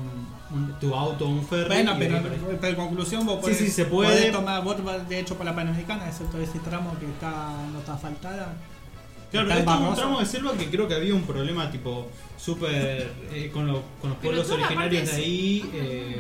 un- 0.51 0.75
tu 0.79 0.95
auto 0.95 1.25
a 1.25 1.29
un 1.29 1.47
ferry. 1.47 1.69
Bueno, 1.77 1.95
pero, 1.99 2.19
en 2.69 2.75
conclusión 2.77 3.25
vos 3.25 3.37
Sí, 3.37 3.41
podés, 3.43 3.57
sí, 3.59 3.69
se 3.69 3.87
puede. 3.87 4.11
podés 4.11 4.33
tomar, 4.33 4.63
vos 4.63 4.77
de 5.09 5.19
hecho 5.21 5.35
por 5.37 5.47
la 5.47 5.55
Panamericana, 5.55 6.07
excepto 6.09 6.39
ese 6.39 6.59
tramo 6.59 6.95
que 7.01 7.07
está 7.07 7.55
no 7.73 7.79
está 7.79 7.95
asfaltada. 7.95 8.55
Claro, 9.45 9.49
pero 9.49 9.61
esto 9.61 9.71
es 9.73 9.77
un 9.77 9.83
barroso. 9.85 10.01
tramo 10.03 10.21
de 10.21 10.27
selva 10.27 10.53
que 10.57 10.67
creo 10.71 10.89
que 10.89 10.95
había 10.95 11.15
un 11.15 11.23
problema 11.23 11.71
tipo 11.71 12.11
súper 12.39 13.11
eh, 13.33 13.51
con, 13.53 13.67
lo- 13.67 13.83
con 14.01 14.11
los 14.11 14.19
pueblos 14.19 14.51
originarios 14.51 15.07
de 15.11 15.17
ahí 15.17 15.71
eh, 15.75 16.17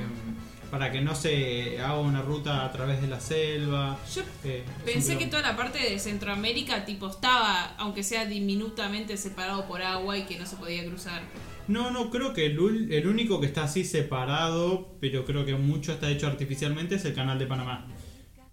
para 0.70 0.90
que 0.90 1.00
no 1.00 1.14
se 1.14 1.78
haga 1.80 1.98
una 2.00 2.22
ruta 2.22 2.64
a 2.64 2.72
través 2.72 3.00
de 3.00 3.06
la 3.06 3.20
selva. 3.20 3.96
Yo 4.14 4.22
eh, 4.44 4.64
pensé 4.84 5.16
que 5.16 5.26
toda 5.26 5.42
la 5.42 5.56
parte 5.56 5.78
de 5.78 5.98
Centroamérica 5.98 6.84
tipo 6.84 7.08
estaba, 7.08 7.74
aunque 7.78 8.02
sea 8.02 8.26
diminutamente 8.26 9.16
separado 9.16 9.66
por 9.66 9.80
agua 9.82 10.18
y 10.18 10.24
que 10.24 10.38
no 10.38 10.44
se 10.46 10.56
podía 10.56 10.84
cruzar. 10.84 11.22
No, 11.68 11.90
no, 11.90 12.10
creo 12.10 12.32
que 12.32 12.46
el, 12.46 12.58
ul- 12.58 12.92
el 12.92 13.06
único 13.08 13.40
que 13.40 13.46
está 13.46 13.64
así 13.64 13.84
separado, 13.84 14.88
pero 15.00 15.24
creo 15.24 15.44
que 15.44 15.54
mucho 15.54 15.92
está 15.92 16.08
hecho 16.10 16.26
artificialmente, 16.26 16.94
es 16.96 17.04
el 17.04 17.14
canal 17.14 17.38
de 17.38 17.46
Panamá. 17.46 17.86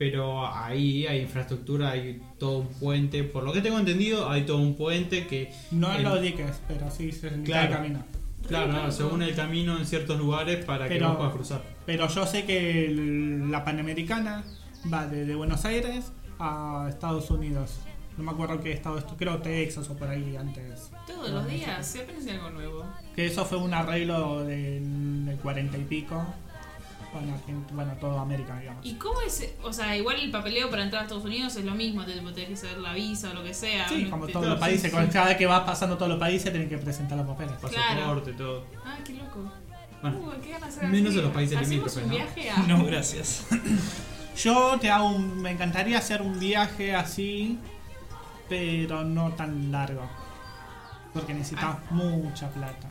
Pero 0.04 0.46
ahí 0.54 1.08
hay 1.08 1.22
infraestructura, 1.22 1.92
hay 1.92 2.22
todo 2.38 2.58
un 2.60 2.68
puente. 2.68 3.24
Por 3.24 3.44
lo 3.44 3.54
que 3.54 3.62
tengo 3.62 3.80
entendido, 3.80 4.30
hay 4.30 4.44
todo 4.46 4.58
un 4.58 4.76
puente 4.76 5.28
que. 5.28 5.50
No 5.72 5.92
en 5.92 5.98
el- 6.00 6.04
los 6.04 6.22
diques, 6.22 6.62
pero 6.68 6.92
sí 6.92 7.12
se 7.14 7.30
Claro. 7.30 7.44
claro. 7.46 7.72
camino. 7.76 8.04
Claro, 8.46 8.74
no, 8.74 8.92
se 8.92 9.04
une 9.06 9.30
el 9.30 9.36
camino 9.36 9.78
en 9.78 9.86
ciertos 9.86 10.18
lugares 10.20 10.66
para 10.66 10.90
que 10.90 11.00
vos 11.00 11.16
puedas 11.16 11.32
cruzar. 11.34 11.62
Pero 11.86 12.10
yo 12.10 12.28
sé 12.28 12.44
que 12.44 12.86
el- 12.88 13.50
la 13.50 13.64
Panamericana 13.64 14.44
va 14.94 15.08
desde 15.08 15.36
Buenos 15.36 15.64
Aires 15.64 16.12
a 16.38 16.88
Estados 16.90 17.32
Unidos. 17.32 17.80
No 18.18 18.26
me 18.26 18.32
acuerdo 18.32 18.60
qué 18.60 18.74
estado 18.74 18.98
esto, 18.98 19.16
creo 19.18 19.38
Texas 19.40 19.90
o 19.90 19.96
por 19.98 20.10
ahí 20.10 20.36
antes. 20.36 20.92
Todos 21.08 21.30
los 21.30 21.48
días, 21.48 21.88
se 21.88 22.02
aprende 22.02 22.30
algo 22.34 22.50
nuevo. 22.50 22.86
Que 23.16 23.26
eso 23.28 23.46
fue 23.46 23.58
un 23.58 23.74
arreglo 23.74 24.44
del, 24.44 25.26
del 25.26 25.38
40 25.38 25.78
y 25.78 25.84
pico. 25.86 26.24
Con 27.14 27.30
Argent- 27.30 27.72
bueno, 27.72 27.94
toda 28.02 28.22
América, 28.22 28.60
digamos. 28.60 28.84
¿Y 28.86 28.96
cómo 28.96 29.22
es? 29.22 29.54
O 29.62 29.72
sea, 29.72 29.96
igual 29.96 30.20
el 30.20 30.32
papeleo 30.32 30.70
para 30.70 30.84
entrar 30.84 31.02
a 31.02 31.06
Estados 31.06 31.24
Unidos 31.26 31.56
es 31.56 31.64
lo 31.64 31.76
mismo, 31.76 32.04
te 32.06 32.14
tenés 32.14 32.48
que 32.50 32.56
saber 32.58 32.80
la 32.80 32.94
visa 32.94 33.30
o 33.30 33.34
lo 33.36 33.44
que 33.44 33.54
sea. 33.54 33.88
Sí, 33.88 34.06
No 34.06 34.10
como 34.12 34.24
todos 34.28 34.32
claro, 34.42 34.50
los 34.52 34.60
países, 34.60 34.90
sí, 34.90 34.98
con- 34.98 35.06
sí. 35.06 35.12
cada 35.14 35.28
vez 35.28 35.38
que 35.38 35.46
vas 35.46 35.62
pasando 35.62 35.96
todos 35.96 36.10
los 36.10 36.20
países 36.20 36.52
tienen 36.52 36.68
que 36.68 36.78
presentar 36.80 37.18
los 37.18 37.28
papeles. 37.28 37.54
Pasaporte, 37.62 38.34
todo. 38.34 38.66
Ah, 38.86 38.98
qué 39.06 39.14
loco. 39.14 39.52
Bueno, 40.02 40.18
Uh, 40.18 40.42
¿qué 40.42 40.52
van 40.54 40.64
a 40.64 40.66
hacer 40.68 40.90
menos 40.90 41.10
así? 41.12 41.20
en 41.20 41.24
los 41.26 41.34
países 41.34 41.58
¿Hacemos 41.58 41.96
limítrofes, 41.96 42.08
¿no? 42.58 42.64
a... 42.64 42.68
No, 42.78 42.86
gracias. 42.86 43.46
Yo 44.44 44.78
te 44.82 44.90
hago 44.90 45.12
un, 45.12 45.42
me 45.42 45.52
encantaría 45.52 45.98
hacer 46.00 46.22
un 46.22 46.40
viaje 46.40 46.96
así, 46.96 47.60
pero 48.50 49.04
no 49.04 49.32
tan 49.34 49.72
largo. 49.72 50.10
Porque 51.14 51.34
necesitas 51.36 51.78
mucha 51.92 52.50
plata. 52.50 52.90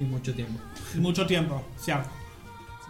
y 0.00 0.04
mucho 0.04 0.34
tiempo. 0.34 0.58
Y 0.94 0.98
mucho 0.98 1.26
tiempo. 1.26 1.56
O 1.76 1.78
sea, 1.82 2.04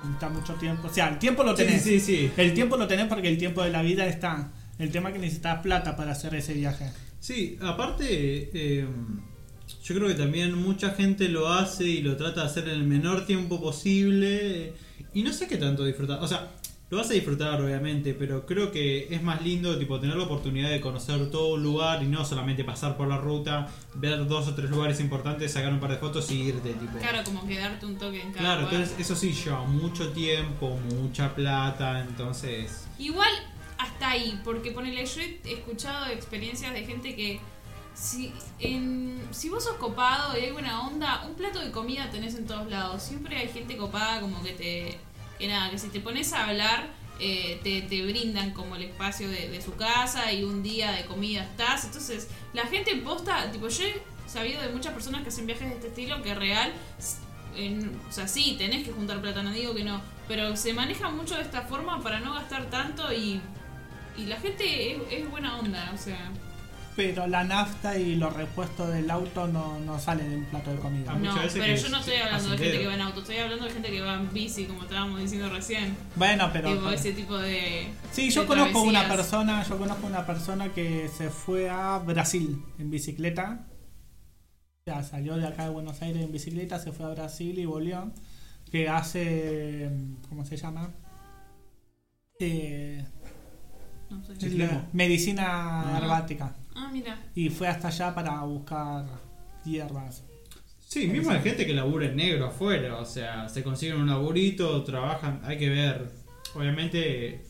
necesitas 0.03 0.33
mucho 0.33 0.55
tiempo. 0.55 0.89
O 0.89 0.93
sea, 0.93 1.09
el 1.09 1.19
tiempo 1.19 1.43
lo 1.43 1.57
Sí, 1.57 1.65
tenés. 1.65 1.83
sí, 1.83 2.01
sí. 2.01 2.31
El 2.37 2.55
tiempo 2.55 2.77
lo 2.77 2.87
tenés 2.87 3.07
porque 3.07 3.29
el 3.29 3.39
tiempo 3.39 3.63
de 3.63 3.71
la 3.71 3.83
vida 3.83 4.07
está. 4.07 4.53
El 4.79 4.91
tema 4.91 5.09
es 5.09 5.15
que 5.15 5.21
necesitas 5.21 5.61
plata 5.61 5.97
para 5.97 6.13
hacer 6.13 6.35
ese 6.35 6.55
viaje. 6.55 6.91
Sí, 7.21 7.59
aparte, 7.61 8.07
eh, 8.53 8.87
yo 9.85 9.95
creo 9.95 10.09
que 10.09 10.15
también 10.15 10.55
mucha 10.55 10.91
gente 10.91 11.29
lo 11.29 11.53
hace 11.53 11.85
y 11.85 12.01
lo 12.03 12.17
trata 12.17 12.43
de 12.43 12.47
hacer 12.47 12.65
en 12.69 12.75
el 12.75 12.85
menor 12.85 13.27
tiempo 13.27 13.61
posible. 13.61 14.73
Y 15.15 15.23
no 15.23 15.33
sé 15.33 15.49
qué 15.49 15.57
tanto 15.57 15.85
disfrutar. 15.85 16.23
O 16.23 16.29
sea, 16.29 16.49
lo 16.91 16.97
vas 16.97 17.11
a 17.11 17.13
disfrutar 17.13 17.61
obviamente, 17.61 18.15
pero 18.15 18.47
creo 18.47 18.73
que 18.73 19.15
es 19.15 19.23
más 19.23 19.43
lindo 19.43 19.79
tipo 19.79 20.01
tener 20.01 20.17
la 20.17 20.25
oportunidad 20.25 20.71
de 20.71 20.81
conocer 20.81 21.31
todo 21.31 21.55
un 21.55 21.63
lugar 21.63 22.03
y 22.03 22.07
no 22.07 22.25
solamente 22.25 22.65
pasar 22.65 22.97
por 22.97 23.09
la 23.09 23.19
ruta, 23.19 23.69
ver 23.95 24.27
dos 24.27 24.49
o 24.49 24.55
tres 24.55 24.71
lugares 24.71 24.99
importantes, 25.01 25.53
sacar 25.53 25.73
un 25.73 25.81
par 25.81 25.91
de 25.91 25.99
fotos 25.99 26.31
y 26.31 26.43
irte. 26.45 26.73
Tipo. 26.73 26.99
Claro, 26.99 27.23
como 27.25 27.47
quedarte 27.47 27.85
un 27.85 27.99
toque 27.99 28.23
en 28.23 28.33
cada 28.33 28.41
Claro, 28.41 28.61
lugar. 28.63 28.75
entonces 28.75 28.99
eso 29.01 29.15
sí 29.15 29.33
lleva 29.33 29.65
mucho 29.65 30.13
tiempo, 30.13 30.79
mucha 30.95 31.35
plata, 31.35 32.01
entonces... 32.01 32.87
Igual 32.99 33.31
hasta 33.77 34.11
ahí, 34.11 34.41
porque 34.43 34.73
ponele, 34.73 35.05
yo 35.05 35.21
he 35.21 35.53
escuchado 35.53 36.07
experiencias 36.07 36.73
de 36.73 36.85
gente 36.85 37.15
que 37.15 37.39
si, 37.95 38.33
en, 38.61 39.21
si 39.31 39.49
vos 39.51 39.63
sos 39.65 39.77
copado 39.77 40.39
y 40.39 40.43
hay 40.45 40.53
buena 40.53 40.81
onda, 40.87 41.25
un 41.29 41.35
plato 41.35 41.59
de 41.61 41.71
comida 41.71 42.09
tenés 42.11 42.35
en 42.37 42.47
todos 42.47 42.69
lados. 42.71 43.03
Siempre 43.03 43.37
hay 43.37 43.49
gente 43.49 43.77
copada 43.77 44.21
como 44.21 44.43
que 44.43 44.53
te... 44.53 44.99
Que 45.39 45.49
nada, 45.49 45.71
que 45.71 45.79
si 45.79 45.89
te 45.89 46.01
pones 46.01 46.33
a 46.33 46.49
hablar, 46.49 46.89
eh, 47.21 47.61
te, 47.63 47.83
te 47.83 48.03
brindan 48.05 48.53
como 48.53 48.77
el 48.77 48.85
espacio 48.85 49.29
de, 49.29 49.61
su 49.63 49.75
casa 49.77 50.33
y 50.33 50.45
un 50.45 50.63
día 50.63 50.93
de 50.93 51.05
comida 51.05 51.43
estás. 51.43 51.85
Entonces, 51.85 52.29
la 52.53 52.63
gente 52.63 52.95
posta, 52.97 53.51
tipo, 53.51 53.69
yo 53.69 53.85
he 53.85 54.03
sabido 54.27 54.61
de 54.63 54.69
muchas 54.71 54.93
personas 54.93 55.23
que 55.23 55.29
hacen 55.29 55.47
viajes 55.47 55.69
de 55.69 55.75
este 55.75 55.89
estilo 55.89 56.23
que 56.23 56.35
real 56.35 56.73
o 58.09 58.13
sea, 58.13 58.29
sí, 58.29 58.55
tenés 58.59 58.85
que 58.85 58.93
juntar 58.93 59.21
plata, 59.21 59.43
no 59.43 59.51
digo 59.51 59.75
que 59.75 59.85
no, 59.85 60.01
pero 60.29 60.57
se 60.57 60.73
maneja 60.73 61.11
mucho 61.11 61.35
de 61.35 61.43
esta 61.43 61.63
forma 61.63 62.01
para 62.01 62.21
no 62.21 62.35
gastar 62.35 62.71
tanto 62.71 63.13
y, 63.13 63.41
y 64.17 64.27
la 64.27 64.37
gente 64.37 65.01
es 65.11 65.31
buena 65.31 65.59
onda, 65.59 65.91
o 65.93 65.99
sea, 65.99 66.31
Pero 66.99 67.29
la 67.29 67.45
nafta 67.45 67.97
y 67.97 68.17
los 68.17 68.33
repuestos 68.35 68.93
del 68.93 69.09
auto 69.09 69.47
no, 69.47 69.79
no 69.79 70.01
salen 70.01 70.31
de 70.31 70.37
un 70.39 70.45
plato 70.47 70.73
de 70.73 70.79
comida. 70.79 71.13
Ah, 71.13 71.17
no, 71.17 71.33
veces 71.37 71.53
pero 71.61 71.77
yo 71.77 71.89
no 71.91 71.99
estoy 72.01 72.17
hablando 72.17 72.51
de 72.51 72.59
gente 72.59 72.79
que 72.81 72.87
va 72.89 72.95
en 72.95 73.01
auto, 73.03 73.21
estoy 73.21 73.37
hablando 73.37 73.65
de 73.67 73.71
gente 73.71 73.91
que 73.93 74.01
va 74.01 74.15
en 74.15 74.33
bici, 74.33 74.65
como 74.65 74.83
estábamos 74.83 75.21
diciendo 75.21 75.49
recién, 75.49 75.97
Bueno, 76.17 76.51
pero. 76.53 76.75
tipo 76.75 76.91
ese 76.91 77.13
tipo 77.13 77.39
de... 77.39 77.87
Sí, 78.11 78.31
yo 78.31 78.41
de 78.43 78.47
conozco 78.49 78.83
una 78.83 79.07
persona, 79.07 79.63
yo 79.63 79.79
conozco 79.79 80.09
una 80.09 80.27
persona 80.27 80.73
que 80.73 81.09
se 81.17 81.31
fue 81.31 81.71
a 81.71 81.99
Brasil 81.99 82.61
en 82.81 82.91
bicicleta. 82.91 83.65
O 84.81 84.91
sea, 84.91 85.05
salió 85.05 85.37
de 85.37 85.47
acá 85.47 85.63
de 85.65 85.71
Buenos 85.71 86.03
Aires 86.03 86.21
en 86.25 86.33
bicicleta, 86.33 86.81
se 86.81 86.91
fue 86.91 87.07
a 87.07 87.11
Brasil 87.11 87.57
y 87.61 87.65
volvió. 87.65 88.11
Que 88.73 88.89
hace, 88.89 89.89
¿cómo 90.29 90.45
se 90.45 90.57
llama? 90.57 90.91
Eh, 92.41 93.05
No 94.11 94.21
sé. 94.25 94.81
Medicina 94.93 95.95
Ah. 95.95 95.99
herbática. 95.99 96.55
Ah, 96.79 96.91
mira. 96.93 97.19
Y 97.35 97.51
fue 97.51 97.67
hasta 97.67 97.89
allá 97.89 98.15
para 98.15 98.41
buscar 98.43 99.05
hierbas. 99.65 100.25
Sí, 100.87 101.09
mismo 101.09 101.33
hay 101.33 101.41
gente 101.41 101.67
que 101.67 101.75
labura 101.75 102.07
en 102.07 102.17
negro 102.17 102.47
afuera, 102.47 102.97
o 102.97 103.05
sea, 103.05 103.49
se 103.49 103.63
consiguen 103.63 104.01
un 104.01 104.07
laburito, 104.07 104.85
trabajan, 104.85 105.41
hay 105.45 105.59
que 105.59 105.69
ver. 105.69 106.11
Obviamente 106.55 107.43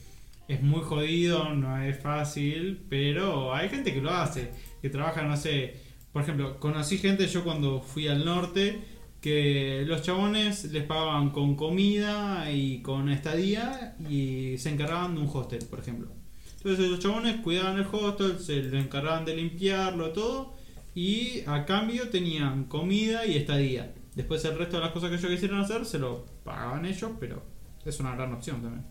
es 0.48 0.62
muy 0.62 0.80
jodido, 0.80 1.54
no 1.54 1.80
es 1.80 2.00
fácil, 2.00 2.84
pero 2.88 3.54
hay 3.54 3.68
gente 3.68 3.92
que 3.92 4.00
lo 4.00 4.10
hace, 4.10 4.50
que 4.82 4.90
trabaja, 4.90 5.22
no 5.22 5.36
sé, 5.36 5.76
por 6.12 6.22
ejemplo, 6.22 6.58
conocí 6.58 6.98
gente 6.98 7.28
yo 7.28 7.44
cuando 7.44 7.80
fui 7.80 8.08
al 8.08 8.24
norte 8.24 8.80
que 9.20 9.84
los 9.86 10.02
chabones 10.02 10.64
les 10.72 10.84
pagaban 10.84 11.30
con 11.30 11.54
comida 11.54 12.50
y 12.50 12.82
con 12.82 13.08
estadía 13.10 13.94
y 14.08 14.56
se 14.58 14.70
encargaban 14.70 15.14
de 15.14 15.20
un 15.20 15.28
hostel, 15.32 15.64
por 15.66 15.80
ejemplo. 15.80 16.17
Entonces 16.58 16.90
los 16.90 16.98
chabones 16.98 17.36
cuidaban 17.36 17.78
el 17.78 17.86
hostel, 17.90 18.38
se 18.38 18.62
le 18.62 18.80
encargaban 18.80 19.24
de 19.24 19.36
limpiarlo, 19.36 20.12
todo, 20.12 20.54
y 20.94 21.42
a 21.46 21.64
cambio 21.64 22.10
tenían 22.10 22.64
comida 22.64 23.24
y 23.26 23.36
estadía. 23.36 23.94
Después 24.16 24.44
el 24.44 24.58
resto 24.58 24.78
de 24.78 24.82
las 24.82 24.92
cosas 24.92 25.10
que 25.10 25.16
ellos 25.16 25.30
quisieran 25.30 25.60
hacer 25.60 25.86
se 25.86 25.98
lo 26.00 26.26
pagaban 26.44 26.84
ellos, 26.84 27.12
pero 27.20 27.42
es 27.84 28.00
una 28.00 28.16
gran 28.16 28.32
opción 28.32 28.60
también. 28.60 28.84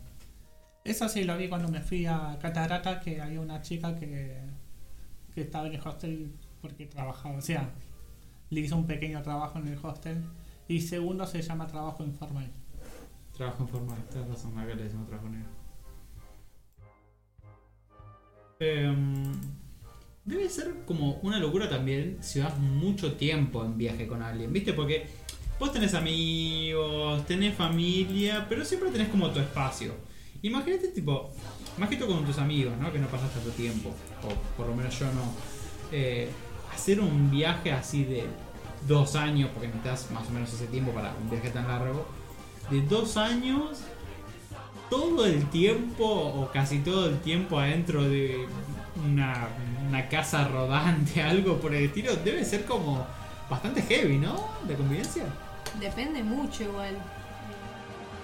Eso 0.85 1.09
sí 1.09 1.25
lo 1.25 1.37
vi 1.37 1.49
cuando 1.49 1.67
me 1.67 1.81
fui 1.81 2.05
a 2.05 2.37
Catarata, 2.41 3.01
que 3.01 3.21
había 3.21 3.41
una 3.41 3.61
chica 3.61 3.93
que, 3.99 4.37
que 5.35 5.41
estaba 5.41 5.67
en 5.67 5.73
el 5.73 5.81
hostel 5.85 6.31
porque 6.61 6.85
trabajaba. 6.85 7.37
O 7.37 7.41
sea, 7.41 7.69
le 8.49 8.61
hizo 8.61 8.77
un 8.77 8.87
pequeño 8.87 9.21
trabajo 9.21 9.59
en 9.59 9.67
el 9.67 9.77
hostel. 9.83 10.23
Y 10.69 10.79
segundo 10.79 11.27
se 11.27 11.41
llama 11.41 11.67
trabajo 11.67 12.05
informal. 12.05 12.49
Trabajo 13.35 13.63
informal, 13.63 13.97
tenés 14.09 14.29
razón, 14.29 14.57
acá 14.57 14.73
le 14.75 14.83
decimos 14.83 15.07
trabajo 15.07 15.29
negro. 15.29 15.66
Em, 18.59 19.33
debe 20.25 20.49
ser 20.49 20.73
como 20.85 21.19
una 21.21 21.39
locura 21.39 21.69
también 21.69 22.17
si 22.21 22.39
vas 22.39 22.57
mucho 22.57 23.13
tiempo 23.13 23.63
en 23.63 23.77
viaje 23.77 24.07
con 24.07 24.21
alguien, 24.21 24.51
¿viste? 24.51 24.73
Porque 24.73 25.07
vos 25.59 25.71
tenés 25.71 25.93
amigos, 25.93 27.25
tenés 27.25 27.55
familia, 27.55 28.45
pero 28.49 28.65
siempre 28.65 28.89
tenés 28.89 29.09
como 29.09 29.29
tu 29.29 29.39
espacio. 29.39 29.93
Imagínate, 30.41 30.89
tipo, 30.89 31.31
más 31.77 31.89
que 31.89 31.97
todo 31.97 32.15
con 32.15 32.25
tus 32.25 32.37
amigos, 32.37 32.73
¿no? 32.79 32.91
Que 32.91 32.99
no 32.99 33.07
pasas 33.07 33.31
tanto 33.31 33.49
tiempo, 33.51 33.89
o 34.23 34.57
por 34.57 34.67
lo 34.67 34.75
menos 34.75 34.97
yo 34.99 35.05
no. 35.07 35.33
eh, 35.91 36.29
hacer 36.73 36.99
un 36.99 37.31
viaje 37.31 37.71
así 37.71 38.03
de 38.03 38.25
dos 38.87 39.15
años, 39.15 39.49
porque 39.53 39.67
necesitas 39.67 40.11
más 40.11 40.27
o 40.27 40.31
menos 40.31 40.53
ese 40.53 40.67
tiempo 40.67 40.91
para 40.91 41.15
un 41.15 41.29
viaje 41.29 41.49
tan 41.49 41.67
largo, 41.67 42.05
de 42.69 42.81
dos 42.81 43.17
años, 43.17 43.79
todo 44.89 45.25
el 45.25 45.49
tiempo 45.49 46.05
o 46.05 46.49
casi 46.51 46.79
todo 46.79 47.09
el 47.09 47.19
tiempo 47.19 47.59
adentro 47.59 48.03
de 48.03 48.45
una, 49.05 49.49
una 49.87 50.09
casa 50.09 50.47
rodante, 50.47 51.21
algo 51.23 51.59
por 51.59 51.73
el 51.73 51.85
estilo, 51.85 52.15
debe 52.17 52.43
ser 52.43 52.65
como 52.65 53.05
bastante 53.49 53.81
heavy, 53.81 54.17
¿no? 54.17 54.49
De 54.67 54.75
convivencia. 54.75 55.23
Depende 55.79 56.23
mucho 56.23 56.63
igual. 56.63 56.97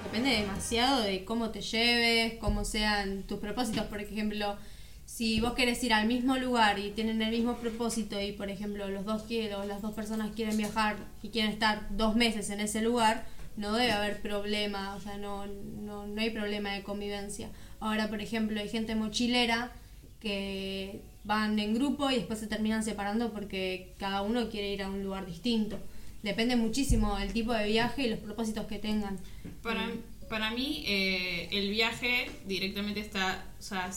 Depende 0.04 0.42
demasiado 0.42 1.02
de 1.02 1.26
cómo 1.26 1.50
te 1.50 1.62
lleves, 1.62 2.36
cómo 2.40 2.66
sean 2.66 3.24
tus 3.24 3.40
propósitos. 3.40 3.86
Por 3.86 4.00
ejemplo, 4.00 4.58
si 5.06 5.42
vos 5.42 5.54
querés 5.54 5.84
ir 5.84 5.94
al 5.94 6.08
mismo 6.08 6.38
lugar 6.38 6.80
y 6.80 6.92
tienen 6.92 7.22
el 7.22 7.32
mismo 7.32 7.56
propósito 7.58 8.20
y, 8.20 8.32
por 8.32 8.50
ejemplo, 8.50 8.88
los 8.90 9.06
dos 9.06 9.24
quieren, 9.24 9.68
las 9.68 9.82
dos 9.82 9.94
personas 9.94 10.32
quieren 10.36 10.58
viajar 10.58 10.98
y 11.22 11.30
quieren 11.30 11.52
estar 11.52 11.88
dos 11.92 12.16
meses 12.16 12.50
en 12.50 12.60
ese 12.60 12.82
lugar, 12.82 13.26
no 13.58 13.74
debe 13.74 13.92
haber 13.92 14.22
problema, 14.22 14.96
o 14.96 15.00
sea, 15.00 15.18
no, 15.18 15.46
no, 15.46 16.08
no 16.08 16.22
hay 16.22 16.30
problema 16.30 16.74
de 16.74 16.84
convivencia. 16.84 17.50
Ahora, 17.80 18.10
por 18.10 18.22
ejemplo, 18.22 18.60
hay 18.60 18.70
gente 18.70 18.96
mochilera 18.96 19.72
que 20.20 21.02
van 21.24 21.60
en 21.60 21.74
grupo 21.74 22.10
y 22.10 22.16
después 22.16 22.40
se 22.40 22.48
terminan 22.48 22.84
separando 22.84 23.32
porque 23.32 23.94
cada 23.98 24.22
uno 24.22 24.50
quiere 24.50 24.72
ir 24.72 24.84
a 24.84 24.90
un 24.90 25.04
lugar 25.04 25.26
distinto. 25.26 25.80
Depende 26.22 26.56
muchísimo 26.56 27.18
del 27.18 27.34
tipo 27.34 27.54
de 27.54 27.68
viaje 27.68 28.04
y 28.04 28.10
los 28.10 28.20
propósitos 28.20 28.66
que 28.68 28.80
tengan. 28.80 29.20
Para, 29.62 29.92
para 30.30 30.52
mí, 30.52 30.84
eh, 30.88 31.50
el 31.52 31.70
viaje 31.70 32.32
directamente 32.48 33.02
está, 33.02 33.46
o 33.60 33.62
sea, 33.62 33.92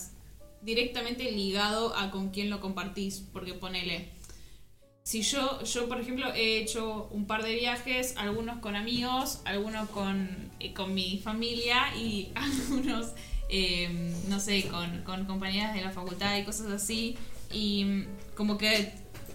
directamente 0.62 1.30
ligado 1.30 1.96
a 1.96 2.10
con 2.10 2.30
quién 2.30 2.50
lo 2.50 2.60
compartís, 2.60 3.24
porque 3.32 3.54
ponele, 3.54 4.08
si 5.06 5.22
yo, 5.22 5.62
yo 5.62 5.88
por 5.88 6.00
ejemplo 6.00 6.34
he 6.34 6.58
hecho 6.58 7.08
un 7.12 7.28
par 7.28 7.44
de 7.44 7.54
viajes, 7.54 8.14
algunos 8.16 8.58
con 8.58 8.74
amigos, 8.74 9.40
algunos 9.44 9.88
con, 9.90 10.50
eh, 10.58 10.74
con 10.74 10.94
mi 10.94 11.20
familia 11.22 11.94
y 11.96 12.32
algunos, 12.34 13.12
eh, 13.48 14.12
no 14.26 14.40
sé, 14.40 14.64
con, 14.64 15.02
con 15.04 15.24
compañeras 15.26 15.74
de 15.74 15.82
la 15.82 15.92
facultad 15.92 16.36
y 16.36 16.42
cosas 16.42 16.72
así, 16.72 17.16
y 17.52 17.84
mm, 17.84 18.06
como 18.34 18.58
que 18.58 18.94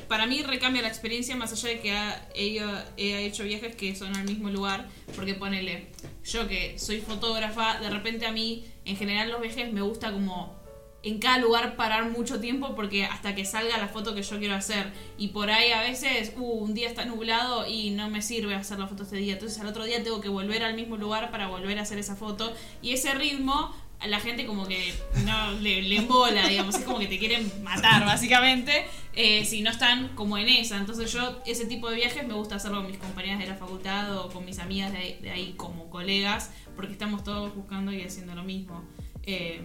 para 0.10 0.26
mí 0.26 0.44
recambia 0.44 0.82
la 0.82 0.90
experiencia 0.90 1.38
más 1.38 1.54
allá 1.54 1.70
de 1.70 1.80
que 1.80 1.94
ha, 1.94 2.28
he, 2.36 2.60
he 2.98 3.26
hecho 3.26 3.46
viajes 3.46 3.74
que 3.74 3.96
son 3.96 4.14
al 4.18 4.26
mismo 4.26 4.50
lugar, 4.50 4.90
porque 5.16 5.36
ponele, 5.36 5.88
yo 6.26 6.50
que 6.50 6.78
soy 6.80 7.00
fotógrafa, 7.00 7.80
de 7.80 7.90
repente 7.90 8.26
a 8.26 8.34
mí, 8.34 8.66
en 8.84 8.98
general 8.98 9.30
los 9.32 9.40
viajes 9.40 9.72
me 9.72 9.82
gusta 9.82 10.12
como 10.12 10.61
en 11.04 11.20
cada 11.20 11.40
lugar 11.40 11.76
parar 11.76 12.10
mucho 12.12 12.40
tiempo 12.40 12.76
porque 12.76 13.06
hasta 13.06 13.34
que 13.34 13.46
salga 13.46 13.78
la 13.78 13.88
foto 13.88 14.14
que 14.14 14.22
yo 14.22 14.40
quiero 14.40 14.56
hacer. 14.56 14.92
Y 15.18 15.30
por 15.30 15.50
ahí 15.50 15.72
a 15.72 15.82
veces, 15.82 16.34
uh, 16.38 16.44
un 16.44 16.74
día 16.74 16.88
está 16.88 17.06
nublado 17.06 17.68
y 17.68 17.92
no 17.92 18.10
me 18.10 18.22
sirve 18.22 18.54
hacer 18.54 18.78
la 18.80 18.88
foto 18.88 19.04
este 19.04 19.18
día. 19.18 19.34
Entonces 19.34 19.60
al 19.60 19.68
otro 19.68 19.86
día 19.86 20.04
tengo 20.04 20.22
que 20.22 20.30
volver 20.30 20.64
al 20.64 20.76
mismo 20.76 20.98
lugar 20.98 21.32
para 21.32 21.48
volver 21.48 21.80
a 21.80 21.82
hacer 21.82 21.98
esa 21.98 22.16
foto. 22.16 22.54
Y 22.82 22.92
ese 22.92 23.14
ritmo 23.16 23.74
a 24.00 24.08
la 24.08 24.20
gente 24.20 24.46
como 24.46 24.68
que 24.68 24.94
no 25.26 25.52
le, 25.60 25.84
le 25.84 25.98
embola, 25.98 26.48
digamos, 26.48 26.76
es 26.76 26.84
como 26.84 26.98
que 26.98 27.06
te 27.06 27.20
quieren 27.20 27.52
matar 27.64 28.04
básicamente, 28.04 28.86
eh, 29.14 29.46
si 29.46 29.62
no 29.62 29.70
están 29.70 30.10
como 30.16 30.40
en 30.40 30.50
esa. 30.50 30.78
Entonces 30.78 31.12
yo 31.12 31.42
ese 31.46 31.66
tipo 31.66 31.90
de 31.90 31.98
viajes 31.98 32.28
me 32.28 32.34
gusta 32.34 32.56
hacerlo 32.56 32.82
con 32.82 32.90
mis 32.90 33.00
compañeras 33.00 33.40
de 33.40 33.48
la 33.48 33.56
facultad 33.56 34.18
o 34.18 34.30
con 34.30 34.44
mis 34.44 34.58
amigas 34.58 34.92
de, 34.92 35.20
de 35.22 35.30
ahí 35.30 35.54
como 35.56 35.90
colegas, 35.92 36.52
porque 36.76 36.94
estamos 36.94 37.24
todos 37.24 37.56
buscando 37.56 37.92
y 37.92 38.02
haciendo 38.02 38.34
lo 38.34 38.44
mismo. 38.44 38.84
Eh, 39.24 39.62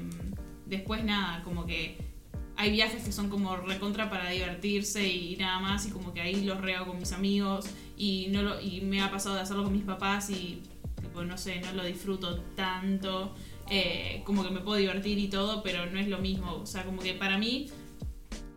después 0.67 1.05
nada, 1.05 1.43
como 1.45 1.67
que 1.67 1.99
hay 2.57 2.71
viajes 2.71 3.05
que 3.05 3.13
son 3.13 3.29
como 3.29 3.57
recontra 3.57 4.09
para 4.09 4.31
divertirse 4.31 5.07
y 5.07 5.37
nada 5.37 5.61
más 5.61 5.87
y 5.87 5.91
como 5.91 6.13
que 6.15 6.21
ahí 6.21 6.45
los 6.45 6.61
reo 6.61 6.87
con 6.87 6.99
mis 6.99 7.13
amigos 7.13 7.67
y 7.97 8.29
no 8.31 8.43
lo, 8.43 8.61
y 8.61 8.81
me 8.81 9.03
ha 9.03 9.11
pasado 9.11 9.35
de 9.35 9.43
hacerlo 9.43 9.65
con 9.65 9.73
mis 9.73 9.85
papás 9.85 10.31
y 10.31 10.63
tipo 11.01 11.23
no 11.25 11.37
sé, 11.37 11.61
no 11.61 11.73
lo 11.73 11.85
disfruto 11.85 12.41
tanto, 12.55 13.35
eh, 13.71 14.23
como 14.25 14.43
que 14.43 14.51
me 14.51 14.61
puedo 14.61 14.79
divertir 14.79 15.19
y 15.19 15.29
todo, 15.29 15.63
pero 15.63 15.87
no 15.87 15.99
es 15.99 16.09
lo 16.09 16.19
mismo, 16.19 16.55
o 16.55 16.67
sea, 16.67 16.85
como 16.85 17.03
que 17.03 17.15
para 17.15 17.37
mí 17.37 17.69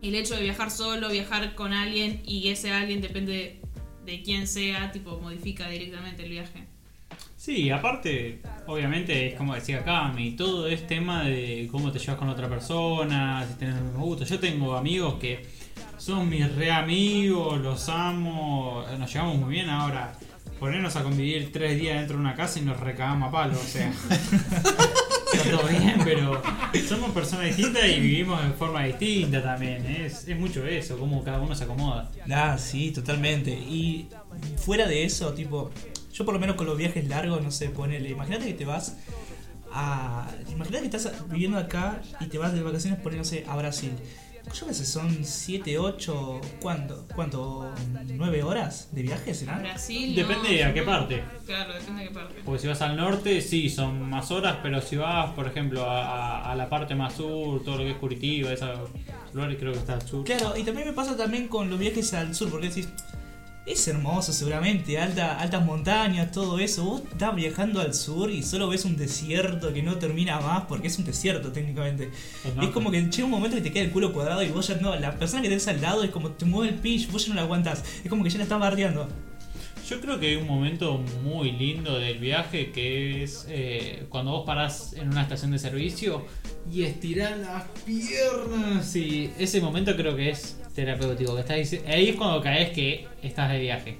el 0.02 0.14
hecho 0.14 0.34
de 0.34 0.42
viajar 0.42 0.70
solo, 0.70 1.10
viajar 1.10 1.54
con 1.54 1.72
alguien 1.74 2.22
y 2.24 2.48
ese 2.48 2.70
alguien 2.70 3.02
depende 3.02 3.60
de 4.06 4.22
quién 4.22 4.46
sea, 4.46 4.92
tipo 4.92 5.18
modifica 5.20 5.68
directamente 5.68 6.24
el 6.24 6.30
viaje. 6.30 6.66
Sí, 7.40 7.70
aparte, 7.70 8.42
obviamente, 8.66 9.28
es 9.28 9.34
como 9.34 9.54
decía 9.54 9.82
Cami, 9.82 10.32
todo 10.32 10.68
es 10.68 10.86
tema 10.86 11.24
de 11.24 11.70
cómo 11.72 11.90
te 11.90 11.98
llevas 11.98 12.16
con 12.16 12.28
otra 12.28 12.50
persona, 12.50 13.46
si 13.48 13.54
tenés 13.54 13.76
los 13.76 13.84
mismos 13.84 14.04
gustos. 14.04 14.28
Yo 14.28 14.38
tengo 14.38 14.76
amigos 14.76 15.14
que 15.14 15.46
son 15.96 16.28
mis 16.28 16.54
re 16.54 16.70
amigos, 16.70 17.58
los 17.62 17.88
amo, 17.88 18.84
nos 18.98 19.10
llevamos 19.10 19.38
muy 19.38 19.54
bien 19.54 19.70
ahora. 19.70 20.12
Ponernos 20.58 20.94
a 20.96 21.02
convivir 21.02 21.50
tres 21.50 21.80
días 21.80 21.96
dentro 21.96 22.16
de 22.16 22.20
una 22.20 22.34
casa 22.34 22.58
y 22.58 22.62
nos 22.62 22.78
recagamos 22.78 23.30
a 23.30 23.32
palo, 23.32 23.54
o 23.58 23.64
sea. 23.64 23.90
está 25.32 25.50
todo 25.50 25.66
bien, 25.66 25.98
pero 26.04 26.42
somos 26.86 27.10
personas 27.12 27.56
distintas 27.56 27.88
y 27.88 28.00
vivimos 28.00 28.44
de 28.44 28.50
forma 28.50 28.84
distinta 28.84 29.42
también. 29.42 29.86
Es, 29.86 30.28
es 30.28 30.38
mucho 30.38 30.66
eso, 30.66 30.98
cómo 30.98 31.24
cada 31.24 31.40
uno 31.40 31.54
se 31.54 31.64
acomoda. 31.64 32.10
Ah, 32.30 32.58
sí, 32.58 32.90
totalmente. 32.90 33.50
Y 33.50 34.08
fuera 34.58 34.86
de 34.86 35.04
eso, 35.04 35.32
tipo, 35.32 35.70
yo 36.12 36.24
por 36.24 36.34
lo 36.34 36.40
menos 36.40 36.56
con 36.56 36.66
los 36.66 36.76
viajes 36.76 37.06
largos, 37.08 37.42
no 37.42 37.50
sé, 37.50 37.68
ponele, 37.70 38.08
imagínate 38.10 38.46
que 38.46 38.54
te 38.54 38.64
vas 38.64 38.96
a... 39.72 40.28
Imagínate 40.50 40.90
que 40.90 40.96
estás 40.96 41.28
viviendo 41.28 41.58
acá 41.58 42.00
y 42.20 42.26
te 42.26 42.38
vas 42.38 42.52
de 42.52 42.62
vacaciones, 42.62 42.98
por 43.00 43.12
no 43.14 43.24
sé, 43.24 43.44
a 43.48 43.56
Brasil. 43.56 43.92
Yo 44.58 44.66
qué 44.66 44.74
sé, 44.74 44.84
son 44.86 45.22
7, 45.24 45.78
8, 45.78 46.40
¿cuánto? 46.60 47.06
¿Cuánto? 47.14 47.72
¿9 48.08 48.42
horas 48.42 48.88
de 48.90 49.02
viaje 49.02 49.30
A 49.30 49.34
será? 49.34 49.58
Brasil. 49.58 50.14
Depende 50.16 50.64
no, 50.64 50.70
a 50.70 50.74
qué 50.74 50.82
parte. 50.82 51.22
Claro, 51.46 51.74
depende 51.74 52.02
de 52.02 52.08
qué 52.08 52.14
parte. 52.14 52.34
Porque 52.44 52.60
si 52.62 52.66
vas 52.66 52.80
al 52.82 52.96
norte, 52.96 53.40
sí, 53.42 53.68
son 53.68 54.08
más 54.10 54.30
horas, 54.32 54.56
pero 54.62 54.80
si 54.80 54.96
vas, 54.96 55.30
por 55.34 55.46
ejemplo, 55.46 55.84
a, 55.88 56.02
a- 56.40 56.52
a 56.52 56.54
la 56.56 56.68
parte 56.68 56.94
más 56.96 57.14
sur, 57.14 57.62
todo 57.62 57.76
lo 57.76 57.84
que 57.84 57.90
es 57.92 57.96
Curitiba, 57.98 58.50
esos 58.52 58.90
lugares 59.34 59.56
creo 59.60 59.72
que 59.72 59.78
está 59.78 59.92
al 59.94 60.02
sur. 60.08 60.24
Claro, 60.24 60.56
y 60.56 60.64
también 60.64 60.88
me 60.88 60.94
pasa 60.94 61.16
también 61.16 61.46
con 61.46 61.70
los 61.70 61.78
viajes 61.78 62.12
al 62.14 62.34
sur, 62.34 62.50
porque 62.50 62.70
decís, 62.70 62.88
es 63.72 63.86
hermoso 63.88 64.32
seguramente, 64.32 64.98
alta, 64.98 65.38
altas 65.38 65.64
montañas, 65.64 66.32
todo 66.32 66.58
eso. 66.58 66.84
Vos 66.84 67.02
estás 67.10 67.34
viajando 67.34 67.80
al 67.80 67.94
sur 67.94 68.30
y 68.30 68.42
solo 68.42 68.68
ves 68.68 68.84
un 68.84 68.96
desierto 68.96 69.72
que 69.72 69.82
no 69.82 69.96
termina 69.96 70.40
más, 70.40 70.64
porque 70.64 70.88
es 70.88 70.98
un 70.98 71.04
desierto 71.04 71.52
técnicamente. 71.52 72.10
Es 72.60 72.68
como 72.70 72.90
que 72.90 73.02
llega 73.02 73.24
un 73.24 73.30
momento 73.30 73.56
que 73.56 73.62
te 73.62 73.72
queda 73.72 73.84
el 73.84 73.90
culo 73.90 74.12
cuadrado 74.12 74.42
y 74.42 74.48
vos 74.48 74.68
ya 74.68 74.76
no, 74.76 74.94
la 74.96 75.14
persona 75.16 75.42
que 75.42 75.48
tenés 75.48 75.68
al 75.68 75.80
lado 75.80 76.02
es 76.02 76.10
como 76.10 76.30
te 76.30 76.44
mueve 76.44 76.72
el 76.72 76.78
pitch, 76.78 77.10
vos 77.10 77.24
ya 77.24 77.30
no 77.30 77.36
la 77.36 77.42
aguantás. 77.42 77.84
Es 78.02 78.10
como 78.10 78.24
que 78.24 78.30
ya 78.30 78.38
la 78.38 78.44
estás 78.44 78.60
bardeando. 78.60 79.08
Yo 79.90 80.00
creo 80.00 80.20
que 80.20 80.28
hay 80.28 80.36
un 80.36 80.46
momento 80.46 80.98
muy 81.24 81.50
lindo 81.50 81.98
del 81.98 82.20
viaje 82.20 82.70
que 82.70 83.24
es 83.24 83.44
eh, 83.48 84.06
cuando 84.08 84.30
vos 84.30 84.46
parás 84.46 84.92
en 84.92 85.08
una 85.08 85.22
estación 85.22 85.50
de 85.50 85.58
servicio 85.58 86.26
y 86.70 86.84
estirás 86.84 87.36
las 87.36 87.64
piernas. 87.84 88.94
Y 88.94 89.32
ese 89.36 89.60
momento 89.60 89.96
creo 89.96 90.14
que 90.14 90.30
es 90.30 90.62
terapéutico. 90.76 91.34
Que 91.34 91.40
estás, 91.40 91.80
ahí 91.88 92.10
es 92.10 92.14
cuando 92.14 92.40
caes 92.40 92.70
que 92.70 93.08
estás 93.20 93.50
de 93.50 93.58
viaje. 93.58 93.98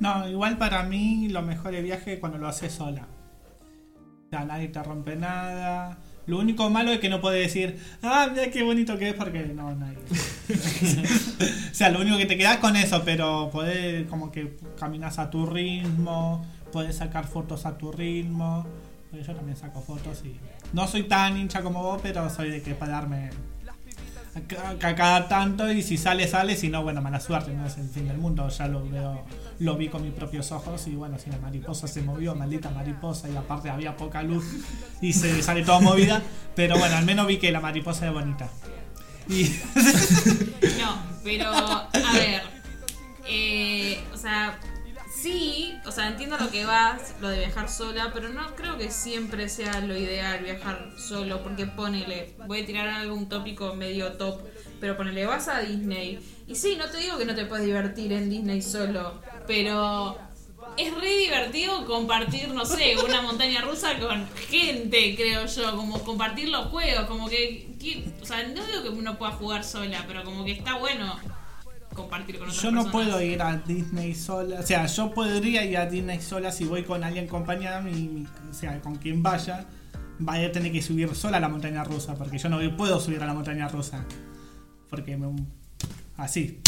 No, 0.00 0.28
igual 0.28 0.58
para 0.58 0.82
mí 0.82 1.28
lo 1.28 1.42
mejor 1.42 1.72
es 1.76 1.84
viaje 1.84 2.18
cuando 2.18 2.38
lo 2.38 2.48
haces 2.48 2.72
sola. 2.72 3.06
O 4.26 4.28
sea, 4.30 4.44
nadie 4.44 4.66
te 4.66 4.82
rompe 4.82 5.14
nada. 5.14 5.98
Lo 6.26 6.38
único 6.38 6.70
malo 6.70 6.90
es 6.90 7.00
que 7.00 7.08
no 7.08 7.20
puedes 7.20 7.46
decir, 7.46 7.78
ah, 8.02 8.28
mira 8.32 8.50
qué 8.50 8.62
bonito 8.62 8.96
que 8.98 9.10
es, 9.10 9.14
porque 9.14 9.44
no, 9.46 9.74
nadie. 9.74 9.98
o 11.70 11.74
sea, 11.74 11.90
lo 11.90 12.00
único 12.00 12.16
que 12.16 12.26
te 12.26 12.36
queda 12.36 12.60
con 12.60 12.76
eso, 12.76 13.02
pero 13.04 13.50
podés 13.52 14.06
como 14.08 14.30
que 14.32 14.56
caminas 14.78 15.18
a 15.18 15.30
tu 15.30 15.46
ritmo, 15.46 16.44
puedes 16.72 16.96
sacar 16.96 17.26
fotos 17.26 17.66
a 17.66 17.76
tu 17.76 17.92
ritmo. 17.92 18.66
Porque 19.10 19.26
yo 19.26 19.34
también 19.34 19.56
saco 19.56 19.80
fotos 19.80 20.22
y 20.24 20.34
no 20.72 20.88
soy 20.88 21.04
tan 21.04 21.36
hincha 21.36 21.62
como 21.62 21.82
vos, 21.82 22.00
pero 22.02 22.28
soy 22.30 22.50
de 22.50 22.62
que 22.62 22.74
para 22.74 22.92
darme 22.92 23.30
a 24.34 24.40
ca- 24.80 24.88
a 24.88 24.94
cada 24.96 25.28
tanto 25.28 25.70
y 25.70 25.82
si 25.82 25.96
sale 25.96 26.26
sale 26.26 26.56
si 26.56 26.68
no 26.68 26.82
bueno 26.82 27.00
mala 27.00 27.20
suerte 27.20 27.52
no 27.54 27.64
es 27.66 27.78
el 27.78 27.88
fin 27.88 28.08
del 28.08 28.18
mundo 28.18 28.48
ya 28.48 28.66
lo 28.66 28.84
veo 28.90 29.24
lo 29.60 29.76
vi 29.76 29.88
con 29.88 30.02
mis 30.02 30.12
propios 30.12 30.52
ojos 30.52 30.86
y 30.86 30.94
bueno 30.94 31.18
si 31.18 31.30
la 31.30 31.38
mariposa 31.38 31.86
se 31.86 32.02
movió 32.02 32.34
maldita 32.34 32.70
mariposa 32.70 33.28
y 33.28 33.36
aparte 33.36 33.70
había 33.70 33.96
poca 33.96 34.22
luz 34.22 34.44
y 35.00 35.12
se 35.12 35.42
sale 35.42 35.62
toda 35.64 35.80
movida 35.80 36.22
pero 36.54 36.78
bueno 36.78 36.96
al 36.96 37.04
menos 37.04 37.26
vi 37.26 37.38
que 37.38 37.52
la 37.52 37.60
mariposa 37.60 38.06
es 38.06 38.12
bonita 38.12 38.48
y 39.28 39.44
No, 40.80 41.02
pero 41.22 41.48
a 41.50 42.12
ver. 42.14 42.42
eh, 43.26 44.02
o 44.12 44.16
sea, 44.16 44.58
sí, 45.14 45.74
o 45.86 45.90
sea, 45.90 46.08
entiendo 46.08 46.36
lo 46.38 46.50
que 46.50 46.64
vas, 46.66 47.14
lo 47.20 47.28
de 47.28 47.38
viajar 47.38 47.68
sola, 47.70 48.10
pero 48.12 48.28
no 48.28 48.54
creo 48.56 48.76
que 48.76 48.90
siempre 48.90 49.48
sea 49.48 49.80
lo 49.80 49.96
ideal 49.96 50.42
viajar 50.42 50.90
solo, 50.98 51.42
porque 51.42 51.66
ponele, 51.66 52.34
voy 52.46 52.62
a 52.62 52.66
tirar 52.66 52.88
algún 52.88 53.28
tópico 53.28 53.74
medio 53.74 54.12
top, 54.14 54.42
pero 54.80 54.96
ponele, 54.96 55.24
vas 55.24 55.48
a 55.48 55.60
Disney, 55.60 56.18
y 56.46 56.54
sí, 56.56 56.76
no 56.76 56.86
te 56.90 56.98
digo 56.98 57.16
que 57.16 57.24
no 57.24 57.34
te 57.34 57.46
puedes 57.46 57.64
divertir 57.64 58.12
en 58.12 58.28
Disney 58.28 58.60
solo, 58.60 59.22
pero 59.46 60.18
es 60.76 60.92
re 60.94 61.18
divertido 61.18 61.84
compartir, 61.86 62.48
no 62.48 62.64
sé, 62.64 62.96
una 63.04 63.22
montaña 63.22 63.60
rusa 63.60 63.98
con 63.98 64.26
gente, 64.48 65.14
creo 65.16 65.46
yo, 65.46 65.76
como 65.76 66.00
compartir 66.02 66.48
los 66.48 66.66
juegos, 66.66 67.04
como 67.06 67.28
que, 67.28 67.74
que- 67.78 68.04
o 68.20 68.26
sea, 68.26 68.42
no 68.48 68.64
digo 68.66 68.82
que 68.82 68.88
uno 68.88 69.16
pueda 69.16 69.32
jugar 69.32 69.62
sola, 69.64 70.04
pero 70.08 70.24
como 70.24 70.44
que 70.44 70.52
está 70.52 70.76
bueno 70.78 71.14
compartir 71.94 72.38
con 72.38 72.48
otras 72.48 72.60
Yo 72.60 72.72
no 72.72 72.82
personas. 72.84 72.92
puedo 73.06 73.22
ir 73.22 73.40
a 73.40 73.56
Disney 73.58 74.14
sola. 74.16 74.58
O 74.58 74.62
sea, 74.64 74.86
yo 74.86 75.14
podría 75.14 75.64
ir 75.64 75.76
a 75.76 75.86
Disney 75.86 76.20
sola 76.20 76.50
si 76.50 76.64
voy 76.64 76.82
con 76.82 77.04
alguien 77.04 77.26
acompañado. 77.26 77.88
O 78.50 78.52
sea, 78.54 78.80
con 78.80 78.96
quien 78.96 79.22
vaya, 79.22 79.64
vaya 80.18 80.48
a 80.48 80.50
tener 80.52 80.72
que 80.72 80.82
subir 80.82 81.14
sola 81.14 81.36
a 81.36 81.40
la 81.40 81.48
montaña 81.48 81.84
rusa. 81.84 82.16
Porque 82.16 82.36
yo 82.38 82.48
no 82.48 82.58
puedo 82.76 82.98
subir 82.98 83.22
a 83.22 83.26
la 83.26 83.34
montaña 83.34 83.68
rusa. 83.68 84.04
Porque 84.90 85.16
me. 85.16 85.28
Así. 86.16 86.60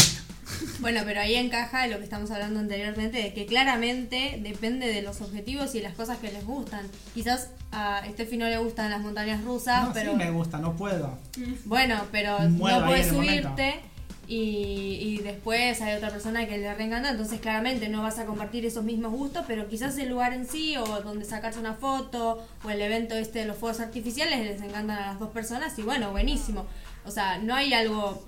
Bueno, 0.79 1.01
pero 1.05 1.19
ahí 1.21 1.35
encaja 1.35 1.87
lo 1.87 1.97
que 1.97 2.03
estamos 2.03 2.31
hablando 2.31 2.59
anteriormente, 2.59 3.17
de 3.21 3.33
que 3.33 3.45
claramente 3.45 4.39
depende 4.41 4.87
de 4.87 5.01
los 5.01 5.21
objetivos 5.21 5.75
y 5.75 5.81
las 5.81 5.93
cosas 5.93 6.17
que 6.19 6.31
les 6.31 6.45
gustan. 6.45 6.87
Quizás 7.13 7.49
a 7.71 8.01
Steffi 8.11 8.37
no 8.37 8.45
le 8.47 8.57
gustan 8.57 8.89
las 8.91 9.01
montañas 9.01 9.43
rusas, 9.43 9.87
No, 9.87 9.93
pero 9.93 10.11
sí 10.11 10.17
me 10.17 10.31
gusta, 10.31 10.57
no 10.59 10.73
puedo. 10.75 11.17
bueno, 11.65 12.01
pero 12.11 12.39
no 12.47 12.85
puedes 12.85 13.07
subirte 13.07 13.81
y, 14.29 14.99
y 15.01 15.17
después 15.23 15.81
hay 15.81 15.95
otra 15.95 16.09
persona 16.09 16.45
que 16.47 16.57
le 16.57 16.73
reencanta, 16.73 17.09
entonces 17.11 17.39
claramente 17.39 17.87
no 17.89 18.03
vas 18.03 18.19
a 18.19 18.25
compartir 18.25 18.65
esos 18.65 18.83
mismos 18.83 19.11
gustos, 19.13 19.45
pero 19.47 19.67
quizás 19.69 19.97
el 19.97 20.09
lugar 20.09 20.33
en 20.33 20.45
sí 20.47 20.75
o 20.77 20.85
donde 21.01 21.23
sacarse 21.25 21.59
una 21.59 21.73
foto 21.75 22.45
o 22.63 22.69
el 22.69 22.81
evento 22.81 23.15
este 23.15 23.39
de 23.39 23.45
los 23.45 23.57
fuegos 23.57 23.79
artificiales 23.79 24.39
les 24.45 24.61
encantan 24.61 24.97
a 24.97 25.07
las 25.07 25.19
dos 25.19 25.29
personas 25.31 25.77
y 25.79 25.81
bueno, 25.83 26.11
buenísimo. 26.11 26.65
O 27.05 27.11
sea, 27.11 27.37
no 27.39 27.55
hay 27.55 27.73
algo... 27.73 28.23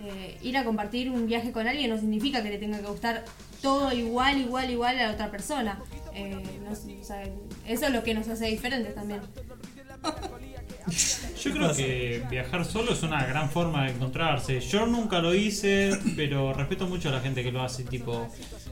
eh, 0.00 0.38
ir 0.42 0.56
a 0.56 0.64
compartir 0.64 1.10
un 1.10 1.26
viaje 1.26 1.52
con 1.52 1.66
alguien 1.66 1.90
no 1.90 1.98
significa 1.98 2.42
que 2.42 2.50
le 2.50 2.58
tenga 2.58 2.78
que 2.78 2.86
gustar 2.86 3.24
todo 3.60 3.92
igual, 3.92 4.40
igual, 4.40 4.70
igual 4.70 4.98
a 4.98 5.08
la 5.08 5.12
otra 5.12 5.30
persona. 5.30 5.80
Eh, 6.14 6.36
no 6.62 6.70
o 6.70 6.74
eso 7.66 7.86
es 7.86 7.92
lo 7.92 8.02
que 8.02 8.14
nos 8.14 8.28
hace 8.28 8.46
diferentes 8.46 8.94
también. 8.94 9.20
Yo 11.42 11.52
creo 11.52 11.74
que 11.74 12.22
viajar 12.30 12.64
solo 12.64 12.92
es 12.92 13.02
una 13.02 13.24
gran 13.26 13.50
forma 13.50 13.84
de 13.84 13.92
encontrarse. 13.92 14.60
Yo 14.60 14.86
nunca 14.86 15.20
lo 15.20 15.34
hice, 15.34 15.98
pero 16.16 16.52
respeto 16.52 16.86
mucho 16.86 17.08
a 17.08 17.12
la 17.12 17.20
gente 17.20 17.42
que 17.42 17.52
lo 17.52 17.62
hace, 17.62 17.84
tipo, 17.84 18.28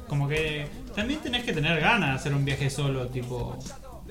como 0.08 0.28
que 0.28 0.66
también 0.94 1.20
tenés 1.20 1.44
que 1.44 1.52
tener 1.52 1.80
ganas 1.80 2.10
de 2.10 2.16
hacer 2.16 2.34
un 2.34 2.44
viaje 2.44 2.70
solo, 2.70 3.08
tipo, 3.08 3.58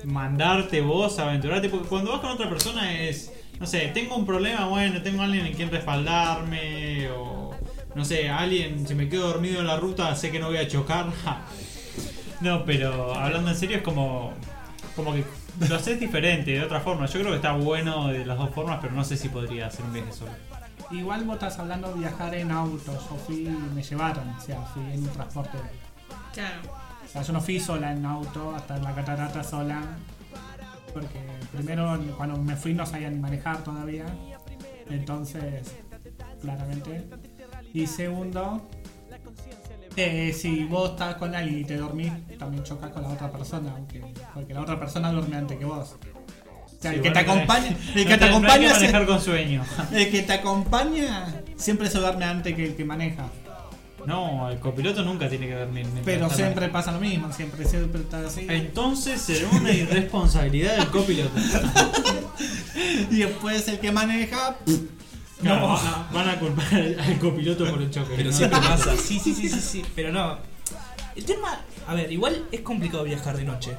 mandarte 0.04 0.80
vos, 0.80 1.18
aventurarte, 1.18 1.68
porque 1.68 1.88
cuando 1.88 2.12
vas 2.12 2.20
con 2.20 2.30
otra 2.30 2.48
persona 2.48 3.02
es, 3.02 3.32
no 3.58 3.66
sé, 3.66 3.88
tengo 3.88 4.16
un 4.16 4.26
problema, 4.26 4.66
bueno, 4.66 5.02
tengo 5.02 5.22
alguien 5.22 5.46
en 5.46 5.54
quien 5.54 5.70
respaldarme, 5.70 7.10
o 7.10 7.54
no 7.94 8.04
sé, 8.04 8.28
alguien, 8.28 8.86
si 8.86 8.94
me 8.94 9.08
quedo 9.08 9.28
dormido 9.28 9.60
en 9.60 9.66
la 9.66 9.76
ruta, 9.76 10.14
sé 10.14 10.30
que 10.30 10.38
no 10.38 10.48
voy 10.48 10.58
a 10.58 10.68
chocar. 10.68 11.06
no, 12.40 12.64
pero 12.64 13.14
hablando 13.14 13.50
en 13.50 13.56
serio 13.56 13.78
es 13.78 13.82
como, 13.82 14.32
como 14.94 15.14
que 15.14 15.24
lo 15.68 15.76
haces 15.76 15.98
diferente, 15.98 16.52
de 16.52 16.62
otra 16.62 16.80
forma. 16.80 17.06
Yo 17.06 17.20
creo 17.20 17.30
que 17.30 17.36
está 17.36 17.52
bueno 17.52 18.08
de 18.08 18.26
las 18.26 18.36
dos 18.36 18.50
formas, 18.50 18.78
pero 18.82 18.92
no 18.92 19.04
sé 19.04 19.16
si 19.16 19.28
podría 19.28 19.68
hacer 19.68 19.84
un 19.84 19.92
viaje 19.92 20.12
solo. 20.12 20.32
Igual 20.90 21.24
vos 21.24 21.34
estás 21.34 21.58
hablando 21.58 21.92
de 21.92 22.00
viajar 22.00 22.34
en 22.34 22.50
auto. 22.50 22.92
Yo 22.92 23.16
fui, 23.26 23.48
me 23.74 23.82
llevaron. 23.82 24.28
O 24.28 24.40
sea, 24.40 24.60
fui 24.62 24.82
en 24.92 25.02
un 25.02 25.08
transporte. 25.08 25.58
Claro. 26.32 26.60
O 27.04 27.08
sea, 27.08 27.22
yo 27.22 27.32
no 27.32 27.40
fui 27.40 27.58
sola 27.58 27.92
en 27.92 28.04
auto, 28.04 28.54
hasta 28.54 28.76
en 28.76 28.84
la 28.84 28.94
catarata 28.94 29.42
sola. 29.42 29.82
Porque 30.92 31.20
primero, 31.56 31.98
cuando 32.16 32.36
me 32.38 32.56
fui, 32.56 32.74
no 32.74 32.86
sabía 32.86 33.10
ni 33.10 33.18
manejar 33.18 33.64
todavía. 33.64 34.06
Entonces, 34.88 35.74
claramente. 36.40 37.08
Y 37.72 37.86
segundo, 37.86 38.68
eh, 39.96 40.32
si 40.32 40.64
vos 40.64 40.90
estás 40.90 41.16
con 41.16 41.34
alguien 41.34 41.60
y 41.60 41.64
te 41.64 41.76
dormís, 41.76 42.12
también 42.38 42.62
chocas 42.62 42.90
con 42.90 43.02
la 43.02 43.08
otra 43.08 43.30
persona. 43.30 43.72
Aunque, 43.74 44.02
porque 44.34 44.54
la 44.54 44.60
otra 44.60 44.78
persona 44.78 45.10
duerme 45.10 45.36
antes 45.36 45.58
que 45.58 45.64
vos. 45.64 45.96
O 46.66 46.80
sea, 46.80 46.92
el 46.92 47.00
que 47.00 47.10
bueno, 47.10 47.14
te 47.14 47.30
acompaña, 47.30 47.68
el 47.68 47.76
que 47.76 48.04
te 48.04 48.04
no 48.04 48.12
hay 48.12 48.18
que 48.18 48.24
acompaña, 48.24 48.72
manejar 48.72 49.06
con 49.06 49.20
sueño. 49.20 49.64
el 49.92 50.10
que 50.10 50.22
te 50.22 50.32
acompaña 50.34 51.42
siempre 51.56 51.88
se 51.88 51.98
duerme 51.98 52.26
antes 52.26 52.54
que 52.54 52.66
el 52.66 52.76
que 52.76 52.84
maneja. 52.84 53.30
No, 54.06 54.48
el 54.50 54.58
copiloto 54.60 55.02
nunca 55.02 55.28
tiene 55.28 55.46
que 55.48 55.54
dormir. 55.54 55.86
Pero 56.04 56.30
siempre 56.30 56.68
pasa 56.68 56.92
lo 56.92 57.00
mismo, 57.00 57.32
siempre, 57.32 57.64
siempre 57.66 58.02
está 58.02 58.26
así. 58.26 58.46
Entonces 58.48 59.20
será 59.20 59.48
una 59.50 59.72
irresponsabilidad 59.72 60.76
del 60.76 60.88
copiloto. 60.88 61.32
Y 63.10 63.16
después 63.16 63.66
el 63.68 63.78
que 63.80 63.90
maneja. 63.92 64.56
Claro, 65.42 65.68
No. 65.68 65.78
van 66.12 66.28
a- 66.30 66.38
culpar 66.38 66.72
al, 66.74 66.98
al 67.00 67.18
copiloto 67.18 67.68
por 67.70 67.82
el 67.82 67.90
choque. 67.90 68.14
Pero 68.16 68.30
¿no? 68.30 68.36
siempre 68.36 68.58
pasa. 68.60 68.96
Sí, 68.96 69.18
sí, 69.18 69.34
sí, 69.34 69.48
sí, 69.48 69.60
sí. 69.60 69.84
Pero 69.94 70.12
no. 70.12 70.38
El 71.14 71.24
tema. 71.24 71.60
A 71.86 71.94
ver, 71.94 72.10
igual 72.12 72.46
es 72.52 72.60
complicado 72.60 73.04
viajar 73.04 73.36
de 73.36 73.44
noche. 73.44 73.72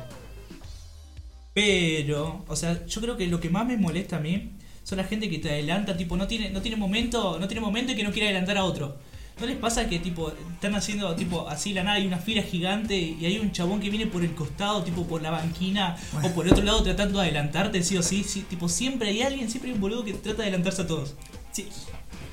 Pero, 1.54 2.44
o 2.48 2.56
sea, 2.56 2.86
yo 2.86 3.02
creo 3.02 3.18
que 3.18 3.28
lo 3.28 3.40
que 3.40 3.50
más 3.50 3.66
me 3.66 3.78
molesta 3.78 4.18
a 4.18 4.20
mí 4.20 4.52
son 4.84 4.98
la 5.00 5.04
gente 5.04 5.30
que 5.30 5.40
te 5.40 5.50
adelanta, 5.50 5.98
tipo, 5.98 6.16
no 6.16 6.28
tiene, 6.28 6.50
no 6.52 6.62
tiene 6.62 6.78
momento, 6.78 7.38
no 7.40 7.48
tiene 7.48 7.62
momento 7.62 7.92
y 7.92 7.96
que 7.96 8.04
no 8.04 8.12
quiere 8.12 8.28
adelantar 8.28 8.58
a 8.58 8.64
otro. 8.64 8.98
¿No 9.40 9.46
les 9.46 9.58
pasa 9.58 9.88
que 9.88 10.00
tipo 10.00 10.32
están 10.54 10.74
haciendo 10.74 11.16
tipo 11.16 11.48
así 11.48 11.72
la 11.72 11.84
nada, 11.84 11.98
hay 11.98 12.08
una 12.08 12.18
fila 12.18 12.42
gigante 12.42 12.98
y 12.98 13.24
hay 13.24 13.38
un 13.38 13.52
chabón 13.52 13.80
que 13.80 13.92
viene 13.92 14.08
por 14.08 14.24
el 14.24 14.34
costado, 14.34 14.84
tipo 14.84 15.06
por 15.06 15.22
la 15.22 15.30
banquina 15.30 15.96
o 16.24 16.30
por 16.30 16.48
el 16.48 16.54
otro 16.54 16.64
lado 16.64 16.82
tratando 16.82 17.20
de 17.20 17.26
adelantarte, 17.26 17.84
sí 17.84 17.98
o 17.98 18.04
sí, 18.04 18.24
sí, 18.24 18.42
tipo 18.42 18.68
siempre 18.68 19.10
hay 19.10 19.22
alguien, 19.22 19.50
siempre 19.50 19.70
hay 19.70 19.76
un 19.76 19.82
boludo 19.82 20.04
que 20.04 20.14
trata 20.14 20.38
de 20.38 20.44
adelantarse 20.44 20.82
a 20.82 20.88
todos. 20.88 21.14
Sí, 21.52 21.68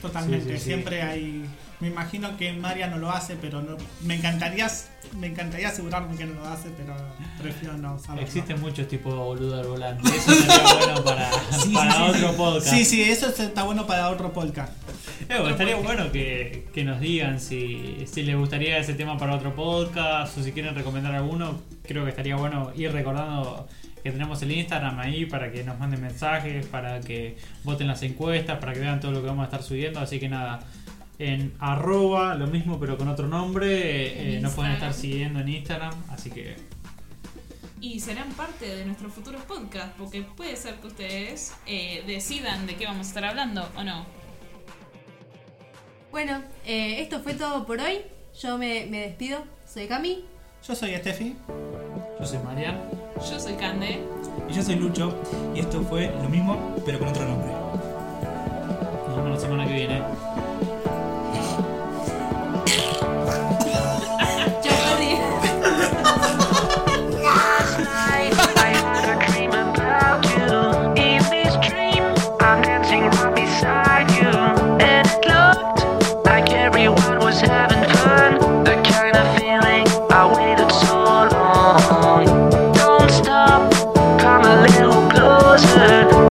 totalmente. 0.05 0.45
Sí, 0.45 0.53
sí, 0.53 0.59
sí. 0.59 0.65
Siempre 0.65 1.03
hay. 1.03 1.45
Me 1.81 1.89
imagino 1.89 2.37
que 2.37 2.53
María 2.53 2.87
no 2.87 2.99
lo 2.99 3.11
hace, 3.11 3.37
pero 3.37 3.61
no, 3.61 3.77
me 4.03 4.15
encantaría 4.15 4.69
me 5.19 5.29
encantaría 5.29 5.69
asegurarme 5.69 6.17
que 6.17 6.27
no 6.27 6.35
lo 6.35 6.49
hace, 6.49 6.71
pero 6.77 6.95
prefiero 7.41 7.77
no 7.77 7.99
saberlo. 7.99 8.23
Existen 8.23 8.61
muchos 8.61 8.89
tipos 8.89 9.13
de 9.13 9.19
boludo 9.19 9.61
al 9.61 9.67
volante. 9.67 10.09
Eso 10.09 10.33
sería 10.35 10.75
bueno 10.75 11.05
para, 11.05 11.31
otro 12.11 12.33
podcast. 12.33 12.75
Sí, 12.75 12.85
sí, 12.85 13.03
eso 13.03 13.29
está 13.29 13.65
bueno 13.65 13.87
para 13.87 14.11
otro 14.11 14.33
podcast. 14.33 14.73
Eh, 15.23 15.27
bueno, 15.29 15.51
estaría 15.51 15.77
bueno 15.77 16.11
que, 16.11 16.69
que 16.73 16.85
nos 16.85 17.01
digan 17.01 17.41
si, 17.41 18.05
si 18.07 18.23
les 18.23 18.37
gustaría 18.37 18.79
ese 18.79 18.95
tema 18.95 19.17
para 19.17 19.35
otro 19.35 19.55
podcast 19.55 20.37
o 20.39 20.43
si 20.43 20.53
quieren 20.53 20.75
recomendar 20.75 21.15
alguno. 21.15 21.61
Creo 21.83 22.05
que 22.05 22.11
estaría 22.11 22.37
bueno 22.37 22.73
ir 22.75 22.93
recordando 22.93 23.69
que 24.05 24.13
tenemos 24.13 24.43
el 24.43 24.53
Instagram 24.53 25.01
ahí 25.01 25.25
para 25.25 25.51
que 25.51 25.65
nos 25.65 25.79
manden 25.79 26.03
mensajes, 26.03 26.67
para 26.67 27.01
que 27.01 27.39
voten 27.65 27.87
las 27.87 28.03
encuestas, 28.03 28.59
para 28.59 28.75
que 28.75 28.81
vean 28.81 29.01
todo 29.01 29.13
lo 29.13 29.23
que 29.23 29.29
vamos 29.29 29.45
a 29.45 29.47
estar 29.47 29.63
subiendo. 29.63 29.99
Así 29.99 30.21
que 30.21 30.29
nada, 30.29 30.61
en 31.19 31.55
arroba, 31.59 32.35
lo 32.35 32.47
mismo 32.47 32.79
pero 32.79 32.99
con 32.99 33.09
otro 33.09 33.27
nombre, 33.29 34.37
eh, 34.37 34.41
nos 34.43 34.53
pueden 34.53 34.73
estar 34.73 34.93
siguiendo 34.93 35.41
en 35.41 35.49
Instagram. 35.49 35.95
Así 36.11 36.31
que 36.31 36.55
Y 37.81 37.99
serán 37.99 38.31
parte 38.35 38.77
de 38.77 38.85
nuestros 38.85 39.11
futuros 39.11 39.43
podcasts, 39.45 39.95
porque 39.97 40.21
puede 40.23 40.55
ser 40.57 40.75
que 40.75 40.87
ustedes 40.89 41.55
eh, 41.67 42.05
decidan 42.07 42.67
de 42.67 42.77
qué 42.77 42.85
vamos 42.85 43.07
a 43.07 43.09
estar 43.09 43.25
hablando 43.25 43.67
o 43.75 43.85
no. 43.85 44.05
Bueno, 46.11 46.43
eh, 46.67 47.01
esto 47.01 47.23
fue 47.23 47.33
todo 47.33 47.65
por 47.65 47.81
hoy. 47.81 48.03
Yo 48.39 48.59
me, 48.59 48.85
me 48.85 49.01
despido. 49.01 49.45
Soy 49.67 49.87
Cami. 49.87 50.34
Yo 50.67 50.75
soy 50.75 50.97
Steffi. 50.97 51.37
yo 52.19 52.27
soy 52.27 52.39
Marian. 52.39 52.81
Yo 53.17 53.39
soy 53.39 53.53
Cande. 53.53 54.03
Y 54.49 54.53
yo 54.55 54.63
soy 54.63 54.77
Lucho 54.77 55.15
y 55.55 55.61
esto 55.61 55.83
fue 55.83 56.11
lo 56.23 56.29
mismo 56.31 56.75
pero 56.87 56.99
con 56.99 57.09
otro 57.09 57.23
nombre. 57.27 57.53
Nos 59.07 59.17
vemos 59.17 59.31
la 59.31 59.41
semana 59.41 59.67
que 59.67 59.75
viene. 59.75 60.03